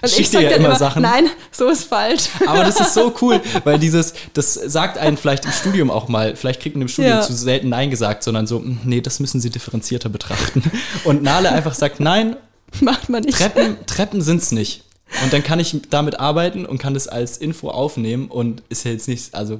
Und 0.01 0.09
schick 0.09 0.19
ich 0.21 0.29
dir 0.29 0.37
sag 0.37 0.43
ja 0.43 0.49
immer 0.51 0.67
immer, 0.67 0.75
Sachen. 0.75 1.01
nein, 1.01 1.25
so 1.51 1.67
ist 1.67 1.83
falsch. 1.85 2.29
Aber 2.45 2.63
das 2.63 2.79
ist 2.79 2.93
so 2.93 3.13
cool, 3.21 3.41
weil 3.63 3.79
dieses, 3.79 4.13
das 4.33 4.53
sagt 4.53 4.97
einen 4.97 5.17
vielleicht 5.17 5.45
im 5.45 5.51
Studium 5.51 5.89
auch 5.91 6.07
mal, 6.07 6.35
vielleicht 6.35 6.61
kriegt 6.61 6.75
man 6.75 6.83
im 6.83 6.87
Studium 6.87 7.15
Ja. 7.17 7.21
zu 7.21 7.33
selten 7.33 7.69
Nein 7.69 7.89
gesagt, 7.89 8.23
sondern 8.23 8.47
so, 8.47 8.59
"Mm, 8.59 8.79
nee, 8.83 9.01
das 9.01 9.19
müssen 9.19 9.39
Sie 9.41 9.49
differenzierter 9.49 10.09
betrachten. 10.09 10.63
Und 11.03 11.23
Nale 11.23 11.51
einfach 11.51 11.73
sagt, 11.73 11.99
nein, 11.99 12.35
Macht 12.79 13.09
man 13.09 13.23
nicht. 13.23 13.37
Treppen, 13.37 13.77
Treppen 13.85 14.21
sind's 14.21 14.51
nicht. 14.53 14.83
Und 15.23 15.33
dann 15.33 15.43
kann 15.43 15.59
ich 15.59 15.75
damit 15.89 16.19
arbeiten 16.21 16.65
und 16.65 16.77
kann 16.77 16.93
das 16.93 17.09
als 17.09 17.37
Info 17.37 17.69
aufnehmen 17.69 18.27
und 18.29 18.63
ist 18.69 18.85
ja 18.85 18.91
jetzt 18.91 19.09
nicht, 19.09 19.35
also 19.35 19.55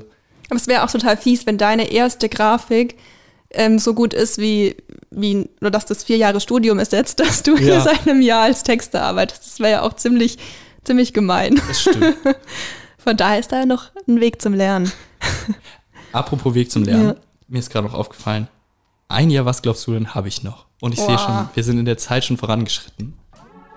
Aber 0.50 0.56
es 0.56 0.68
wäre 0.68 0.84
auch 0.84 0.90
total 0.92 1.18
fies, 1.18 1.46
wenn 1.46 1.58
deine 1.58 1.92
erste 1.92 2.30
Grafik 2.30 2.96
ähm, 3.54 3.80
so 3.80 3.94
gut 3.94 4.14
ist 4.14 4.38
wie, 4.38 4.76
wie, 5.10 5.50
oder 5.60 5.72
dass 5.72 5.86
das 5.86 6.04
vier 6.04 6.18
Jahre 6.18 6.40
Studium 6.42 6.80
ist 6.80 6.92
jetzt, 6.92 7.20
dass 7.22 7.44
du 7.44 7.56
Ja. 7.58 7.82
seit 7.82 8.08
einem 8.08 8.22
Jahr 8.22 8.44
als 8.44 8.64
Texter 8.64 9.04
arbeitest. 9.04 9.46
Das 9.46 9.60
wäre 9.60 9.72
ja 9.72 9.82
auch 9.84 9.94
ziemlich, 9.96 10.38
ziemlich 10.84 11.14
gemein. 11.14 11.62
das 11.68 11.82
stimmt. 11.82 12.16
Von 12.98 13.18
daher 13.18 13.40
ist 13.40 13.52
da 13.52 13.60
ja 13.62 13.66
noch 13.66 13.90
ein 14.08 14.20
Weg 14.22 14.42
zum 14.42 14.54
Lernen. 14.54 14.92
Apropos 16.12 16.54
Weg 16.54 16.72
zum 16.72 16.84
Lernen, 16.84 17.08
Ja. 17.10 17.16
mir 17.48 17.60
ist 17.60 17.72
gerade 17.72 17.88
noch 17.88 17.94
aufgefallen, 17.96 18.48
ein 19.08 19.30
Jahr, 19.30 19.46
was 19.46 19.62
glaubst 19.62 19.86
du 19.88 19.94
denn, 19.94 20.14
habe 20.14 20.28
ich 20.28 20.44
noch? 20.44 20.66
Und 20.80 20.94
ich 20.94 21.00
sehe 21.00 21.18
schon, 21.18 21.50
wir 21.54 21.64
sind 21.64 21.78
in 21.80 21.86
der 21.86 21.98
Zeit 21.98 22.26
schon 22.26 22.38
vorangeschritten. 22.38 23.14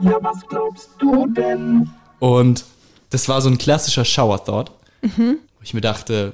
Ja, 0.01 0.17
was 0.21 0.47
glaubst 0.49 0.91
du 0.99 1.27
denn? 1.29 1.91
Und 2.19 2.65
das 3.11 3.29
war 3.29 3.41
so 3.41 3.49
ein 3.49 3.59
klassischer 3.59 4.05
Shower-Thought, 4.05 4.71
wo 5.03 5.35
ich 5.63 5.75
mir 5.75 5.81
dachte, 5.81 6.33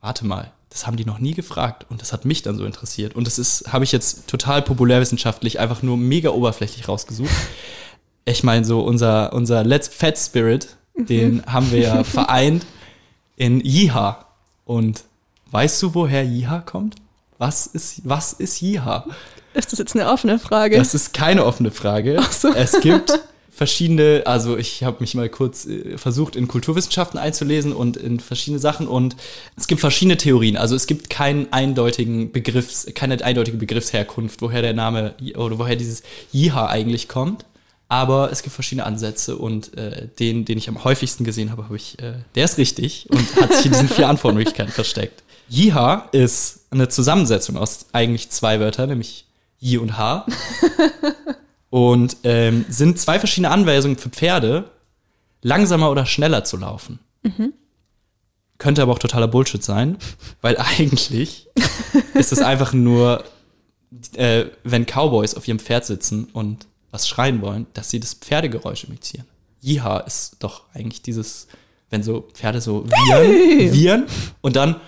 warte 0.00 0.24
mal, 0.26 0.52
das 0.70 0.86
haben 0.86 0.96
die 0.96 1.04
noch 1.04 1.18
nie 1.18 1.34
gefragt 1.34 1.86
und 1.88 2.00
das 2.00 2.12
hat 2.12 2.24
mich 2.24 2.42
dann 2.42 2.56
so 2.56 2.64
interessiert. 2.64 3.14
Und 3.14 3.26
das 3.26 3.38
ist, 3.38 3.72
habe 3.72 3.84
ich 3.84 3.92
jetzt 3.92 4.26
total 4.28 4.62
populärwissenschaftlich 4.62 5.58
einfach 5.60 5.82
nur 5.82 5.96
mega 5.96 6.30
oberflächlich 6.30 6.88
rausgesucht. 6.88 7.30
Ich 8.24 8.44
meine, 8.44 8.62
so 8.66 8.82
unser, 8.82 9.32
unser 9.32 9.64
Let's 9.64 9.88
Fat 9.88 10.18
Spirit, 10.18 10.76
den 10.94 11.42
haben 11.46 11.72
wir 11.72 11.78
ja 11.78 12.04
vereint 12.04 12.66
in 13.36 13.62
Jiha. 13.62 14.26
Und 14.66 15.04
weißt 15.50 15.82
du, 15.82 15.94
woher 15.94 16.26
Jiha 16.26 16.60
kommt? 16.60 16.96
Was 17.38 17.66
ist, 17.66 18.02
was 18.04 18.34
ist 18.34 18.60
Jiha? 18.60 19.06
Ist 19.54 19.72
das 19.72 19.78
jetzt 19.78 19.94
eine 19.94 20.10
offene 20.10 20.38
Frage? 20.38 20.76
Das 20.76 20.94
ist 20.94 21.14
keine 21.14 21.46
offene 21.46 21.70
Frage. 21.70 22.20
so. 22.30 22.52
Es 22.52 22.78
gibt 22.80 23.18
verschiedene, 23.58 24.22
also 24.24 24.56
ich 24.56 24.84
habe 24.84 24.98
mich 25.00 25.16
mal 25.16 25.28
kurz 25.28 25.66
äh, 25.66 25.98
versucht, 25.98 26.36
in 26.36 26.46
Kulturwissenschaften 26.46 27.18
einzulesen 27.18 27.72
und 27.72 27.96
in 27.96 28.20
verschiedene 28.20 28.60
Sachen 28.60 28.86
und 28.86 29.16
es 29.56 29.66
gibt 29.66 29.80
verschiedene 29.80 30.16
Theorien. 30.16 30.56
Also 30.56 30.76
es 30.76 30.86
gibt 30.86 31.10
keinen 31.10 31.52
eindeutigen 31.52 32.30
Begriffs, 32.30 32.86
keine 32.94 33.22
eindeutige 33.22 33.56
Begriffsherkunft, 33.56 34.40
woher 34.42 34.62
der 34.62 34.74
Name 34.74 35.14
oder 35.36 35.58
woher 35.58 35.74
dieses 35.74 36.04
Jiha 36.32 36.68
eigentlich 36.68 37.08
kommt. 37.08 37.44
Aber 37.88 38.30
es 38.30 38.42
gibt 38.42 38.54
verschiedene 38.54 38.86
Ansätze 38.86 39.36
und 39.36 39.76
äh, 39.76 40.06
den, 40.20 40.44
den 40.44 40.56
ich 40.56 40.68
am 40.68 40.84
häufigsten 40.84 41.24
gesehen 41.24 41.50
habe, 41.50 41.64
habe 41.64 41.76
ich, 41.76 41.98
äh, 41.98 42.12
der 42.36 42.44
ist 42.44 42.58
richtig 42.58 43.06
und 43.10 43.36
hat 43.40 43.52
sich 43.54 43.66
in 43.66 43.72
diesen 43.72 43.88
vier 43.88 44.08
Antwortmöglichkeiten 44.08 44.72
versteckt. 44.72 45.24
Jiha 45.50 46.08
ist 46.12 46.60
eine 46.70 46.88
Zusammensetzung 46.88 47.56
aus 47.56 47.86
eigentlich 47.92 48.30
zwei 48.30 48.60
Wörtern, 48.60 48.90
nämlich 48.90 49.24
Yi 49.58 49.78
und 49.78 49.98
Ha. 49.98 50.26
Und 51.70 52.16
ähm, 52.24 52.64
sind 52.68 52.98
zwei 52.98 53.18
verschiedene 53.18 53.50
Anweisungen 53.50 53.98
für 53.98 54.08
Pferde, 54.08 54.70
langsamer 55.42 55.90
oder 55.90 56.06
schneller 56.06 56.44
zu 56.44 56.56
laufen. 56.56 56.98
Könnte 58.58 58.82
aber 58.82 58.92
auch 58.92 58.98
totaler 58.98 59.28
Bullshit 59.28 59.62
sein, 59.62 59.98
weil 60.40 60.56
eigentlich 60.78 61.48
ist 62.14 62.32
es 62.32 62.40
einfach 62.40 62.72
nur, 62.72 63.24
äh, 64.14 64.46
wenn 64.64 64.86
Cowboys 64.86 65.34
auf 65.34 65.46
ihrem 65.46 65.58
Pferd 65.58 65.84
sitzen 65.84 66.28
und 66.32 66.66
was 66.90 67.06
schreien 67.06 67.42
wollen, 67.42 67.66
dass 67.74 67.90
sie 67.90 68.00
das 68.00 68.14
Pferdegeräusch 68.14 68.84
imitieren. 68.84 69.26
Jiha 69.60 69.98
ist 69.98 70.36
doch 70.40 70.62
eigentlich 70.72 71.02
dieses, 71.02 71.48
wenn 71.90 72.02
so 72.02 72.26
Pferde 72.32 72.60
so 72.60 72.86
wiehern, 72.86 73.72
wiehern 73.72 74.06
und 74.40 74.56
dann 74.56 74.80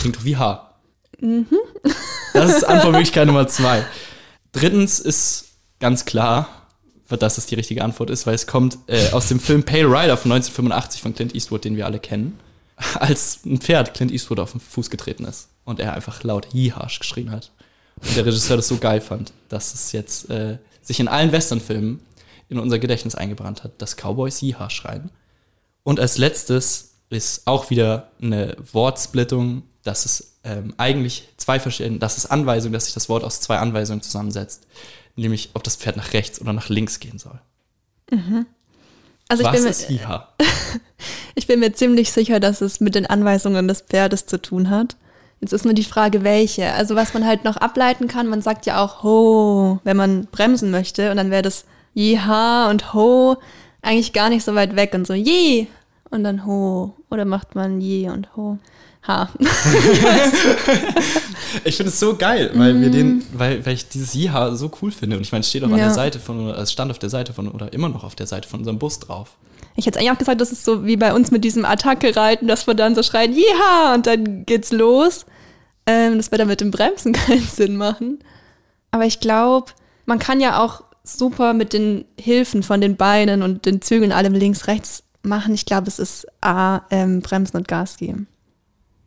klingt 0.00 0.16
doch 0.16 0.24
wie 0.24 0.36
H. 0.36 0.74
Das 2.34 2.56
ist 2.56 2.64
Antwortmöglichkeit 2.64 3.26
Nummer 3.26 3.48
zwei. 3.48 3.84
Drittens 4.56 5.00
ist 5.00 5.48
ganz 5.80 6.06
klar, 6.06 6.48
dass 7.10 7.36
es 7.36 7.44
die 7.44 7.56
richtige 7.56 7.84
Antwort 7.84 8.08
ist, 8.08 8.26
weil 8.26 8.34
es 8.34 8.46
kommt 8.46 8.78
äh, 8.86 9.10
aus 9.10 9.28
dem 9.28 9.38
Film 9.38 9.64
Pale 9.64 9.84
Rider 9.84 10.16
von 10.16 10.32
1985 10.32 11.02
von 11.02 11.14
Clint 11.14 11.34
Eastwood, 11.34 11.66
den 11.66 11.76
wir 11.76 11.84
alle 11.84 11.98
kennen, 11.98 12.38
als 12.94 13.40
ein 13.44 13.60
Pferd 13.60 13.92
Clint 13.92 14.10
Eastwood 14.10 14.40
auf 14.40 14.52
den 14.52 14.60
Fuß 14.60 14.88
getreten 14.88 15.26
ist 15.26 15.48
und 15.66 15.78
er 15.78 15.92
einfach 15.92 16.22
laut 16.22 16.54
Yeehash 16.54 17.00
geschrien 17.00 17.30
hat. 17.30 17.52
Und 18.00 18.16
der 18.16 18.24
Regisseur 18.24 18.56
das 18.56 18.68
so 18.68 18.78
geil 18.78 19.02
fand, 19.02 19.34
dass 19.50 19.74
es 19.74 19.92
jetzt 19.92 20.30
äh, 20.30 20.56
sich 20.80 21.00
in 21.00 21.08
allen 21.08 21.32
Westernfilmen 21.32 22.00
in 22.48 22.58
unser 22.58 22.78
Gedächtnis 22.78 23.14
eingebrannt 23.14 23.62
hat, 23.62 23.72
dass 23.82 23.96
Cowboys 23.96 24.40
Yeehaw 24.40 24.70
schreien. 24.70 25.10
Und 25.82 26.00
als 26.00 26.16
letztes 26.16 26.92
ist 27.10 27.46
auch 27.46 27.68
wieder 27.68 28.10
eine 28.22 28.56
Wortsplittung, 28.72 29.64
dass 29.82 30.06
es 30.06 30.35
ähm, 30.46 30.74
eigentlich 30.78 31.28
zwei 31.36 31.60
verschiedene, 31.60 31.98
dass 31.98 32.16
es 32.16 32.26
Anweisungen, 32.26 32.72
dass 32.72 32.86
sich 32.86 32.94
das 32.94 33.08
Wort 33.08 33.24
aus 33.24 33.40
zwei 33.40 33.58
Anweisungen 33.58 34.02
zusammensetzt, 34.02 34.66
nämlich 35.16 35.50
ob 35.54 35.64
das 35.64 35.76
Pferd 35.76 35.96
nach 35.96 36.12
rechts 36.12 36.40
oder 36.40 36.52
nach 36.52 36.68
links 36.68 37.00
gehen 37.00 37.18
soll. 37.18 37.38
Also 39.28 39.42
ich 39.42 39.48
Was 39.48 39.54
bin, 39.54 39.62
mir, 39.64 39.70
ist 39.70 39.90
Jiha? 39.90 40.28
ich 41.34 41.46
bin 41.46 41.60
mir 41.60 41.72
ziemlich 41.72 42.12
sicher, 42.12 42.38
dass 42.38 42.60
es 42.60 42.80
mit 42.80 42.94
den 42.94 43.06
Anweisungen 43.06 43.66
des 43.66 43.80
Pferdes 43.80 44.26
zu 44.26 44.40
tun 44.40 44.70
hat. 44.70 44.96
Jetzt 45.40 45.52
ist 45.52 45.64
nur 45.64 45.74
die 45.74 45.84
Frage, 45.84 46.22
welche. 46.22 46.72
Also 46.72 46.94
was 46.94 47.12
man 47.12 47.26
halt 47.26 47.44
noch 47.44 47.56
ableiten 47.56 48.08
kann, 48.08 48.28
man 48.28 48.40
sagt 48.40 48.66
ja 48.66 48.82
auch 48.82 49.02
Ho, 49.02 49.80
wenn 49.84 49.96
man 49.96 50.26
bremsen 50.26 50.70
möchte. 50.70 51.10
Und 51.10 51.16
dann 51.16 51.30
wäre 51.30 51.42
das 51.42 51.64
Jeha 51.92 52.70
und 52.70 52.94
Ho 52.94 53.36
eigentlich 53.82 54.12
gar 54.12 54.30
nicht 54.30 54.44
so 54.44 54.54
weit 54.54 54.76
weg. 54.76 54.94
Und 54.94 55.06
so 55.06 55.12
Je 55.12 55.66
und 56.10 56.24
dann 56.24 56.46
Ho. 56.46 56.94
Oder 57.10 57.24
macht 57.24 57.54
man 57.54 57.80
Je 57.80 58.08
und 58.08 58.36
Ho. 58.36 58.58
Ha. 59.06 59.28
Ich 61.64 61.76
finde 61.76 61.90
es 61.90 61.98
so 61.98 62.16
geil, 62.16 62.50
weil 62.54 62.80
wir 62.80 62.90
den, 62.90 63.24
weil, 63.32 63.64
weil 63.64 63.74
ich 63.74 63.88
dieses 63.88 64.14
Jiha 64.14 64.54
so 64.54 64.70
cool 64.82 64.90
finde. 64.90 65.16
Und 65.16 65.22
ich 65.22 65.32
meine, 65.32 65.40
es 65.40 65.48
steht 65.48 65.62
auch 65.62 65.68
an 65.68 65.72
Mhm. 65.72 65.78
Ja. 65.78 65.84
der 65.86 65.94
Seite 65.94 66.18
von, 66.18 66.48
es 66.50 66.72
stand 66.72 66.90
auf 66.90 66.98
der 66.98 67.08
Seite 67.10 67.32
von, 67.32 67.48
oder 67.48 67.72
immer 67.72 67.88
noch 67.88 68.04
auf 68.04 68.14
der 68.14 68.26
Seite 68.26 68.48
von 68.48 68.60
unserem 68.60 68.78
Bus 68.78 68.98
drauf. 69.00 69.36
Ich 69.76 69.86
hätte 69.86 69.98
eigentlich 69.98 70.10
auch 70.12 70.18
gesagt, 70.18 70.40
das 70.40 70.52
ist 70.52 70.64
so 70.64 70.84
wie 70.86 70.96
bei 70.96 71.12
uns 71.14 71.30
mit 71.30 71.44
diesem 71.44 71.64
Attacke-Reiten, 71.64 72.46
dass 72.48 72.66
wir 72.66 72.74
dann 72.74 72.94
so 72.94 73.02
schreien, 73.02 73.32
Jeha, 73.32 73.94
und 73.94 74.06
dann 74.06 74.44
geht's 74.46 74.72
los. 74.72 75.26
Ähm, 75.86 76.16
das 76.16 76.30
wird 76.30 76.40
dann 76.40 76.48
mit 76.48 76.60
dem 76.60 76.70
Bremsen 76.70 77.12
keinen 77.14 77.46
Sinn 77.46 77.76
machen. 77.76 78.18
Aber 78.90 79.04
ich 79.06 79.20
glaube, 79.20 79.72
man 80.04 80.18
kann 80.18 80.40
ja 80.40 80.62
auch 80.62 80.82
super 81.04 81.52
mit 81.54 81.72
den 81.72 82.04
Hilfen 82.20 82.62
von 82.62 82.80
den 82.80 82.96
Beinen 82.96 83.42
und 83.42 83.66
den 83.66 83.80
Zügeln 83.82 84.12
allem 84.12 84.34
links, 84.34 84.66
rechts 84.66 85.04
machen. 85.22 85.54
Ich 85.54 85.64
glaube, 85.66 85.88
es 85.88 85.98
ist 85.98 86.26
A, 86.40 86.80
ähm, 86.90 87.20
Bremsen 87.20 87.56
und 87.56 87.68
Gas 87.68 87.96
geben. 87.96 88.26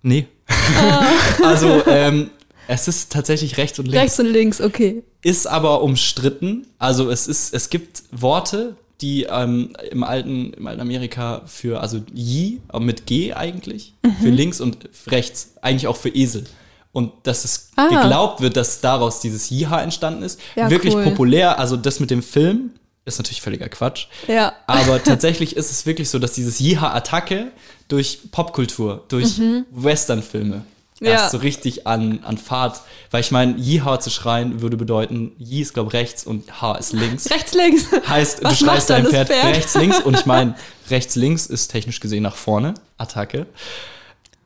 Nee. 0.01 0.27
Ah. 0.47 1.03
also, 1.43 1.83
ähm, 1.87 2.29
es 2.67 2.87
ist 2.87 3.11
tatsächlich 3.11 3.57
rechts 3.57 3.79
und 3.79 3.85
links. 3.87 4.01
Rechts 4.01 4.19
und 4.19 4.25
links, 4.27 4.61
okay. 4.61 5.03
Ist 5.21 5.47
aber 5.47 5.81
umstritten. 5.81 6.67
Also 6.77 7.09
es 7.09 7.27
ist, 7.27 7.53
es 7.53 7.69
gibt 7.69 8.03
Worte, 8.11 8.75
die 9.01 9.23
ähm, 9.23 9.73
im 9.91 10.03
alten, 10.03 10.53
im 10.53 10.67
alten 10.67 10.81
Amerika 10.81 11.41
für, 11.45 11.81
also 11.81 12.01
Yi, 12.13 12.59
aber 12.67 12.83
mit 12.83 13.05
G 13.05 13.33
eigentlich, 13.33 13.93
Mhm. 14.05 14.11
für 14.21 14.29
links 14.29 14.61
und 14.61 14.77
rechts, 15.07 15.51
eigentlich 15.61 15.87
auch 15.87 15.95
für 15.97 16.09
Esel. 16.09 16.43
Und 16.91 17.11
dass 17.23 17.45
es 17.45 17.69
Ah. 17.75 17.87
geglaubt 17.87 18.41
wird, 18.41 18.55
dass 18.57 18.81
daraus 18.81 19.19
dieses 19.21 19.49
Jiha 19.49 19.81
entstanden 19.81 20.23
ist. 20.23 20.39
Ja, 20.55 20.69
Wirklich 20.69 20.95
cool. 20.95 21.03
populär. 21.03 21.59
Also 21.59 21.77
das 21.77 21.99
mit 21.99 22.09
dem 22.11 22.23
Film 22.23 22.71
ist 23.09 23.17
natürlich 23.19 23.41
völliger 23.41 23.67
Quatsch. 23.69 24.07
Ja. 24.27 24.53
Aber 24.67 25.03
tatsächlich 25.03 25.55
ist 25.57 25.71
es 25.71 25.85
wirklich 25.85 26.09
so, 26.09 26.19
dass 26.19 26.33
dieses 26.33 26.59
Jiha-Attacke 26.59 27.47
durch 27.89 28.19
Popkultur, 28.31 29.03
durch 29.09 29.39
Westernfilme 29.71 30.57
Mhm. 31.01 31.05
Ja. 31.05 31.11
erst 31.13 31.31
so 31.31 31.37
richtig 31.37 31.87
an, 31.87 32.19
an 32.25 32.37
Fahrt. 32.37 32.81
Weil 33.09 33.21
ich 33.21 33.31
meine, 33.31 33.55
Jiha 33.57 34.01
zu 34.01 34.09
schreien 34.09 34.59
würde 34.61 34.75
bedeuten, 34.75 35.31
Yi 35.37 35.61
ist, 35.61 35.73
glaube 35.73 35.93
rechts 35.93 36.25
und 36.25 36.61
H 36.61 36.75
ist 36.75 36.91
links. 36.91 37.31
Rechts, 37.31 37.53
links. 37.53 37.85
Heißt, 38.05 38.43
Was 38.43 38.59
du 38.59 38.65
schreist 38.65 38.89
dein 38.89 39.05
Pferd, 39.07 39.29
Pferd? 39.29 39.45
rechts, 39.55 39.75
links. 39.75 40.01
Und 40.01 40.19
ich 40.19 40.25
meine, 40.25 40.55
rechts, 40.89 41.15
links 41.15 41.45
ist 41.45 41.69
technisch 41.69 42.01
gesehen 42.01 42.23
nach 42.23 42.35
vorne. 42.35 42.73
Attacke. 42.97 43.45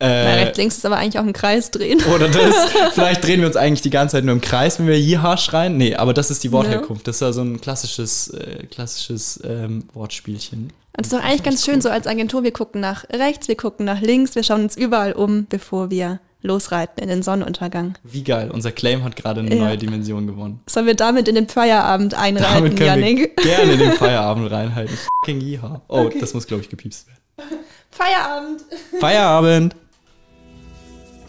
Na, 0.00 0.06
Äh, 0.06 0.34
rechts, 0.44 0.58
links 0.58 0.76
ist 0.76 0.84
aber 0.86 0.96
eigentlich 0.96 1.18
auch 1.18 1.24
im 1.24 1.32
Kreis 1.32 1.70
drehen. 1.70 2.02
oder 2.14 2.28
das. 2.28 2.54
Vielleicht 2.92 3.24
drehen 3.24 3.40
wir 3.40 3.46
uns 3.46 3.56
eigentlich 3.56 3.82
die 3.82 3.90
ganze 3.90 4.16
Zeit 4.16 4.24
nur 4.24 4.34
im 4.34 4.40
Kreis, 4.40 4.78
wenn 4.78 4.86
wir 4.86 4.98
Jiha 4.98 5.36
schreien. 5.36 5.76
Nee, 5.76 5.94
aber 5.94 6.12
das 6.14 6.30
ist 6.30 6.42
die 6.44 6.52
Wortherkunft. 6.52 7.06
Das 7.08 7.16
ist 7.16 7.20
ja 7.20 7.32
so 7.32 7.42
ein 7.42 7.60
klassisches, 7.60 8.28
äh, 8.28 8.66
klassisches 8.70 9.40
ähm, 9.44 9.84
Wortspielchen. 9.94 10.72
Und 10.96 11.06
es 11.06 11.12
ist 11.12 11.12
doch 11.18 11.24
eigentlich 11.24 11.42
ganz 11.42 11.64
schön 11.64 11.80
so 11.80 11.88
als 11.88 12.06
Agentur, 12.06 12.44
wir 12.44 12.52
gucken 12.52 12.80
nach 12.80 13.04
rechts, 13.12 13.48
wir 13.48 13.56
gucken 13.56 13.84
nach 13.86 14.00
links, 14.00 14.34
wir 14.36 14.42
schauen 14.44 14.62
uns 14.62 14.76
überall 14.76 15.12
um, 15.12 15.46
bevor 15.48 15.90
wir 15.90 16.20
losreiten 16.42 17.02
in 17.02 17.08
den 17.08 17.22
Sonnenuntergang. 17.22 17.94
Wie 18.04 18.22
geil. 18.22 18.50
Unser 18.52 18.70
Claim 18.70 19.02
hat 19.02 19.16
gerade 19.16 19.40
eine 19.40 19.54
Ja. 19.56 19.64
neue 19.64 19.78
Dimension 19.78 20.26
gewonnen. 20.26 20.60
Sollen 20.68 20.86
wir 20.86 20.94
damit 20.94 21.26
in 21.26 21.34
den 21.36 21.48
Feierabend 21.48 22.14
einreiten, 22.14 22.54
Damit 22.54 22.76
können 22.76 23.00
wir 23.00 23.08
Janik? 23.08 23.36
gerne 23.38 23.72
in 23.72 23.78
den 23.78 23.92
Feierabend 23.98 24.50
reinhalten. 24.52 24.96
Fucking 25.24 25.40
Jiha. 25.40 25.80
Oh, 25.88 26.10
das 26.20 26.34
muss, 26.34 26.46
glaube 26.46 26.62
ich, 26.62 26.68
gepiepst 26.68 27.06
werden. 27.08 27.58
Feierabend! 27.90 28.60
Feierabend. 29.00 29.76